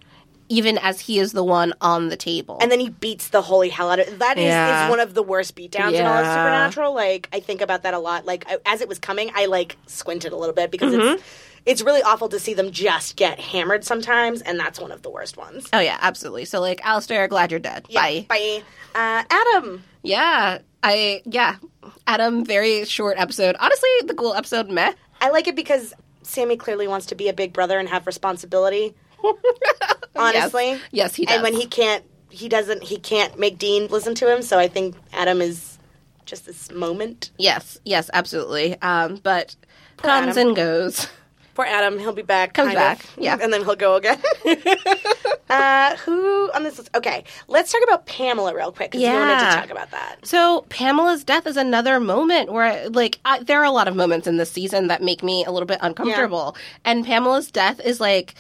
[0.48, 2.59] even as he is the one on the table.
[2.60, 4.85] and then he beats the holy hell out of That is, Yeah.
[4.86, 6.94] is one of the worst beatdowns in all of Supernatural.
[6.94, 8.27] Like I think about that a lot.
[8.27, 11.14] Like I, as it was coming, I like squinted a little bit because Mm-hmm.
[11.14, 11.23] it's
[11.66, 15.10] it's really awful to see them just get hammered sometimes, and that's one of the
[15.10, 15.66] worst ones.
[15.73, 16.44] oh yeah, absolutely.
[16.44, 17.86] So like, Alastair, glad you're dead.
[17.93, 18.24] Bye.
[18.28, 18.62] Bye.
[18.94, 19.82] Uh, Adam.
[20.05, 21.56] Yeah, I yeah.
[22.06, 23.56] Adam, very short episode.
[23.59, 24.93] Honestly, the cool episode, meh.
[25.20, 25.93] I like it because
[26.23, 28.94] Sammy clearly wants to be a big brother and have responsibility.
[30.16, 30.80] Honestly, Yes.
[30.90, 31.34] Yes, he does.
[31.34, 32.82] And when he can't, he doesn't.
[32.82, 34.43] He can't make Dean listen to him.
[34.43, 35.78] So I think Adam is
[36.24, 37.30] just this moment.
[37.38, 38.80] Yes, yes, absolutely.
[38.82, 39.56] Um, but
[39.98, 40.48] comes Adam.
[40.48, 41.09] and goes.
[41.55, 42.52] Poor Adam, he'll be back.
[42.52, 42.98] Comes kind of.
[42.98, 43.38] back, yeah.
[43.40, 44.20] and then he'll go again.
[45.48, 46.90] uh, who on this list?
[46.94, 50.16] Okay, let's talk about Pamela real quick because you wanted to talk about that.
[50.26, 54.26] So Pamela's death is another moment where, like, I, there are a lot of moments
[54.26, 56.59] in this season that make me a little bit uncomfortable.
[56.84, 58.34] And Pamela's death is like,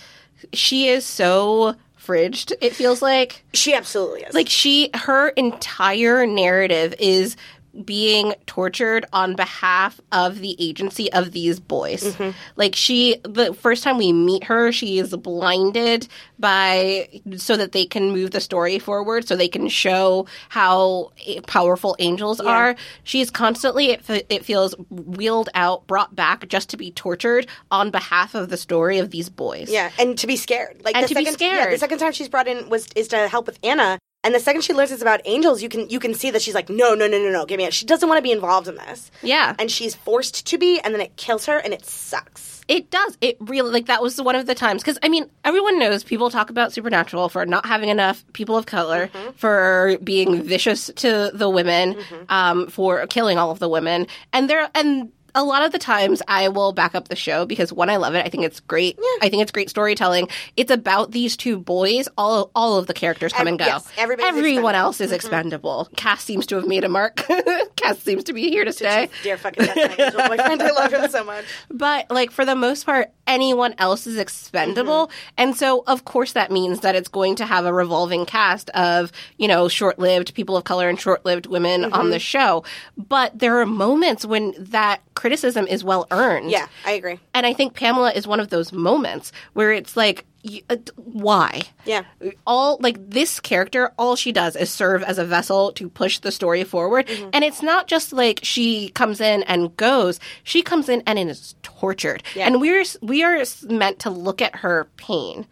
[0.52, 2.52] she is so fridged.
[2.60, 4.34] It feels like, She absolutely is.
[4.34, 7.36] like she, her entire narrative is
[7.84, 12.02] being tortured on behalf of the agency of these boys.
[12.02, 12.30] Mm-hmm.
[12.56, 16.08] Like she the first time we meet her, she is blinded
[16.38, 21.12] by so that they can move the story forward so they can show how
[21.46, 22.76] powerful angels are.
[23.04, 27.90] She is constantly it, it feels wheeled out, brought back just to be tortured on
[27.90, 29.70] behalf of the story of these boys.
[29.70, 30.82] Yeah, and to be scared.
[30.84, 31.66] Like And the to be scared.
[31.66, 33.98] Yeah, the second time she's brought in was is to help with Anna.
[34.26, 36.52] And the second she learns it's about angels, you can you can see that she's
[36.52, 37.72] like, no, no, no, no, no, give me it.
[37.72, 39.12] She doesn't want to be involved in this.
[39.22, 39.54] Yeah.
[39.56, 42.64] And she's forced to be, and then it kills her, and it sucks.
[42.66, 43.16] It does.
[43.20, 46.28] It really like that was one of the times because I mean everyone knows people
[46.28, 51.48] talk about Supernatural for not having enough people of color, for being vicious to the
[51.48, 51.96] women,
[52.28, 56.22] um, for killing all of the women, and there and a lot of the times
[56.26, 58.24] I will back up the show because one I love it.
[58.24, 58.98] I think it's great.
[59.20, 60.28] I think it's great storytelling.
[60.56, 62.08] It's about these two boys.
[62.16, 63.66] All all of the characters come Ev- and go.
[63.66, 65.16] yes, Everyone else is mm-hmm.
[65.16, 65.88] expendable.
[65.94, 67.16] Cass seems to have made a mark.
[67.76, 69.10] Cass seems to be here to stay.
[69.22, 70.62] Dear fucking that's my angel boyfriend.
[70.62, 71.44] I love him so much.
[71.70, 75.34] But like for the most part, anyone else is expendable, mm-hmm.
[75.36, 79.12] and so of course that means that it's going to have a revolving cast of
[79.36, 82.10] you know short-lived people of color and short-lived women on mm-hmm.
[82.10, 82.64] the show.
[82.96, 86.50] But there are moments when that criticism is well earned.
[86.50, 87.18] Yeah, I agree.
[87.34, 90.24] and I think Pamela is one of those moments where it's like.
[90.70, 91.62] uh, Why?
[91.84, 92.02] Yeah.
[92.46, 96.30] all like this character all she does is serve as a vessel to push the
[96.30, 97.30] story forward Mm-hmm.
[97.32, 101.54] and it's not just like she comes in and goes she comes in and is
[101.62, 102.46] tortured Yeah.
[102.46, 105.46] and we're we are meant to look at her pain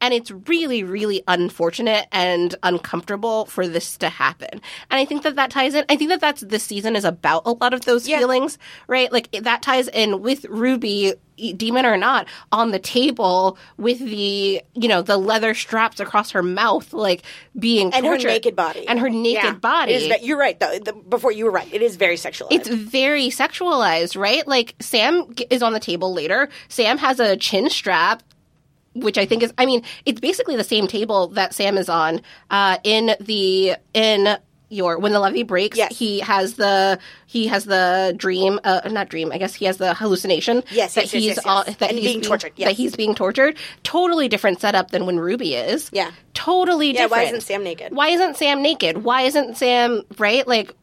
[0.00, 4.62] and it's really really unfortunate and uncomfortable for this to happen and
[5.00, 7.52] i think that that ties in i think that that's this season is about a
[7.52, 8.18] lot of those Yeah.
[8.18, 8.58] feelings
[8.88, 11.14] right like that ties in with ruby
[11.56, 16.42] demon or not on the table with the you know the leather straps across her
[16.42, 17.22] mouth like
[17.58, 18.88] being And her naked body.
[18.88, 19.52] and her naked Yeah.
[19.52, 20.78] body is you're right, though.
[20.78, 21.68] The, before you were right.
[21.72, 22.52] It is very sexualized.
[22.52, 24.46] it's very sexualized, right?
[24.48, 26.48] Like Sam g- is on the table later.
[26.68, 28.22] Sam has a chin strap,
[28.96, 32.20] which I think is, I mean, it's basically the same table that Sam is on
[32.50, 35.76] uh, in the in your when the levee breaks.
[35.76, 35.96] Yes.
[35.96, 39.30] he has the he has the dream, uh, not dream.
[39.32, 40.62] I guess he has the hallucination.
[40.70, 41.76] Yes, that yes, he's yes, yes.
[41.76, 42.68] that And he's being tortured, yes.
[42.68, 43.56] That he's being tortured.
[43.82, 45.90] Totally different setup than when Ruby is.
[45.92, 46.10] Yeah.
[46.34, 46.94] totally different.
[46.94, 47.10] yeah, different.
[47.10, 47.94] why isn't Sam naked?
[47.94, 49.04] Why isn't Sam naked?
[49.04, 50.46] Why isn't Sam right?
[50.46, 50.74] Like,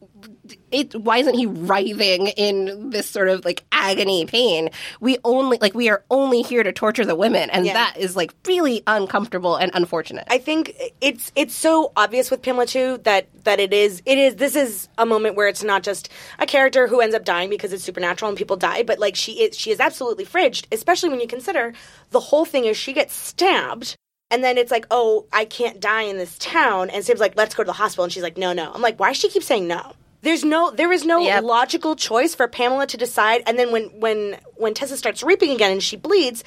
[0.73, 0.95] it.
[0.95, 4.69] Why isn't he writhing in this sort of like agony pain?
[4.99, 7.73] We only like we are only here to torture the women, and Yeah.
[7.73, 10.25] that is like really uncomfortable and unfortunate.
[10.29, 14.35] I think it's it's so obvious with Pamela too that that it is it is
[14.37, 16.09] this is a moment where it's not just
[16.39, 19.43] a character who ends up dying because it's supernatural and people die, but like she
[19.43, 21.73] is she is absolutely fridged, especially when you consider
[22.11, 23.95] the whole thing is she gets stabbed.
[24.31, 26.89] And then it's like, oh, I can't die in this town.
[26.89, 28.05] And Sam's like, let's go to the hospital.
[28.05, 28.71] And she's like, no, no.
[28.73, 29.93] I'm like, why does she keep saying no?
[30.23, 31.43] There's no, there is no Yep.
[31.43, 33.43] logical choice for Pamela to decide.
[33.45, 36.43] And then when, when, when Tessa starts reaping again and she bleeds,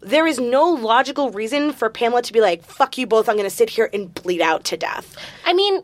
[0.00, 3.48] there is no logical reason for Pamela to be like, fuck you both, I'm going
[3.50, 5.14] to sit here and bleed out to death.
[5.44, 5.82] I mean,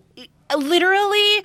[0.56, 1.44] literally.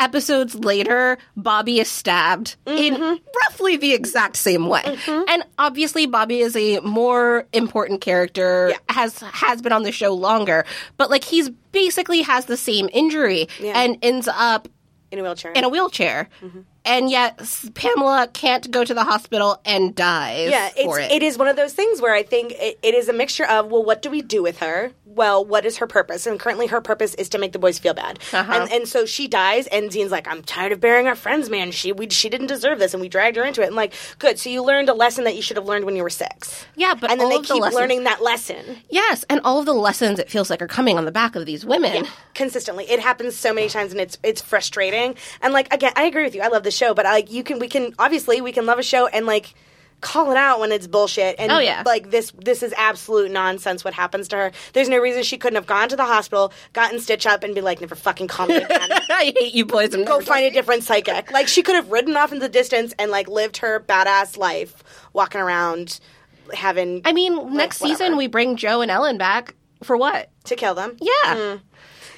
[0.00, 2.78] Episodes later, Bobby is stabbed Mm-hmm.
[3.04, 8.70] in roughly the exact same way, and obviously Bobby is a more important character.
[8.70, 8.78] Yeah.
[8.88, 10.64] has has been on the show longer,
[10.96, 13.80] but like he's basically has the same injury Yeah.
[13.80, 14.66] and ends up
[15.12, 15.52] In a wheelchair.
[15.52, 16.28] in a wheelchair.
[16.42, 16.60] Mm-hmm.
[16.84, 17.38] and yet
[17.74, 21.16] Pamela can't go to the hospital and dies Yeah, for it's, it.
[21.16, 23.70] it is one of those things where I think it, it is a mixture of
[23.70, 24.90] well, what do we do with her?
[25.14, 26.26] Well, what is her purpose?
[26.26, 28.18] And currently, her purpose is to make the boys feel bad.
[28.32, 28.52] Uh-huh.
[28.52, 31.70] And, and so she dies, and Dean's like, "I'm tired of burying our friends, man.
[31.70, 34.38] She we, she didn't deserve this, and we dragged her into it." And like, good.
[34.38, 36.64] So you learned a lesson that you should have learned when you were six.
[36.76, 39.40] Yeah, but and then all they of the keep lessons- learning that lesson yes, and
[39.44, 42.06] all of the lessons it feels like are coming on the back of these women.
[42.34, 42.84] consistently.
[42.90, 45.14] It happens so many times, and it's it's frustrating.
[45.42, 46.42] And like again, I agree with you.
[46.42, 48.82] I love the show, but like you can we can obviously we can love a
[48.82, 49.54] show and like
[50.02, 51.82] call it out when it's bullshit and Oh, yeah.
[51.86, 55.54] like this this is absolute nonsense what happens to her there's no reason she couldn't
[55.54, 58.56] have gone to the hospital gotten stitch up and be like never fucking call me
[58.56, 59.94] again I hate you boys.
[59.94, 62.92] I'm go find a different psychic like she could have ridden off in the distance
[62.98, 64.82] and like lived her badass life
[65.14, 66.00] walking around
[66.52, 67.98] having I mean, next whatever.
[67.98, 70.28] season we bring Jo and Ellen back for what?
[70.44, 71.12] to kill them Yeah.
[71.52, 71.56] Hmm.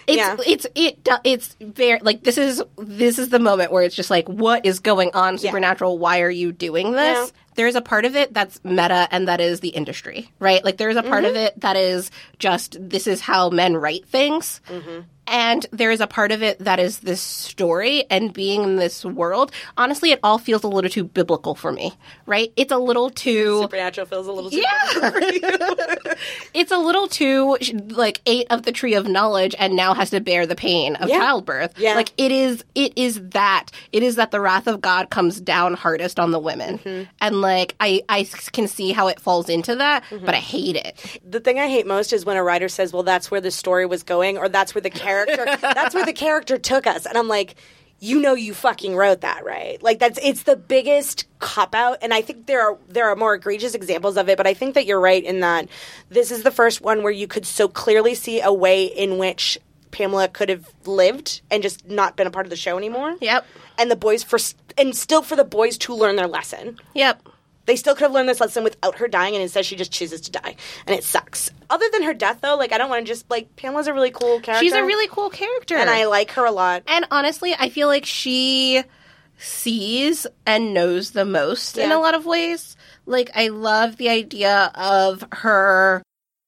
[0.07, 0.37] It's Yeah.
[0.47, 4.27] it's it it's very like this is this is the moment where it's just like
[4.29, 7.41] what is going on supernatural why are you doing this Yeah.
[7.55, 10.97] There's a part of it that's meta and that is the industry right like there's
[10.97, 11.31] a part Mm-hmm.
[11.31, 15.01] of it that is just this is how men write things Mm-hmm.
[15.27, 19.05] and there is a part of it that is this story and being in this
[19.05, 21.93] world honestly it all feels a little too biblical for me
[22.27, 25.11] right it's a little too supernatural feels a little too yeah.
[26.55, 27.57] it's a little too
[27.91, 31.09] like ate of the tree of knowledge and now has to bear the pain of
[31.09, 31.19] Yeah.
[31.19, 31.79] childbirth.
[31.79, 31.95] Yeah.
[31.95, 33.71] Like it is it is that.
[33.93, 36.79] It is that the wrath of God comes down hardest on the women.
[36.79, 37.11] Mm-hmm.
[37.21, 40.25] And like I I can see how it falls into that, Mm-hmm.
[40.27, 41.21] but I hate it.
[41.25, 43.87] the thing I hate most is when a writer says, "Well, that's where the story
[43.87, 47.29] was going," or "That's where the character that's where the character took us," and I'm
[47.29, 47.57] like.
[48.01, 49.81] You know you fucking wrote that, right?
[49.83, 53.35] Like that's it's the biggest cop out and I think there are there are more
[53.35, 55.69] egregious examples of it, but I think that you're right in that
[56.11, 59.57] this is the first one where you could so clearly see a way in which
[59.91, 63.17] Pamela could have lived and just not been a part of the show anymore.
[63.23, 63.47] Yep.
[63.79, 64.39] And the boys for
[64.77, 66.79] and still for the boys to learn their lesson.
[66.95, 67.23] Yep.
[67.67, 70.21] They still could have learned this lesson without her dying, and instead she just chooses
[70.23, 71.51] to die, and it sucks.
[71.71, 74.11] Other than her death, though, like I don't want to just like Pamela's a really
[74.11, 74.65] cool character.
[74.65, 75.77] She's a really cool character.
[75.77, 76.83] and I like her a lot.
[76.87, 78.83] And honestly, I feel like she
[79.39, 82.77] sees and knows the most in a lot of ways.
[83.07, 86.03] Like I love the idea of her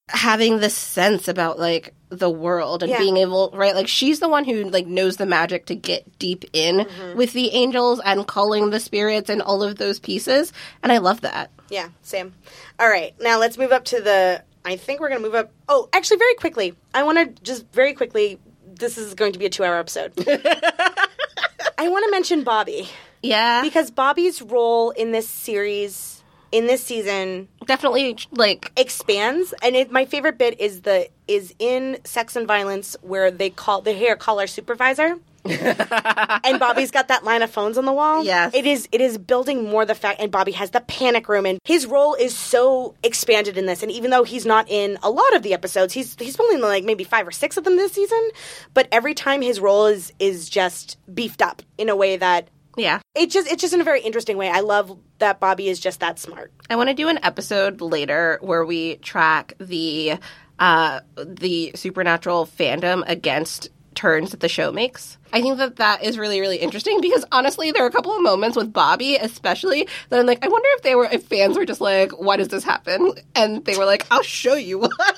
[0.09, 2.99] having this sense about like the world and Yeah.
[2.99, 6.45] being able right like she's the one who like knows the magic to get deep
[6.53, 7.17] in Mm-hmm.
[7.17, 11.21] with the angels and calling the spirits and all of those pieces and I love
[11.21, 11.51] that.
[11.69, 12.33] Yeah, same.
[12.79, 14.41] All right, now let's move up to the.
[14.63, 15.51] I think we're gonna move up.
[15.67, 16.75] Oh, actually, very quickly.
[16.93, 18.39] I want to just very quickly.
[18.79, 20.13] This is going to be a two-hour episode.
[21.77, 22.89] I want to mention Bobby
[23.21, 23.61] Yeah.
[23.61, 26.16] because Bobby's role in this series,
[26.51, 29.53] in this season, Definitely like expands.
[29.61, 33.81] And it, my favorite bit is the is in sex and violence where they call
[33.81, 35.17] they hear call our supervisor.
[35.47, 38.23] And bobby's got that line of phones on the wall.
[38.23, 38.53] Yes.
[38.53, 41.59] it is it is building more the fact and bobby has the panic room and
[41.63, 43.83] his role is so expanded in this.
[43.83, 46.61] And even though he's not in a lot of the episodes he's he's only in
[46.61, 48.29] like maybe five or six of them this season.
[48.73, 52.99] But every time his role is is just beefed up in a way that yeah.
[53.15, 55.99] it just it's just in a very interesting way i love that bobby is just
[55.99, 60.15] that smart I want to do an episode later where we track the
[60.59, 65.17] uh, the supernatural fandom against turns that the show makes.
[65.33, 68.21] I think that that is really really interesting because honestly, there are a couple of
[68.21, 71.65] moments with Bobby, especially that I'm like, I wonder if they were if fans were
[71.65, 73.13] just like, why does this happen?
[73.35, 75.11] And they were like, I'll show you why.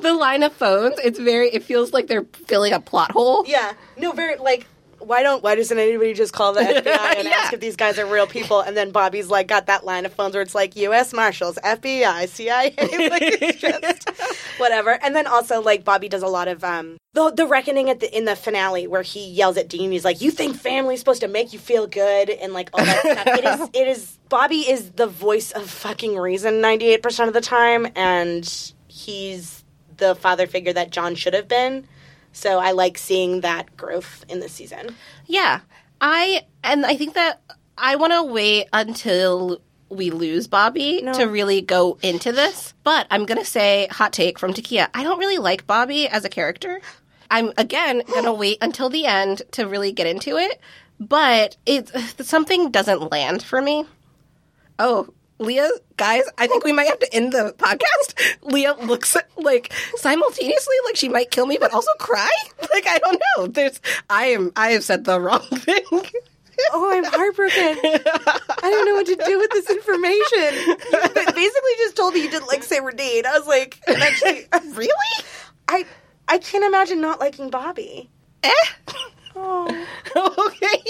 [0.00, 1.48] the line of phones, it's very.
[1.48, 3.44] It feels like they're filling a plot hole.
[3.46, 3.72] Yeah.
[3.96, 4.66] No, very like
[5.00, 7.34] why don't why doesn't anybody just call the FBI and Yeah.
[7.36, 8.60] ask if these guys are real people?
[8.60, 11.12] And then Bobby's like got that line of phones where it's like U.S.
[11.12, 12.74] Marshals, FBI, CIA,
[13.10, 14.10] like just
[14.58, 14.98] whatever.
[15.02, 18.16] And then also like Bobby does a lot of um the the reckoning at the
[18.16, 19.90] in the finale where he yells at Dean.
[19.90, 23.00] He's like, "You think family's supposed to make you feel good?" And like all that
[23.00, 23.26] stuff.
[23.38, 27.34] It is it is Bobby is the voice of fucking reason ninety eight percent of
[27.34, 28.44] the time, and
[28.88, 29.64] he's
[29.96, 31.86] the father figure that John should have been.
[32.38, 34.94] So I like seeing that growth in this season.
[35.26, 35.60] Yeah.
[36.00, 37.42] I and I think that
[37.76, 42.74] I want to wait until we lose Bobby to really go into this.
[42.84, 44.88] But I'm going to say hot take from Taekia.
[44.94, 46.80] I don't really like Bobby as a character.
[47.28, 50.60] I'm again going to wait until the end to really get into it,
[51.00, 51.90] but it
[52.20, 53.84] something doesn't land for me.
[54.78, 58.38] Oh, Leah, guys, I think we might have to end the podcast.
[58.42, 62.30] Leah looks like simultaneously like she might kill me, but also cry.
[62.74, 63.46] Like I don't know.
[63.48, 65.82] There's I am I have said the wrong thing.
[66.72, 67.78] Oh, I'm heartbroken.
[67.82, 70.76] I don't know what to do with this information.
[70.76, 73.26] You basically just told me you didn't like Sarah Dean.
[73.26, 75.24] I was like, actually, really?
[75.66, 75.86] I
[76.28, 78.10] I can't imagine not liking Bobby.
[78.42, 78.52] Eh.
[79.34, 79.86] Oh.
[80.16, 80.82] okay.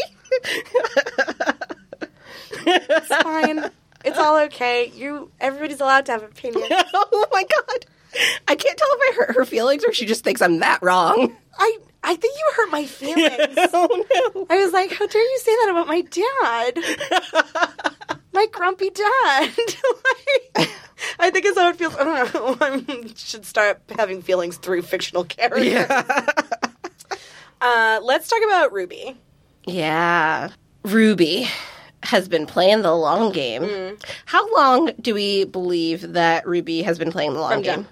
[2.66, 3.70] It's fine.
[4.04, 4.92] It's all okay.
[4.94, 6.66] You everybody's allowed to have opinions.
[6.70, 7.86] oh my god.
[8.48, 11.36] I can't tell if I hurt her feelings or she just thinks I'm that wrong.
[11.58, 13.54] I I think you hurt my feelings.
[13.72, 14.04] oh
[14.34, 14.46] no.
[14.48, 16.78] I was like, how dare you say that about my dad?
[18.32, 19.50] my grumpy dad.
[20.56, 20.70] Like,
[21.20, 21.94] I think it's how it feels.
[21.96, 22.56] I don't know.
[22.60, 25.86] I should start having feelings through fictional characters.
[27.60, 29.16] Uh, let's talk about Ruby.
[29.64, 30.50] Yeah.
[30.84, 31.48] Ruby
[32.02, 33.62] has been playing the long game.
[33.62, 34.02] Mm.
[34.26, 37.74] How long do we believe that Ruby has been playing the long From game?
[37.74, 37.88] Jump.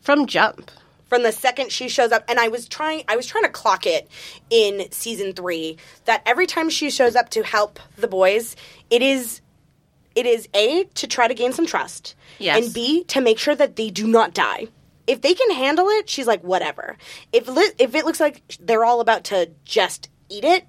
[0.00, 0.70] From jump.
[1.08, 3.86] From the second she shows up, and I was trying, I was trying to clock
[3.86, 4.08] it
[4.50, 5.76] in season three
[6.06, 8.56] that every time she shows up to help the boys,
[8.90, 9.40] it is,
[10.16, 12.64] it is a to try to gain some trust, Yes.
[12.64, 14.66] and b to make sure that they do not die.
[15.06, 16.96] If they can handle it, she's like whatever.
[17.32, 20.64] If li- if it looks like they're all about to just eat it,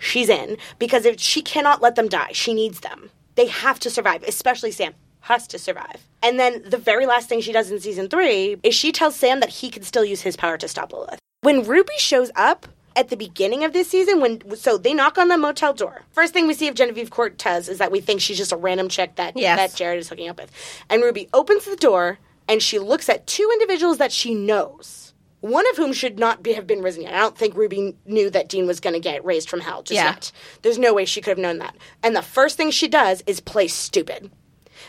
[0.00, 3.10] she's in because if she cannot let them die, she needs them.
[3.36, 6.06] They have to survive, especially Sam has to survive.
[6.22, 9.38] And then the very last thing she does in season three is she tells Sam
[9.40, 11.18] that he can still use his power to stop Lilith.
[11.42, 12.66] When Ruby shows up
[12.96, 16.02] at the beginning of this season, when so they knock on the motel door.
[16.10, 18.88] First thing we see of Genevieve Cortese is that we think she's just a random
[18.88, 19.56] chick that Yes.
[19.58, 20.50] that Jared is hooking up with.
[20.88, 22.18] And Ruby opens the door
[22.48, 25.09] and she looks at two individuals that she knows.
[25.40, 27.14] One of whom should not be, have been risen yet.
[27.14, 29.96] I don't think Ruby knew that Dean was going to get raised from hell just
[29.96, 30.04] Yeah.
[30.10, 30.32] yet.
[30.62, 31.76] There's no way she could have known that.
[32.02, 34.30] And the first thing she does is play stupid.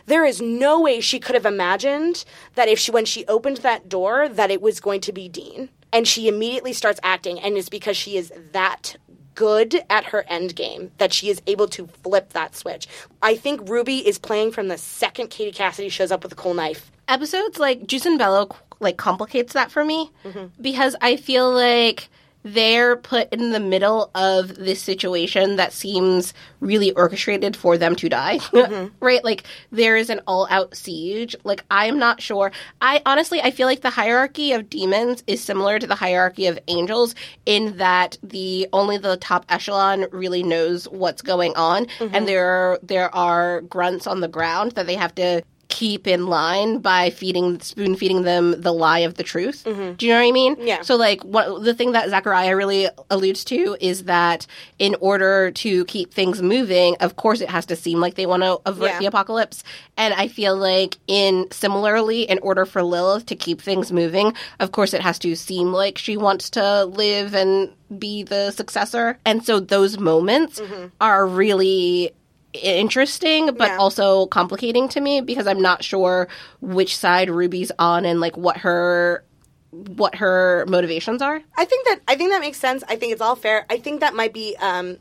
[0.07, 2.25] There is no way she could have imagined
[2.55, 5.69] that if she when she opened that door that it was going to be Dean.
[5.93, 8.95] And she immediately starts acting and it's because she is that
[9.35, 12.87] good at her end game that she is able to flip that switch.
[13.21, 16.53] I think Ruby is playing from the second Katie Cassidy shows up with a cool
[16.53, 16.91] knife.
[17.07, 18.49] Episodes like Jus in Bello
[18.81, 20.47] like complicates that for me mm-hmm.
[20.61, 22.09] because I feel like
[22.43, 28.09] they're put in the middle of this situation that seems really orchestrated for them to
[28.09, 28.39] die.
[28.61, 28.93] Mm-hmm.
[28.99, 29.23] right?
[29.23, 31.35] Like there is an all-out siege.
[31.43, 32.51] Like I'm not sure.
[32.79, 36.59] I honestly I feel like the hierarchy of demons is similar to the hierarchy of
[36.67, 42.13] angels in that the only the top echelon really knows what's going on mm-hmm.
[42.13, 45.41] and there there are grunts on the ground that they have to
[45.71, 49.63] keep in line by feeding spoon feeding them the lie of the truth.
[49.63, 49.93] Mm-hmm.
[49.93, 50.55] Do you know what I mean?
[50.59, 50.81] Yeah.
[50.81, 54.45] So like what the thing that Zachariah really alludes to is that
[54.79, 58.43] in order to keep things moving, of course it has to seem like they want
[58.43, 58.99] to avert Yeah.
[58.99, 59.63] the apocalypse.
[59.95, 64.73] And I feel like in similarly, in order for Lilith to keep things moving, of
[64.73, 69.17] course it has to seem like she wants to live and be the successor.
[69.25, 70.87] And so those moments mm-hmm.
[70.99, 72.11] are really
[72.53, 73.77] interesting but Yeah.
[73.77, 76.27] also complicating to me because I'm not sure
[76.61, 79.23] which side Ruby's on and like what her
[79.71, 81.41] what her motivations are.
[81.57, 82.83] I think that I think that makes sense.
[82.89, 83.65] I think it's all fair.
[83.69, 84.97] I think that might be um,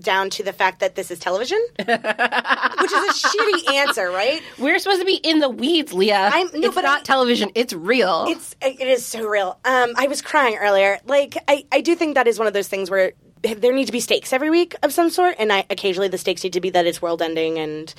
[0.00, 4.42] down to the fact that this is television, which is a shitty answer, right?
[4.58, 6.30] We're supposed to be in the weeds, Leah.
[6.32, 7.50] I'm- no, it's but not I- television.
[7.54, 8.24] It's real.
[8.28, 9.58] It's it is so real.
[9.66, 10.98] Um, I was crying earlier.
[11.04, 13.92] Like I, I do think that is one of those things where there need to
[13.92, 16.70] be stakes every week of some sort, and I occasionally the stakes need to be
[16.70, 17.58] that it's world ending.
[17.58, 17.92] And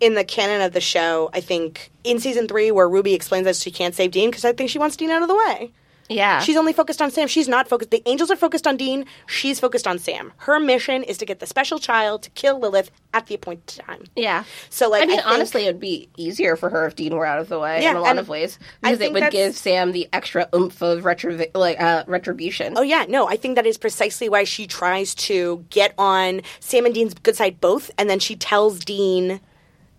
[0.00, 3.56] in the canon of the show, I think in season three, where Ruby explains that
[3.56, 5.72] she can't save Dean because I think she wants Dean out of the way.
[6.08, 6.40] Yeah.
[6.40, 7.28] She's only focused on Sam.
[7.28, 7.90] She's not focused.
[7.90, 9.04] The angels are focused on Dean.
[9.26, 10.32] She's focused on Sam.
[10.38, 14.04] Her mission is to get the special child to kill Lilith at the appointed time.
[14.16, 14.44] yeah.
[14.70, 17.14] So, like, I mean, I think- honestly, it would be easier for her if Dean
[17.14, 19.56] were out of the way Yeah, in a lot of ways because it would give
[19.56, 22.74] Sam the extra oomph of retro- like uh, retribution.
[22.76, 26.84] Oh yeah, no, I think that is precisely why she tries to get on Sam
[26.86, 29.40] and Dean's good side both, and then she tells Dean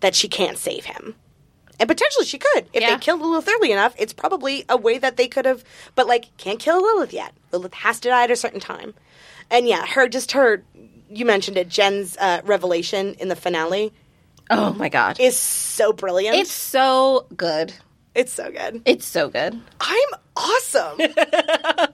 [0.00, 1.14] that she can't save him.
[1.80, 2.66] And potentially she could.
[2.72, 2.94] If Yeah.
[2.94, 5.64] they killed Lilith early enough, it's probably a way that they could have
[5.96, 7.32] but like can't kill Lilith yet.
[7.50, 8.94] Lilith has to die at a certain time.
[9.50, 10.62] And yeah, her just her
[11.12, 13.92] you mentioned it, Jen's uh, revelation in the finale
[14.50, 15.18] Oh my god.
[15.18, 16.36] is so brilliant.
[16.36, 17.72] it's so good.
[18.14, 18.82] it's so good.
[18.84, 19.58] It's so good.
[19.80, 21.00] I'm awesome.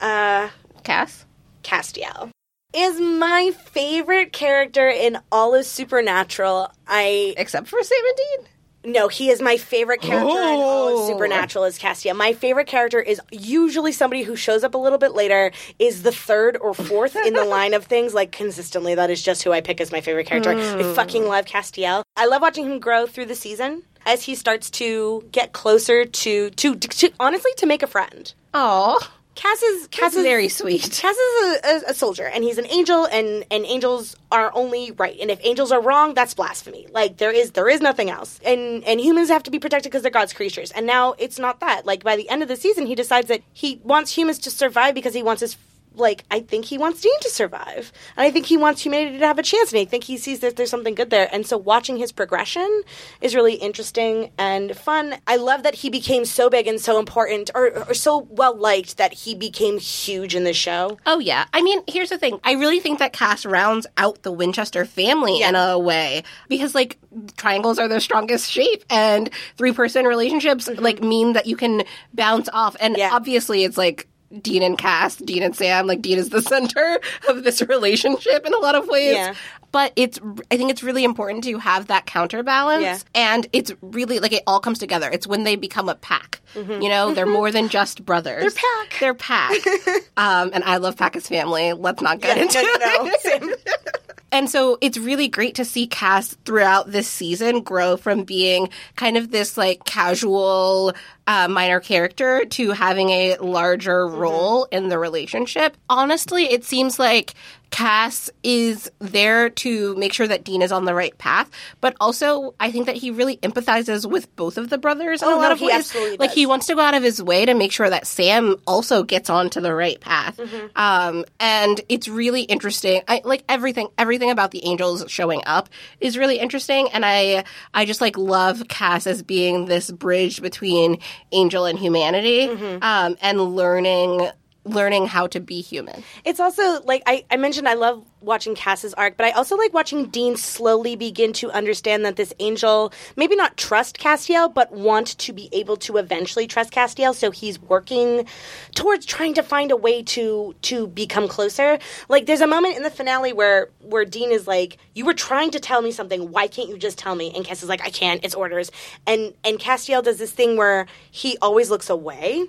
[0.00, 0.48] uh,
[0.82, 1.24] Cass?
[1.62, 2.30] Castiel
[2.74, 6.72] is my favorite character in all of Supernatural.
[6.86, 8.92] I Except for Sam and Dean?
[8.92, 11.00] no, he is my favorite character in all Oh.
[11.00, 12.14] of Supernatural is Castiel.
[12.14, 16.12] My favorite character is usually somebody who shows up a little bit later, is the
[16.12, 18.12] third or fourth in the line of things.
[18.12, 20.50] Like consistently, that is just who I pick as my favorite character.
[20.50, 20.94] I hmm.
[20.94, 22.02] fucking love Castiel.
[22.16, 26.50] I love watching him grow through the season as he starts to get closer to
[26.50, 28.34] to, to honestly to make a friend.
[28.52, 28.98] Oh,
[29.34, 30.82] Cass is Cass that's is very sweet.
[30.92, 34.92] Cass is a, a, a soldier, and he's an angel, and and angels are only
[34.92, 35.18] right.
[35.20, 36.86] And if angels are wrong, that's blasphemy.
[36.92, 38.38] Like there is there is nothing else.
[38.44, 40.70] And and humans have to be protected because they're God's creatures.
[40.70, 41.84] And now it's not that.
[41.84, 44.94] Like by the end of the season, he decides that he wants humans to survive
[44.94, 45.56] because he wants his
[45.94, 49.26] like I think he wants Dean to survive, and I think he wants humanity to
[49.26, 51.56] have a chance, and I think he sees that there's something good there, and so
[51.56, 52.82] watching his progression
[53.20, 55.16] is really interesting and fun.
[55.26, 58.96] I love that he became so big and so important, or, or so well liked
[58.96, 60.98] that he became huge in the show.
[61.06, 61.46] Oh yeah.
[61.52, 62.40] I mean, here's the thing.
[62.44, 66.98] I really think that Cass rounds out the Winchester family in a way because like
[67.36, 70.82] triangles are their strongest shape and three person relationships mm-hmm.
[70.82, 73.10] like mean that you can bounce off and Yeah.
[73.12, 74.08] obviously it's like
[74.40, 78.54] Dean and Cass, Dean and Sam, like Dean is the center of this relationship in
[78.54, 79.14] a lot of ways.
[79.14, 79.34] Yeah.
[79.72, 80.20] But it's,
[80.52, 82.82] I think it's really important to have that counterbalance.
[82.82, 82.98] Yeah.
[83.14, 85.10] And it's really like it all comes together.
[85.10, 86.40] It's when they become a pack.
[86.54, 88.54] You know, they're more than just brothers.
[88.54, 89.00] They're pack.
[89.00, 89.50] They're pack.
[90.16, 91.72] um, and I love Pack as family.
[91.72, 93.10] Let's not get into no, no, no.
[93.24, 93.60] it.
[94.34, 99.16] And so it's really great to see Cass throughout this season grow from being kind
[99.16, 100.92] of this like casual
[101.26, 105.76] uh, minor character to having a larger role in the relationship.
[105.88, 107.34] Honestly, it seems like
[107.70, 112.54] Cass is there to make sure that Dean is on the right path, but also
[112.60, 115.48] I think that he really empathizes with both of the brothers in Oh, a lot
[115.48, 116.20] no, of ways.
[116.20, 119.02] like he wants to go out of his way to make sure that Sam also
[119.02, 120.38] gets onto the right path.
[120.76, 123.02] Um, and it's really interesting.
[123.08, 123.88] I like everything.
[123.98, 125.68] Everything about the angels showing up
[126.00, 127.42] is really interesting, and I
[127.72, 130.98] I just like love Cass as being this bridge between
[131.32, 132.48] angel and humanity,
[132.82, 134.30] um, and learning
[134.66, 136.02] learning how to be human.
[136.24, 139.72] It's also like I, I mentioned I love watching Cass's arc, but I also like
[139.72, 145.18] watching Dean slowly begin to understand that this angel maybe not trust Castiel, but want
[145.18, 147.14] to be able to eventually trust Castiel.
[147.14, 148.26] So he's working
[148.74, 151.78] towards trying to find a way to to become closer.
[152.08, 155.50] Like there's a moment in the finale where where Dean is like, "You were trying
[155.52, 156.30] to tell me something.
[156.30, 158.24] Why can't you just tell me?" And Cass is like, "I can't.
[158.24, 158.70] It's orders."
[159.06, 162.46] And and Castiel does this thing where he always looks away.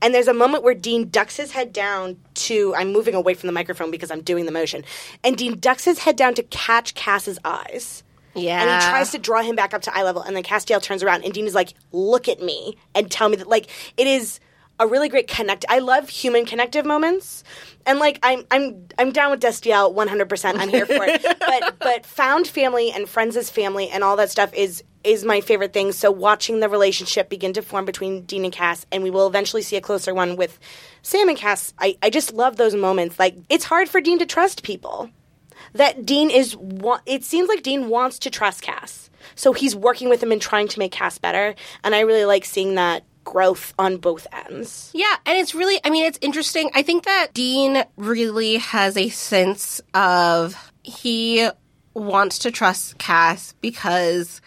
[0.00, 2.74] And there's a moment where Dean ducks his head down to.
[2.74, 4.84] I'm moving away from the microphone because I'm doing the motion.
[5.22, 8.02] And Dean ducks his head down to catch Cass's eyes.
[8.34, 10.22] Yeah, And he tries to draw him back up to eye level.
[10.22, 13.36] And then Castiel turns around and Dean is like, look at me and tell me
[13.36, 13.46] that.
[13.46, 14.40] Like, it is
[14.80, 15.64] a really great connect.
[15.68, 17.44] I love human connective moments.
[17.86, 20.56] And like I'm I'm I'm down with Destiel 100%.
[20.56, 21.22] I'm here for it.
[21.40, 25.40] but but found family and friends as family and all that stuff is is my
[25.40, 25.92] favorite thing.
[25.92, 29.62] So watching the relationship begin to form between Dean and Cass and we will eventually
[29.62, 30.58] see a closer one with
[31.02, 31.72] Sam and Cass.
[31.78, 33.18] I I just love those moments.
[33.18, 35.10] Like it's hard for Dean to trust people
[35.74, 36.56] that Dean is.
[36.56, 40.40] Wa- it seems like Dean wants to trust Cass, so he's working with him and
[40.40, 41.54] trying to make Cass better.
[41.84, 44.90] And I really like seeing that growth on both ends.
[44.94, 46.70] Yeah, and it's really, I mean, it's interesting.
[46.74, 51.48] I think that Dean really has a sense of he
[51.94, 54.40] wants to trust Cass because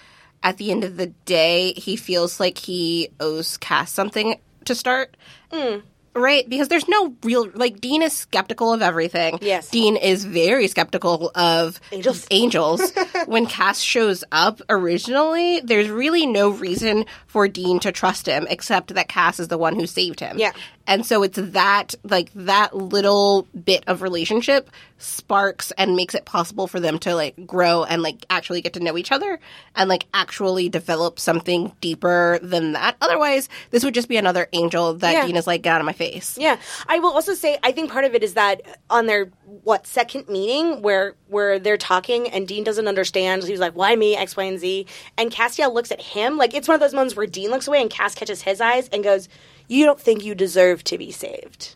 [0.46, 5.18] at the end of the day, he feels like he owes Cass something to start.
[5.52, 5.80] Hmm.
[6.14, 9.38] Right, because there's no real like Dean is skeptical of everything.
[9.42, 9.70] Yes.
[9.70, 12.26] Dean is very skeptical of Angels.
[12.32, 12.94] Angels.
[13.26, 18.94] when Cass shows up originally, there's really no reason for Dean to trust him except
[18.94, 20.38] that Cass is the one who saved him.
[20.40, 20.54] Yeah.
[20.88, 26.68] And so it's that like that little bit of relationship sparks and makes it possible
[26.68, 29.40] for them to like grow and like actually get to know each other
[29.76, 32.96] and like actually develop something deeper than that.
[33.02, 35.26] Otherwise, this would just be another angel that Yeah.
[35.26, 36.38] Dean is like, get out of my face.
[36.40, 36.58] Yeah,
[36.88, 39.26] I will also say I think part of it is that on their
[39.64, 43.44] what second meeting where where they're talking and Dean doesn't understand.
[43.44, 44.16] He's like, "Why me?
[44.16, 44.86] X, Y, and Z."
[45.18, 47.82] And Castiel looks at him like it's one of those moments where Dean looks away
[47.82, 49.28] and Cass catches his eyes and goes,
[49.68, 51.76] "You don't think you deserve to be saved."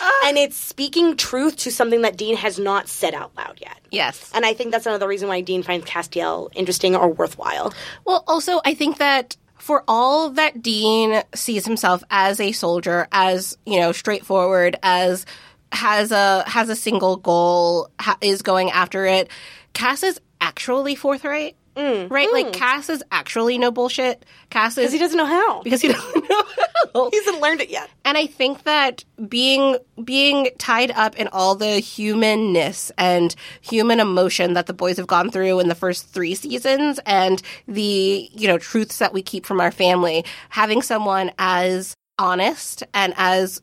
[0.00, 0.22] Ah.
[0.26, 3.78] And it's speaking truth to something that Dean has not said out loud yet.
[3.90, 4.30] Yes.
[4.34, 7.72] And I think that's another reason why Dean finds Castiel interesting or worthwhile.
[8.04, 13.56] Well, also, I think that for all that Dean sees himself as a soldier, as
[13.64, 15.26] you know, straightforward, as
[15.72, 19.28] has a has a single goal, ha- is going after it.
[19.72, 22.10] Cass is actually forthright, Mm.
[22.10, 22.32] right?
[22.32, 22.52] Like mm.
[22.52, 24.24] Cass is actually no bullshit.
[24.50, 25.62] Cass is Because he doesn't know how.
[25.62, 26.44] because he doesn't know how.
[27.10, 27.90] He hasn't learned it yet.
[28.04, 34.52] And I think that being being tied up in all the humanness and human emotion
[34.52, 38.58] that the boys have gone through in the first three seasons and the, you know,
[38.58, 43.60] truths that we keep from our family, having someone as honest and as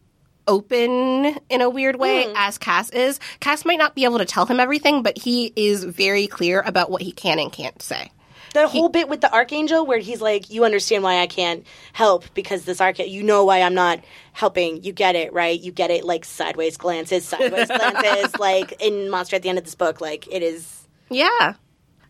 [0.52, 2.34] open in a weird way hmm.
[2.36, 3.20] as Cass is.
[3.40, 6.92] Cass might not be able to tell him everything, but he is very clear about
[6.92, 8.12] what he can and can't say.
[8.54, 12.26] The whole bit with the archangel where he's like, "You understand why I can't help
[12.34, 13.14] because this archangel.
[13.14, 14.02] You know why I'm not
[14.34, 14.84] helping.
[14.84, 15.58] You get it, right?
[15.58, 18.38] You get it." Like sideways glances, sideways glances.
[18.38, 20.86] Like in Monster at the end of this book, like it is.
[21.10, 21.54] Yeah.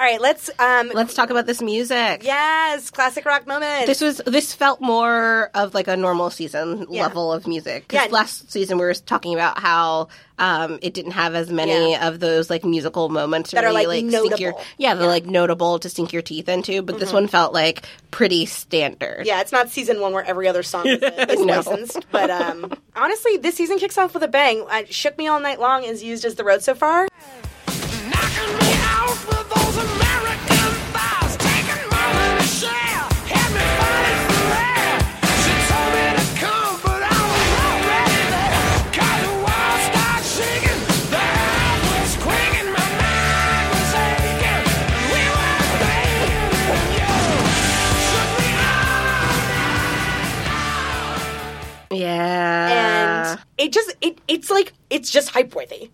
[0.02, 2.24] All right, let's um Let's talk about this music.
[2.24, 3.86] yes, classic rock moment.
[3.86, 7.04] This was this felt more of like a normal season Yeah.
[7.04, 7.88] level of music.
[7.88, 8.08] 'Cause Yeah.
[8.12, 10.08] last season we were talking about how
[10.40, 12.08] um, it didn't have as many Yeah.
[12.08, 14.66] of those like musical moments to That are, really like, sink your notable.
[14.80, 16.82] yeah, they're like notable to sink your teeth into.
[16.82, 19.28] But this one felt like pretty standard.
[19.28, 20.98] yeah, it's not season one where every other song is,
[21.30, 21.58] is No.
[21.58, 22.08] licensed.
[22.12, 24.66] But um, honestly, this season kicks off with a bang.
[24.68, 27.08] Uh, Shook Me All Night Long is used as the road so far.
[51.94, 53.34] Yeah.
[53.34, 55.90] and it just it it's like it's just hype worthy.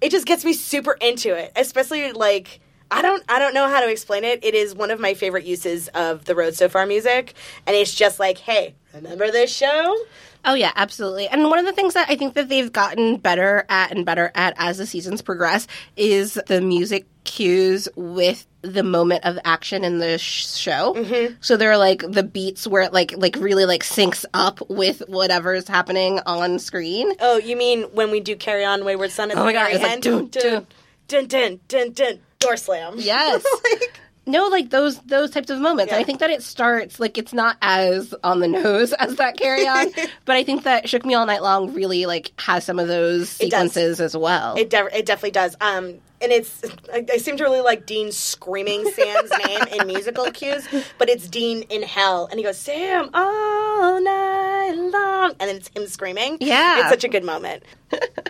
[0.00, 2.60] It just gets me super into it, especially like
[2.90, 4.44] I don't I don't know how to explain it.
[4.44, 7.34] It is one of my favorite uses of the Road So Far music,
[7.66, 9.96] and it's just like, hey, remember this show?
[10.44, 11.26] Oh yeah, absolutely.
[11.26, 14.30] And one of the things that I think that they've gotten better at and better
[14.34, 15.66] at as the seasons progress
[15.96, 20.94] is the music cues with the moment of action in the sh- show.
[20.94, 21.34] Mm-hmm.
[21.40, 25.02] So there are like the beats where it like like really like syncs up with
[25.08, 27.12] whatever's happening on screen.
[27.20, 29.64] Oh, you mean when we do Carry On Wayward Son at Oh the my God,
[29.64, 30.02] very it's like end?
[30.02, 30.66] dun, dun,
[31.08, 32.94] dun, dun, dun, dun, door slam.
[32.98, 33.44] Yes.
[33.64, 35.92] Like, No, like those those types of moments.
[35.92, 36.00] Yeah.
[36.00, 39.68] I think that it starts like it's not as on the nose as that carry
[39.68, 39.92] on,
[40.24, 43.28] but I think that Shook Me All Night Long really like has some of those
[43.28, 44.56] sequences as well.
[44.56, 45.54] It, de- it definitely does.
[45.60, 45.94] Um,
[46.26, 50.66] and it's I, I seem to really like Dean screaming Sam's name in musical cues,
[50.98, 55.68] but it's Dean in hell, and he goes Sam all night long, and then it's
[55.68, 56.38] him screaming.
[56.40, 56.80] Yeah.
[56.80, 57.62] it's such a good moment.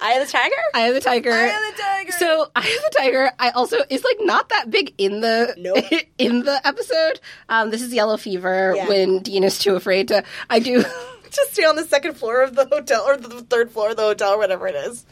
[0.02, 0.54] Eye of the Tiger.
[0.74, 1.32] I am the tiger.
[1.32, 2.12] Eye of the Tiger.
[2.12, 3.30] So I am the tiger.
[3.38, 5.84] I also is like not that big in the Nope.
[6.18, 7.20] in the episode.
[7.48, 8.86] Um, this is Yellow Fever Yeah.
[8.88, 10.22] when Dean is too afraid to.
[10.50, 10.84] I do.
[11.30, 14.02] Just stay on the second floor of the hotel or the third floor of the
[14.02, 15.04] hotel, or whatever it is.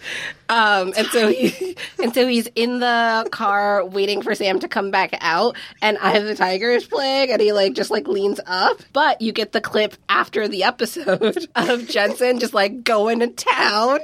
[0.49, 4.91] Um, and so he and so he's in the car waiting for Sam to come
[4.91, 8.41] back out, and I have the tiger is playing, and he like just like leans
[8.47, 8.79] up.
[8.93, 14.01] But you get the clip after the episode of Jensen just like going to town.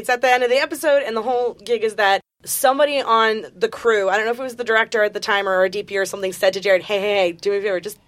[0.00, 3.44] It's at the end of the episode, and the whole gig is that somebody on
[3.54, 5.68] the crew, I don't know if it was the director at the time or a
[5.68, 7.98] DP or something, said to Jared, "Hey, hey, hey, do me a favor, just,"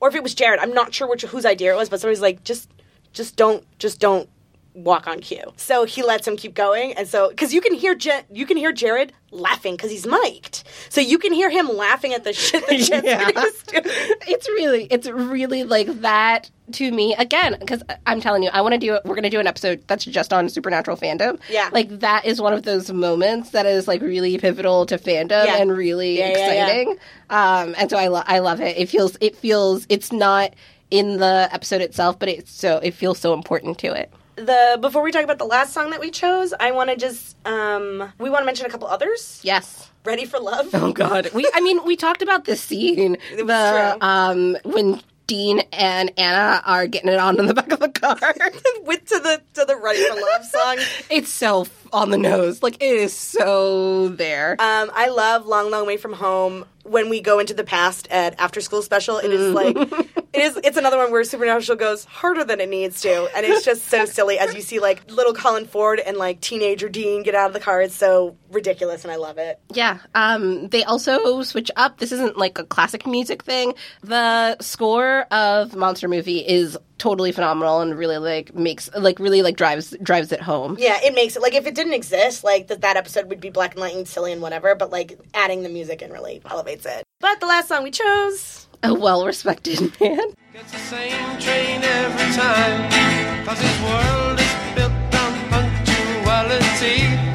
[0.00, 2.20] or if it was Jared, I'm not sure which whose idea it was, but somebody's
[2.20, 2.68] like, "Just,
[3.12, 4.28] just don't, just don't."
[4.76, 7.94] Walk on cue so he lets him keep going and so because you can hear
[7.94, 12.12] Je- you can hear jared laughing because he's mic'd so you can hear him laughing
[12.12, 13.30] at the shit that Jensen Yeah.
[13.30, 13.84] doing.
[14.28, 18.72] It's really, it's really like that to me again because I'm telling you, I want
[18.74, 18.92] to do.
[19.04, 21.38] We're going to do an episode that's just on supernatural fandom.
[21.48, 21.70] Yeah.
[21.72, 25.56] like that is one of those moments that is like really pivotal to fandom Yeah.
[25.58, 26.66] and really Yeah, yeah, yeah.
[26.66, 26.90] exciting.
[27.30, 28.76] Um, and so I, lo- I love it.
[28.76, 30.52] It feels, it feels, it's not
[30.90, 34.12] in the episode itself, but it's so it feels so important to it.
[34.36, 37.36] The before we talk about the last song that we chose i want to just
[37.46, 39.90] um we want to mention a couple others Yes.
[40.04, 41.30] ready for love Oh God.
[41.34, 43.16] We I mean we talked about this scene.
[43.36, 44.06] the true.
[44.06, 48.16] um when Dean and Anna are getting it on in the back of the car.
[48.84, 50.76] with to the to the ready for love song
[51.10, 52.62] it's so on the nose.
[52.62, 54.52] Like it is so there.
[54.60, 58.38] um i love long long way from home when we go into the past at
[58.40, 59.54] after school special it is mm.
[59.54, 59.76] like
[60.32, 63.64] it is it's another one where supernatural goes harder than it needs to and it's
[63.64, 67.34] just so silly as you see like little colin ford and like teenager dean get
[67.34, 67.82] out of the car.
[67.82, 69.98] It's so ridiculous and i love it yeah.
[70.14, 71.98] Um they also switch up.
[71.98, 73.74] This isn't like a classic music thing.
[74.02, 79.56] The score of Monster Movie is totally phenomenal and really like makes like really like
[79.56, 80.76] drives drives it home.
[80.78, 83.50] Yeah, it makes it like if it didn't exist, like that that episode would be
[83.50, 84.74] black and white and silly and whatever.
[84.74, 87.04] But like adding the music in really elevates it.
[87.20, 90.18] But the last song we chose, A well respected man.
[90.54, 93.44] Gets the same train every time.
[93.44, 97.25] Cause his world is built on punctuality.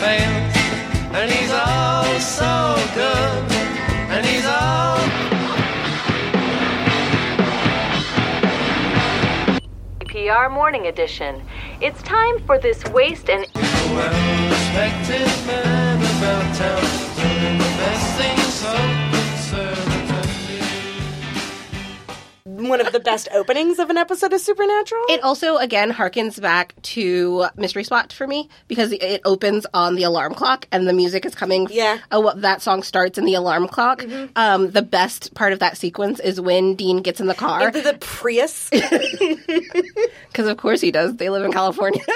[0.00, 0.56] Fails.
[1.16, 3.52] And he's all so good.
[4.12, 4.98] And he's all.
[10.06, 11.42] PR Morning Edition.
[11.80, 16.82] It's time for this waste and well respected man about town.
[17.16, 18.95] Doing the best thing so
[22.68, 25.02] one of the best openings of an episode of Supernatural.
[25.08, 30.02] It also again harkens back to Mystery Spot for me because it opens on the
[30.04, 31.68] alarm clock and the music is coming.
[31.70, 31.98] Yeah.
[32.10, 34.04] What that song starts in the alarm clock.
[34.36, 37.82] Um, the best part of that sequence is when Dean gets in the car Into
[37.82, 38.70] the Prius.
[38.70, 41.16] because of course he does.
[41.16, 42.02] They live in California.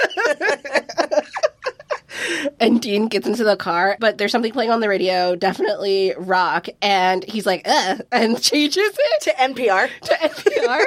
[2.59, 6.67] and Dean gets into the car, but there's something playing on the radio, definitely rock,
[6.81, 9.89] and he's like, "uh," and changes it to NPR.
[10.03, 10.83] to NPR.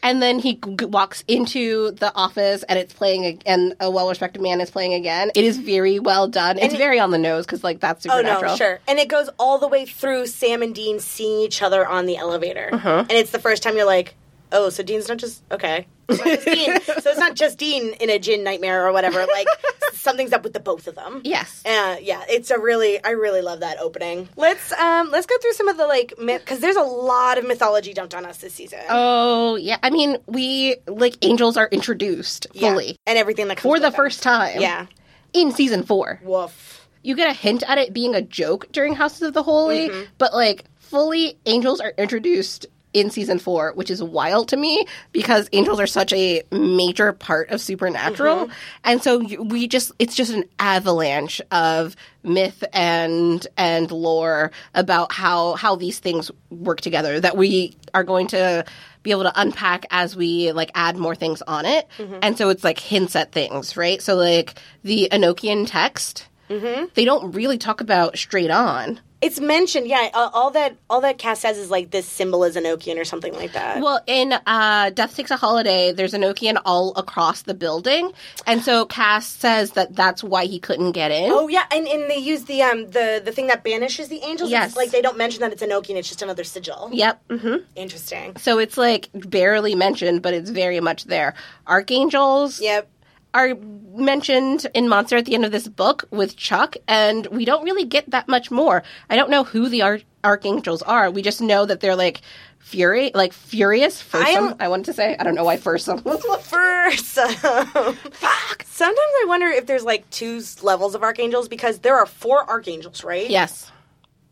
[0.00, 4.08] And then he g- walks into the office and it's playing, ag- and a well
[4.08, 5.32] respected man is playing again.
[5.34, 6.56] It is very well done.
[6.58, 8.52] It's it- very on the nose because, like, that's Oh supernatural.
[8.52, 8.78] no, sure.
[8.86, 12.16] And it goes all the way through Sam and Dean seeing each other on the
[12.16, 12.68] elevator.
[12.72, 12.98] Uh-huh.
[13.00, 14.14] And it's the first time you're like,
[14.52, 15.86] oh, so Dean's not just okay.
[16.08, 16.80] It's not just Dean.
[17.02, 19.18] So it's not just Dean in a djinn nightmare or whatever.
[19.26, 19.46] Like
[19.92, 21.20] something's up with the both of them.
[21.24, 21.62] Yes.
[21.66, 24.28] Uh, yeah, it's a really I really love that opening.
[24.36, 27.46] Let's um let's go through some of the like myth because there's a lot of
[27.46, 28.80] mythology dumped on us this season.
[28.88, 29.76] Oh, yeah.
[29.82, 32.70] I mean, we, like, angels are introduced Yeah.
[32.70, 33.92] fully and everything that comes for the them.
[33.92, 34.60] first time.
[34.60, 34.86] Yeah.
[35.34, 36.20] In season four.
[36.24, 36.88] Woof.
[37.02, 40.02] You get a hint at it being a joke during Houses of the Holy, Mm-hmm.
[40.18, 45.48] but, like, fully angels are introduced in season four, which is wild to me because
[45.52, 48.46] angels are such a major part of supernatural.
[48.46, 48.52] Mm-hmm.
[48.84, 55.54] And so we just, it's just an avalanche of myth and, and lore about how,
[55.54, 58.64] how these things work together that we are going to
[59.02, 61.86] be able to unpack as we like add more things on it.
[61.98, 62.18] Mm-hmm.
[62.22, 64.02] And so it's like hints at things, right?
[64.02, 66.86] So like the Enochian text, Mm-hmm.
[66.94, 69.00] they don't really talk about straight on.
[69.20, 70.10] It's mentioned, yeah.
[70.14, 73.34] Uh, all that all that Cass says is like this symbol is Enochian or something
[73.34, 73.80] like that.
[73.82, 78.12] Well, in uh, Death Takes a Holiday, there's Enochian all across the building,
[78.46, 81.32] and so Cass says that that's why he couldn't get in.
[81.32, 84.50] Oh yeah, and, and they use the um the the thing that banishes the angels.
[84.50, 84.68] Yes.
[84.68, 86.90] It's like they don't mention that it's Enochian; it's just another sigil.
[86.92, 87.28] Yep.
[87.28, 87.56] Mm-hmm.
[87.74, 88.36] Interesting.
[88.36, 91.34] So it's like barely mentioned, but it's very much there.
[91.66, 92.88] Archangels Yep.
[93.34, 93.54] Are
[93.94, 97.84] mentioned in Monster at the end of this book with Chuck, and we don't really
[97.84, 98.82] get that much more.
[99.10, 101.10] I don't know who the ar- archangels are.
[101.10, 102.20] We just know that they're like
[102.58, 104.02] fury, like furious.
[104.02, 105.16] Fursome, I, I'm- wanted to say.
[105.18, 106.02] I don't know why fursome.
[106.42, 108.64] First, um, fuck.
[108.66, 113.04] Sometimes I wonder if there's like two levels of archangels because there are four archangels,
[113.04, 113.28] right?
[113.28, 113.70] yes.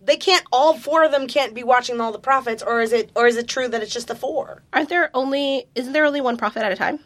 [0.03, 0.45] They can't.
[0.53, 3.11] All four of them can't be watching all the prophets, or is it?
[3.17, 4.63] Or is it true that it's just the four?
[4.73, 5.67] Aren't there only?
[5.75, 7.01] Isn't there only one prophet at a time?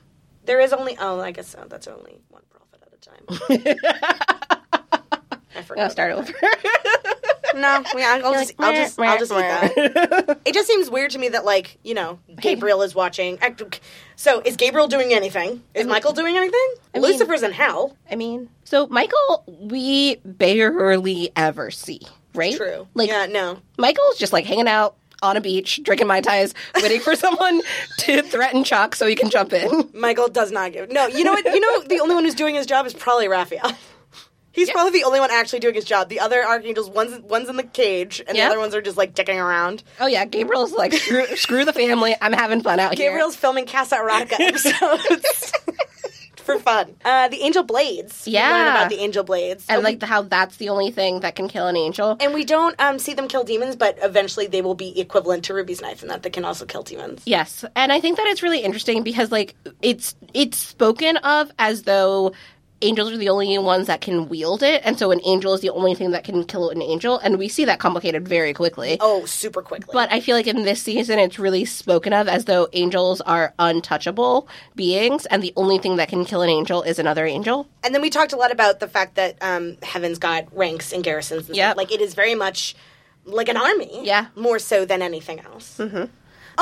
[0.51, 0.97] There is only.
[0.99, 1.55] Oh, I guess.
[1.69, 3.77] That's only one prophet at a time.
[5.55, 5.85] I forgot.
[5.85, 6.33] I'll start over.
[7.55, 10.39] No, yeah, I'll just, I'll just, I'll just eat that.
[10.45, 13.39] It just seems weird to me that, like, you know, Gabriel is watching.
[14.17, 15.63] So, is Gabriel doing anything?
[15.75, 16.75] Is Michael doing anything?
[16.95, 17.97] mean- Lucifer's in hell.
[18.11, 22.01] I mean, so Michael, we barely ever see,
[22.35, 22.57] right?
[22.57, 22.89] True.
[22.95, 23.59] Like yeah, no.
[23.79, 27.61] Michael's just like hanging out on a beach, drinking mai tais, waiting for someone
[27.99, 29.89] to threaten Chuck so he can jump in.
[29.93, 30.91] Michael does not give.
[30.91, 31.45] No, you know what?
[31.45, 33.73] You know, the only one who's doing his job is probably Raphael.
[34.53, 36.09] He's probably the only one actually doing his job.
[36.09, 38.47] The other archangels, one's one's in the cage, and Yeah.
[38.47, 39.85] the other ones are just like dicking around.
[40.01, 42.17] Oh yeah, Gabriel's like screw, screw the family.
[42.21, 43.09] I'm having fun out here.
[43.11, 45.53] Gabriel's filming Casa Erotica episodes
[46.57, 46.97] for fun.
[47.05, 48.25] Uh, the Angel Blades.
[48.27, 48.51] We Yeah.
[48.51, 51.49] learn about the Angel Blades, and like the, how that's the only thing that can
[51.49, 52.17] kill an angel.
[52.21, 55.55] And we don't um, see them kill demons, but eventually they will be equivalent to
[55.55, 57.23] Ruby's knife, and that they can also kill demons.
[57.27, 61.83] Yes, and I think that it's really interesting because like it's it's spoken of as
[61.83, 62.33] though
[62.83, 65.71] angels are the only ones that can wield it, and so an angel is the
[65.71, 68.97] only thing that can kill an angel, and we see that complicated very quickly.
[69.01, 69.91] Oh, super quickly.
[69.93, 73.55] But I feel like in this season, it's really spoken of as though angels are
[73.59, 77.69] untouchable beings, and the only thing that can kill an angel is another angel.
[77.85, 81.03] and then we talked a lot about the fact that um, Heaven's got ranks and
[81.05, 81.49] garrisons.
[81.49, 81.77] And Yep.
[81.77, 82.75] Like it is very much
[83.25, 84.01] like an army.
[84.07, 84.27] Yeah.
[84.35, 85.77] More so than anything else.
[85.79, 86.05] Mm-hmm.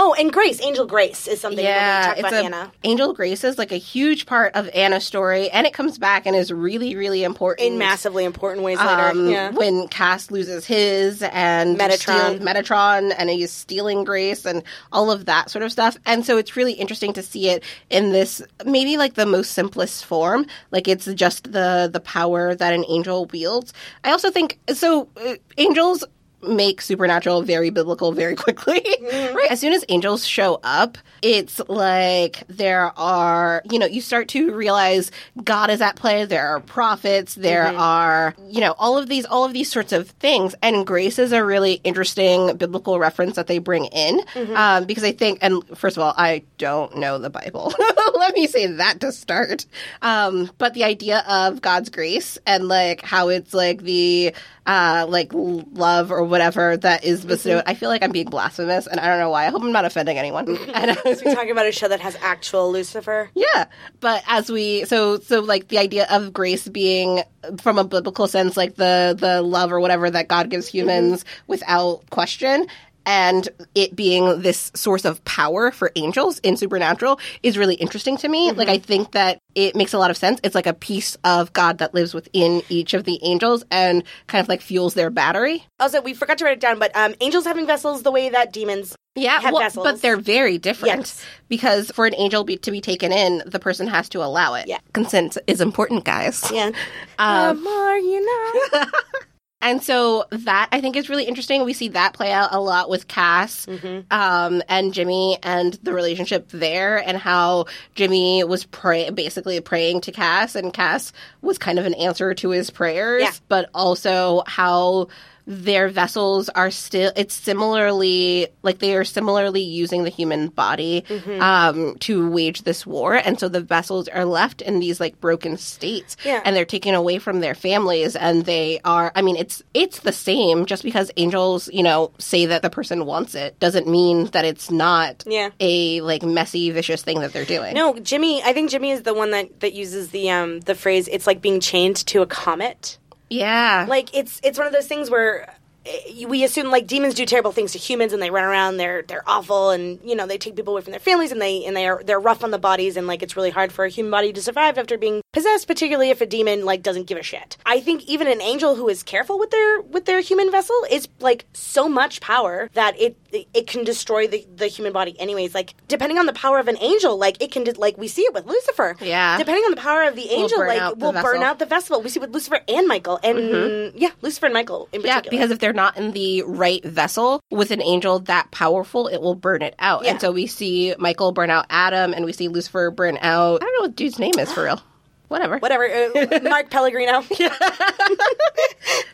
[0.01, 2.73] Oh, and Grace, Angel Grace, is something Yeah, talk it's about a Anna.
[2.85, 6.37] angel grace is like a huge part of Anna's story, and it comes back and
[6.37, 8.91] is really, really important In massively important ways later.
[9.09, 9.51] um, yeah.
[9.51, 11.99] when Cass loses his and Metatron.
[12.37, 14.63] steal- Metatron, and he's stealing Grace and
[14.93, 15.97] all of that sort of stuff.
[16.07, 20.05] And so it's really interesting to see it in this maybe like the most simplest
[20.05, 23.73] form, like it's just the the power that an angel wields.
[24.05, 25.09] I also think so.
[25.17, 26.05] Uh, angels
[26.43, 28.85] make supernatural very biblical very quickly.
[29.03, 29.51] right?
[29.51, 34.55] As soon as angels show up, it's like there are, you know, you start to
[34.55, 35.11] realize
[35.43, 36.25] God is at play.
[36.25, 37.35] There are prophets.
[37.35, 40.55] There are, you know, all of these, all of these sorts of things.
[40.63, 44.21] And grace is a really interesting biblical reference that they bring in
[44.55, 47.73] um, because I think, and first of all, I don't know the Bible.
[48.15, 49.67] Let me say that to start.
[50.03, 54.35] Um, but the idea of God's grace and like how it's like the
[54.67, 57.63] uh, like love or whatever that is bestowed.
[57.67, 59.47] I feel like I'm being blasphemous, and I don't know why.
[59.47, 60.57] I hope I'm not offending anyone.
[60.75, 63.31] And, uh, We're talking about a show that has actual Lucifer.
[63.35, 63.67] yeah,
[64.01, 67.23] but as we so so like the idea of grace being
[67.61, 72.09] from a biblical sense, like the the love or whatever that God gives humans without
[72.11, 72.67] question.
[73.09, 78.29] And it being this source of power for angels in supernatural is really interesting to
[78.29, 78.53] me.
[78.53, 80.41] Like, I think that it makes a lot of sense.
[80.45, 84.43] It's like a piece of God that lives within each of the angels and kind
[84.43, 85.65] of like fuels their battery.
[85.81, 88.53] Also, we forgot to write it down, but um, angels having vessels the way that
[88.53, 89.85] demons Yeah, have well, vessels.
[89.87, 91.25] but they're very different Yes.
[91.49, 94.69] because for an angel be, to be taken in, the person has to allow it.
[94.69, 94.81] Yeah.
[94.93, 96.45] Consent is important, guys.
[96.53, 96.73] yeah.
[97.19, 98.85] Um, the more you know.
[99.61, 101.65] And so that I think is really interesting.
[101.65, 103.67] We see that play out a lot with Cass
[104.11, 107.65] um, and Jimmy and the relationship there, and how
[107.97, 111.13] Jimmy was pray- basically praying to Cass, and Cass
[111.43, 113.33] was kind of an answer to his prayers, Yeah.
[113.49, 115.09] but also how
[115.51, 121.03] their vessels are still it's similarly like they are similarly using the human body
[121.41, 125.57] um to wage this war and so the vessels are left in these like broken
[125.57, 126.43] states Yeah.
[126.45, 130.13] and they're taken away from their families and they are i mean it's it's the
[130.13, 134.45] same just because angels you know say that the person wants it doesn't mean that
[134.45, 135.51] it's not Yeah.
[135.61, 138.43] a like messy vicious thing that they're doing No, Jimmy.
[138.43, 141.09] I think Jimmy is the one that that uses the um the phrase.
[141.09, 142.99] It's like being chained to a comet.
[143.31, 143.87] Yeah.
[143.89, 145.55] Like it's it's one of those things where
[145.89, 149.03] Eh, we assume like demons do terrible things to humans and they run around they're
[149.03, 151.77] they're awful and you know they take people away from their families and they and
[151.77, 154.11] they are they're rough on the bodies and like it's really hard for a human
[154.11, 157.57] body to survive after being possessed particularly if a demon like doesn't give a shit.
[157.65, 161.09] I think even an angel who is careful with their with their human vessel is
[161.21, 165.55] like so much power that it it can destroy the, the human body anyways.
[165.55, 168.35] Like depending on the power of an angel like it can like we see it
[168.35, 168.97] with lucifer.
[169.01, 169.39] Yeah.
[169.39, 172.03] depending on the power of the angel burn like will burn out the vessel.
[172.03, 173.99] We see with lucifer and michael and mm-hmm.
[173.99, 175.39] yeah lucifer and michael in Yeah, particular.
[175.39, 179.35] because if they're not in the right vessel with an angel that powerful, it will
[179.37, 180.05] burn it out.
[180.05, 180.11] Yeah.
[180.11, 183.63] And so we see Michael burn out Adam, and we see Lucifer burn out.
[183.63, 184.83] I don't know what dude's name is for real.
[185.29, 185.59] Whatever.
[185.59, 187.21] whatever uh, mark pellegrino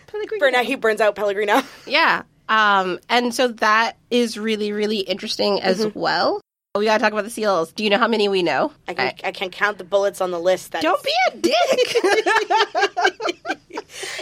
[0.06, 0.38] Pellegrino.
[0.38, 2.22] burn out he burns out pellegrino Yeah.
[2.48, 5.98] Um, and so that is really, really interesting as Mm-hmm.
[5.98, 6.40] well.
[6.76, 7.72] We gotta talk about the seals.
[7.72, 8.72] Do you know how many we know?
[8.88, 10.72] I can, I can count the bullets on the list.
[10.72, 11.54] That Don't be a dick.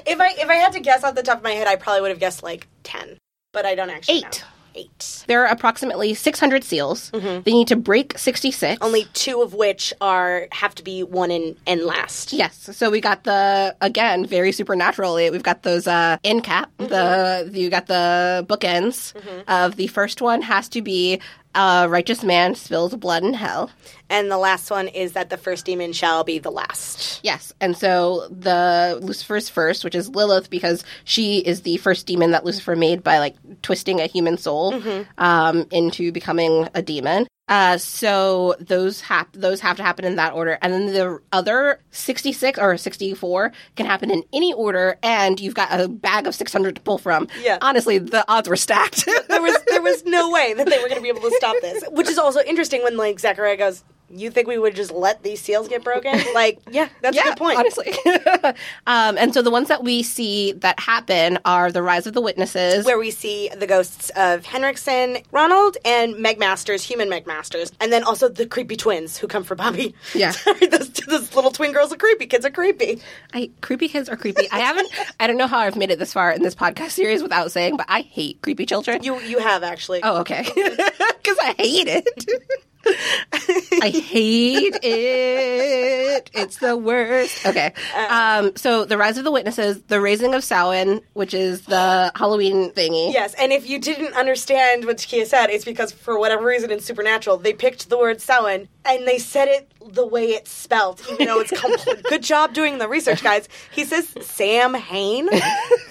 [0.07, 2.03] if I if I had to guess off the top of my head, I probably
[2.03, 3.17] would have guessed like ten,
[3.55, 4.41] but I don't actually Eight.
[4.43, 4.49] know.
[4.75, 5.25] Eight.
[5.29, 7.11] there are approximately 600 seals.
[7.11, 8.77] They need to break 66.
[8.77, 8.83] Mm-hmm.
[8.83, 12.33] Only two of which are have to be one in and last.
[12.33, 12.71] Yes.
[12.75, 15.29] So we got the again very supernaturally.
[15.29, 16.71] We've got those uh end cap.
[16.79, 19.15] The you got the bookends
[19.47, 21.21] of the first one has to be
[21.55, 23.71] a righteous man spills blood in hell.
[24.09, 27.21] And the last one is that the first demon shall be the last.
[27.23, 27.53] Yes.
[27.61, 32.45] And so the Lucifer's first, which is Lilith, because she is the first demon that
[32.45, 34.83] Lucifer made by like twisting a human soul
[35.19, 37.27] um, into becoming a demon.
[37.53, 41.79] Uh, so those have those have to happen in that order, and then the other
[41.91, 46.27] sixty six or sixty four can happen in any order, and you've got a bag
[46.27, 47.29] of six hundred to pull from.
[47.43, 47.59] Yeah.
[47.61, 49.07] honestly, the odds were stacked.
[49.29, 51.55] There was there was no way that they were going to be able to stop
[51.61, 51.85] this.
[51.91, 55.41] Which is also interesting when like Zechariah goes, "You think we would just let these
[55.41, 57.59] seals get broken?" Like, yeah, that's a good point.
[57.59, 57.93] honestly.
[58.87, 62.21] um, and so the ones that we see that happen are the rise of the
[62.23, 62.87] witnesses.
[62.87, 67.93] where we see the ghosts of Henriksen, Ronald, and Meg Masters, human Meg Masters, and
[67.93, 69.95] then also the creepy twins who come for Bobby.
[70.15, 70.31] Yeah.
[70.43, 72.27] Sorry, those, those little twin girls are creepy.
[72.27, 73.01] Kids are creepy.
[73.35, 74.51] I creepy kids are creepy.
[74.51, 74.89] I haven't.
[75.21, 77.77] I don't know how I've made it this far in this podcast series without saying,
[77.77, 79.03] but I hate creepy children.
[79.03, 80.01] You you have actually.
[80.03, 80.45] oh, okay.
[80.55, 82.63] Because I hate it.
[82.85, 86.31] I hate it.
[86.35, 87.45] It's the worst.
[87.47, 87.73] Okay.
[88.09, 88.57] Um.
[88.57, 93.13] So the rise of the witnesses, the raising of Samhain, which is the Halloween thingy.
[93.13, 96.81] Yes, and if you didn't understand what Taekia said, it's because for whatever reason in
[96.81, 101.27] Supernatural, they picked the word Samhain and they said it the way it's spelled, even
[101.27, 102.03] though it's complete.
[102.09, 103.49] Good job doing the research, guys.
[103.71, 105.29] He says Sam Hain.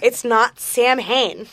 [0.01, 1.45] It's not Sam Hain.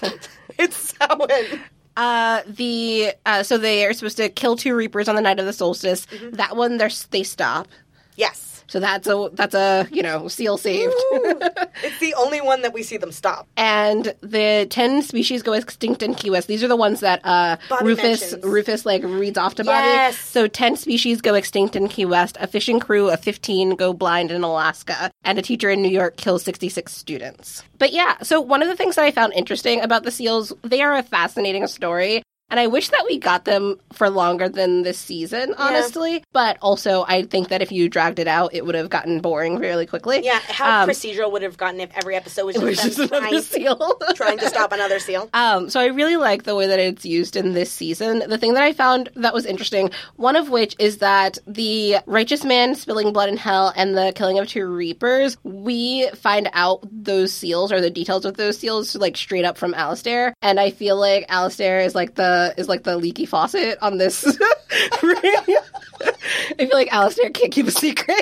[0.58, 1.60] it's Samhain.
[1.98, 5.46] Uh, the uh, so they are supposed to kill two reapers on the night of
[5.46, 6.06] the solstice.
[6.30, 7.66] That one, they're they stop.
[8.14, 8.47] Yes.
[8.68, 10.94] So that's a that's a you know seal saved.
[11.80, 13.46] It's the only one that we see them stop.
[13.56, 16.48] and the 10 species go extinct in Key West.
[16.48, 18.44] These are the ones that uh, Rufus mentions.
[18.44, 20.12] Rufus like reads off to Bobby.
[20.14, 22.36] So 10 species go extinct in Key West.
[22.40, 26.16] A fishing crew of 15 go blind in Alaska, and a teacher in New York
[26.16, 27.62] kills 66 students.
[27.78, 30.82] But yeah, so one of the things that I found interesting about the seals, they
[30.82, 32.22] are a fascinating story.
[32.50, 36.24] And I wish that we got them for longer than this season, honestly.
[36.32, 39.58] But also, I think that if you dragged it out, it would have gotten boring
[39.58, 40.20] fairly quickly.
[40.24, 43.42] Yeah, how Um, procedural would have gotten if every episode was just, just another trying,
[43.42, 44.00] seal.
[44.14, 45.28] trying to stop another seal.
[45.38, 48.22] Um, so I really like the way that it's used in this season.
[48.28, 52.44] The thing that I found that was interesting, one of which is that the righteous
[52.44, 57.32] man spilling blood in hell and the killing of two reapers, we find out those
[57.32, 60.34] seals or the details of those seals like straight up from Alastair.
[60.42, 64.24] And I feel like Alastair is like the is like the leaky faucet on this.
[65.20, 68.16] I feel like Alastair can't keep a secret.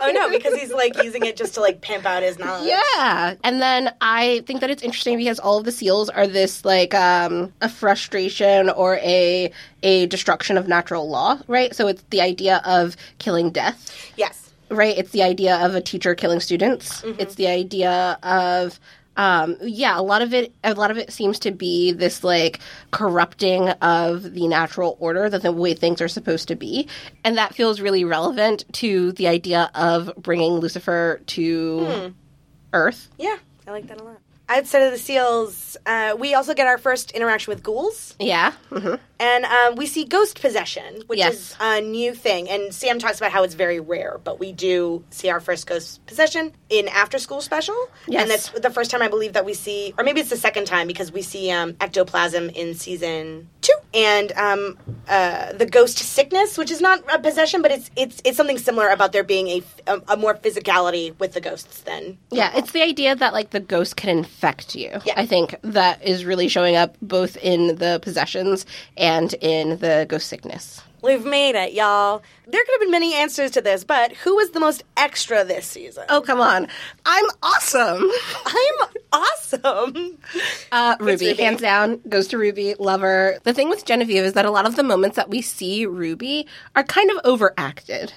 [0.00, 2.68] Oh no, because he's like using it just to like pimp out his knowledge.
[2.68, 3.34] Yeah.
[3.42, 6.94] And then I think that it's interesting because all of the seals are this like
[6.94, 9.50] um a frustration or a
[9.82, 11.74] a destruction of natural law, right?
[11.74, 14.50] So it's the idea of killing death, Yes.
[14.70, 14.96] right?
[14.96, 17.02] It's the idea of a teacher killing students.
[17.18, 18.78] It's the idea of
[19.18, 22.60] um, yeah, a lot of it, a lot of it seems to be this like
[22.92, 26.88] corrupting of the natural order, that the way things are supposed to be,
[27.24, 32.14] and that feels really relevant to the idea of bringing Lucifer to
[32.72, 33.10] Earth.
[33.18, 33.36] Yeah,
[33.66, 34.20] I like that a lot.
[34.48, 38.14] Outside of the seals, uh, we also get our first interaction with ghouls.
[38.18, 38.52] Yeah.
[38.70, 41.34] hmm And um, we see ghost possession, which Yes.
[41.34, 42.48] is a new thing.
[42.48, 46.04] And Sam talks about how it's very rare, but we do see our first ghost
[46.06, 47.76] possession in After School Special.
[48.06, 48.22] Yes.
[48.22, 50.64] And that's the first time I believe that we see, or maybe it's the second
[50.66, 53.74] time because we see um, ectoplasm in season two.
[53.92, 58.36] And um, uh, the ghost sickness, which is not a possession, but it's it's it's
[58.36, 62.56] something similar about there being a, a, a more physicality with the ghosts than Yeah,
[62.56, 65.00] it's the idea that like the ghost can infect you.
[65.04, 65.14] Yeah.
[65.16, 68.66] I think that is really showing up both in the possessions
[68.96, 70.80] and in the ghost sickness.
[71.02, 72.22] We've made it, y'all.
[72.46, 75.66] There could have been many answers to this, but who was the most extra this
[75.66, 76.04] season?
[76.08, 76.66] Oh come on,
[77.04, 78.10] I'm awesome.
[78.46, 80.18] I'm awesome.
[80.70, 81.42] Uh, Ruby, Ruby.
[81.42, 82.74] hands down, goes to Ruby.
[82.78, 83.38] Love her.
[83.44, 86.46] The thing with Genevieve is that a lot of the moments that we see Ruby
[86.76, 88.12] are kind of overacted.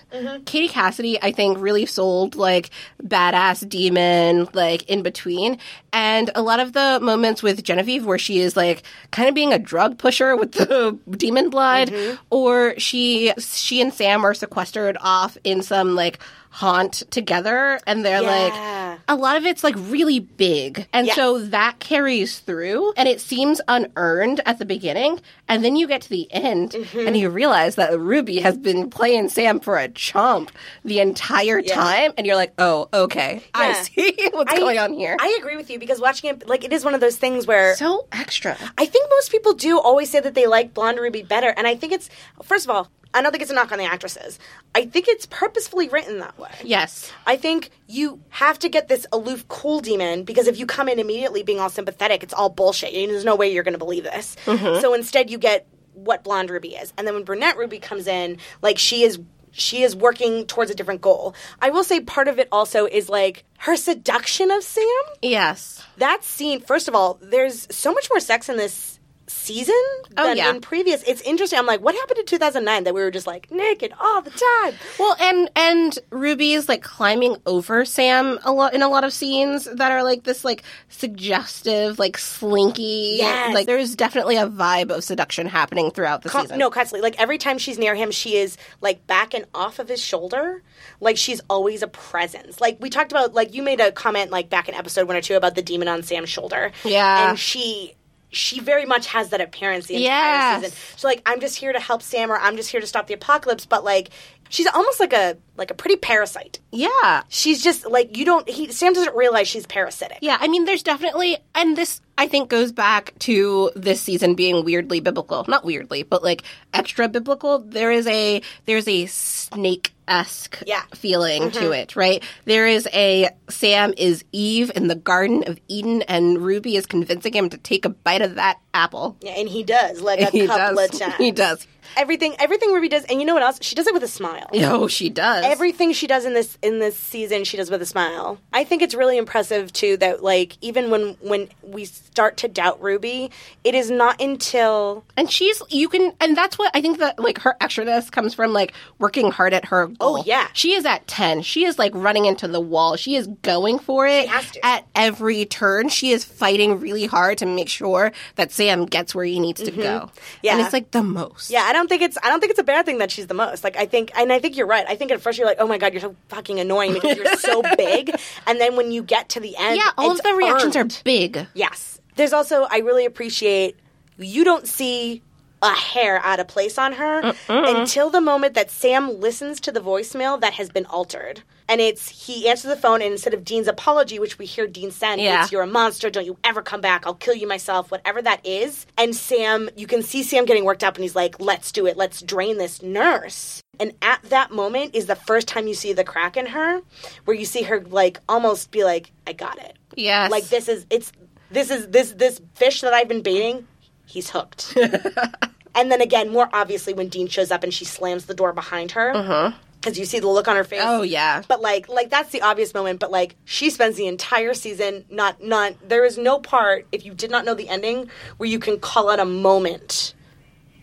[0.45, 2.69] Katie Cassidy, I think, really sold like
[3.01, 5.57] badass demon, like in between,
[5.93, 9.53] and a lot of the moments with Genevieve where she is like kind of being
[9.53, 11.93] a drug pusher with the demon blood,
[12.29, 16.19] or she she and Sam are sequestered off in some like
[16.53, 18.97] haunt together, and they're Yeah.
[18.97, 20.85] like a lot of it's like really big.
[20.93, 21.15] And Yes.
[21.15, 25.21] so that carries through and it seems unearned at the beginning.
[25.47, 27.07] And then you get to the end Mm-hmm.
[27.07, 30.51] and you realize that Ruby has been playing Sam for a chump
[30.83, 32.11] the entire time.
[32.17, 33.43] And you're like, oh, okay.
[33.53, 35.15] I see what's I- going on here.
[35.19, 37.75] I agree with you because watching it, like, it is one of those things where
[37.77, 38.57] so extra.
[38.77, 41.75] I think most people do always say that they like Blonde Ruby better, and I
[41.75, 42.09] think it's
[42.43, 44.39] first of all, I don't think it's a knock on the actresses.
[44.73, 46.51] I think it's purposefully written that way.
[46.63, 47.11] Yes.
[47.25, 50.99] I think you have to get this aloof, cool demon because if you come in
[50.99, 52.93] immediately being all sympathetic, it's all bullshit.
[52.93, 54.35] There's no way you're going to believe this.
[54.45, 54.81] Mm-hmm.
[54.81, 58.37] So instead, you get what blonde Ruby is, and then when brunette Ruby comes in,
[58.61, 59.19] like she is.
[59.53, 61.35] She is working towards a different goal.
[61.61, 64.85] I will say part of it also is like her seduction of Sam.
[65.21, 65.83] Yes.
[65.97, 68.90] That scene, first of all, there's so much more sex in this
[69.31, 69.75] season
[70.17, 70.49] Oh, than yeah.
[70.49, 71.03] in previous.
[71.03, 71.57] It's interesting.
[71.57, 74.73] I'm like, what happened in 2009 that we were just like naked all the time?
[74.99, 79.13] Well, and and Ruby is like climbing over Sam a lot in a lot of
[79.13, 83.15] scenes that are like this like suggestive, like slinky.
[83.17, 83.53] Yes.
[83.53, 86.57] Like there's definitely a vibe of seduction happening throughout the Con- season.
[86.59, 87.01] No, constantly.
[87.01, 90.61] Like every time she's near him, she is like back and off of his shoulder.
[90.99, 92.59] Like she's always a presence.
[92.61, 95.21] Like we talked about, like you made a comment like back in episode one or
[95.21, 96.71] two about the demon on Sam's shoulder.
[96.83, 97.29] Yeah.
[97.29, 97.95] and she.
[98.31, 100.61] She very much has that appearance the entire Yes.
[100.63, 100.77] season.
[100.95, 103.13] She's like, I'm just here to help Sam, or I'm just here to stop the
[103.13, 103.65] apocalypse.
[103.65, 104.09] But like,
[104.49, 106.59] she's almost like a like a pretty parasite.
[106.71, 107.23] Yeah.
[107.29, 108.47] She's just like you don't.
[108.49, 110.19] He Sam doesn't realize she's parasitic.
[110.21, 114.63] Yeah, I mean, there's definitely, and this I think goes back to this season being
[114.63, 115.45] weirdly biblical.
[115.47, 116.43] Not weirdly, but like
[116.73, 117.59] extra biblical.
[117.59, 120.83] There is a there's a snake esque Yeah.
[120.93, 121.73] feeling to mm-hmm.
[121.73, 122.23] it, right?
[122.45, 127.33] There is a Sam is Eve in the Garden of Eden, and Ruby is convincing
[127.33, 129.17] him to take a bite of that apple.
[129.21, 130.93] Yeah, and he does like a he couple does.
[130.93, 131.15] of times.
[131.15, 131.67] He does.
[131.97, 132.35] Everything.
[132.39, 133.59] Everything Ruby does, and you know what else?
[133.61, 134.47] She does it with a smile.
[134.71, 135.43] Oh, she does.
[135.43, 138.39] Everything she does in this in this season, she does with a smile.
[138.53, 142.81] I think it's really impressive too that like even when when we start to doubt
[142.81, 143.31] Ruby,
[143.63, 147.39] it is not until And she's you can and that's what I think that like
[147.39, 150.19] her extraness comes from like working hard at her goal.
[150.19, 150.47] Oh, yeah.
[150.53, 151.41] She is at 10.
[151.41, 152.95] She is like running into the wall.
[152.95, 154.29] She is going for it
[154.63, 155.89] at every turn.
[155.89, 159.71] She is fighting really hard to make sure that Sam gets where he needs to
[159.71, 159.81] go.
[159.81, 160.17] Mm-hmm.
[160.43, 160.51] Yeah.
[160.53, 161.49] And it's like the most.
[161.49, 163.33] yeah, I don't think it's I don't think it's a bad thing that she's the
[163.33, 163.63] most.
[163.63, 164.85] Like I think and I think you're right.
[164.87, 167.35] I think at first you're like, oh my god, you're so fucking annoying because you're
[167.37, 168.15] so big,
[168.47, 170.91] and then when you get to the end, Yeah, all of the reactions earned.
[170.93, 171.47] are big.
[171.53, 171.99] Yes.
[172.15, 173.77] There's also I really appreciate
[174.17, 175.21] you don't see
[175.61, 179.79] a hair out of place on her until the moment that Sam listens to the
[179.79, 181.41] voicemail that has been altered.
[181.69, 184.91] And it's he answers the phone, and instead of Dean's apology, which we hear Dean
[184.91, 185.43] send, Yeah.
[185.43, 186.09] it's "You're a monster.
[186.09, 187.07] Don't you ever come back?
[187.07, 188.85] I'll kill you myself." Whatever that is.
[188.97, 191.95] And Sam, you can see Sam getting worked up, and he's like, "Let's do it.
[191.95, 196.03] Let's drain this nurse." And at that moment is the first time you see the
[196.03, 196.81] crack in her,
[197.23, 200.29] where you see her like almost be like, "I got it." Yes.
[200.29, 201.13] Like this is it's
[201.51, 203.65] this is this this fish that I've been baiting.
[204.05, 204.75] He's hooked.
[205.75, 208.91] and then again, more obviously when Dean shows up and she slams the door behind
[208.91, 209.15] her.
[209.15, 209.51] Uh-huh.
[209.79, 210.81] Because you see the look on her face.
[210.83, 211.41] Oh, yeah.
[211.47, 212.99] But like like that's the obvious moment.
[212.99, 217.13] But like she spends the entire season not not there is no part if you
[217.15, 220.13] did not know the ending where you can call out a moment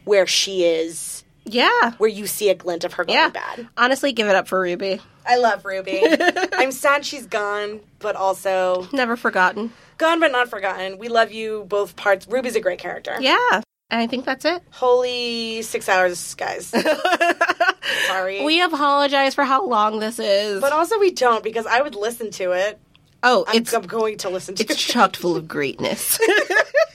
[0.05, 1.93] where she is Yeah.
[1.99, 3.29] where you see a glint of her going Yeah.
[3.29, 3.69] bad.
[3.77, 5.01] Honestly, give it up for Ruby.
[5.25, 6.03] I love Ruby.
[6.55, 9.73] I'm sad she's gone, but also Never forgotten.
[9.99, 10.99] Gone but not forgotten.
[10.99, 12.27] We love you both parts.
[12.29, 13.17] Ruby's a great character.
[13.21, 13.61] Yeah.
[13.91, 14.63] And I think that's it.
[14.71, 16.67] Holy six hours, guys.
[18.07, 18.45] Sorry.
[18.45, 20.61] We apologize for how long this is.
[20.61, 22.79] but also we don't because I would listen to it.
[23.23, 26.19] oh, I'm, it's I'm going to listen to it's it chocked full of greatness.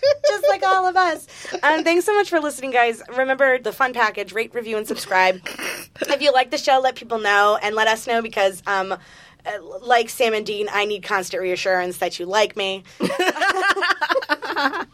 [0.27, 1.27] just like all of us.
[1.63, 3.01] Um, thanks so much for listening, guys.
[3.15, 5.41] Remember the fun package: rate, review, and subscribe.
[6.01, 8.61] if you like the show, let people know and let us know because.
[8.67, 8.95] Um,
[9.45, 9.51] uh,
[9.81, 12.85] like Sam and Dean, I need constant reassurance that you like me.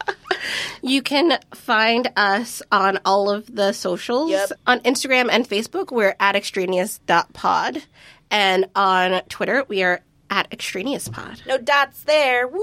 [0.82, 4.32] You can find us on all of the socials.
[4.32, 4.52] Yep.
[4.68, 7.84] On Instagram and Facebook, we're at extraneous.pod.
[8.32, 11.46] And on Twitter, we are at extraneouspod.
[11.48, 12.48] no dots there.
[12.48, 12.62] Woo!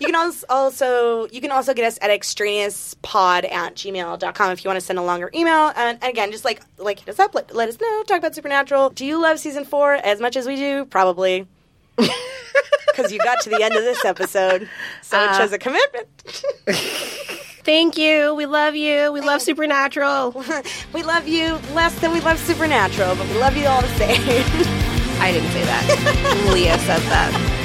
[0.00, 4.80] you can also, you can also get us at extraneouspod at gmail.com if you want
[4.80, 5.72] to send a longer email.
[5.76, 8.34] And, and again, just like like hit us up, let, let us know, talk about
[8.34, 8.90] Supernatural.
[8.90, 10.84] Do you love season four as much as we do?
[10.86, 11.46] Probably.
[12.86, 14.68] Because you got to the end of this episode.
[15.02, 15.58] So it shows a uh-huh.
[15.58, 16.42] commitment.
[17.62, 18.34] Thank you.
[18.34, 19.12] We love you.
[19.12, 20.32] We love Supernatural.
[20.92, 24.20] we love you less than we love Supernatural, but we love you all the same.
[25.20, 26.50] I didn't say that.
[26.52, 27.59] Leah said that.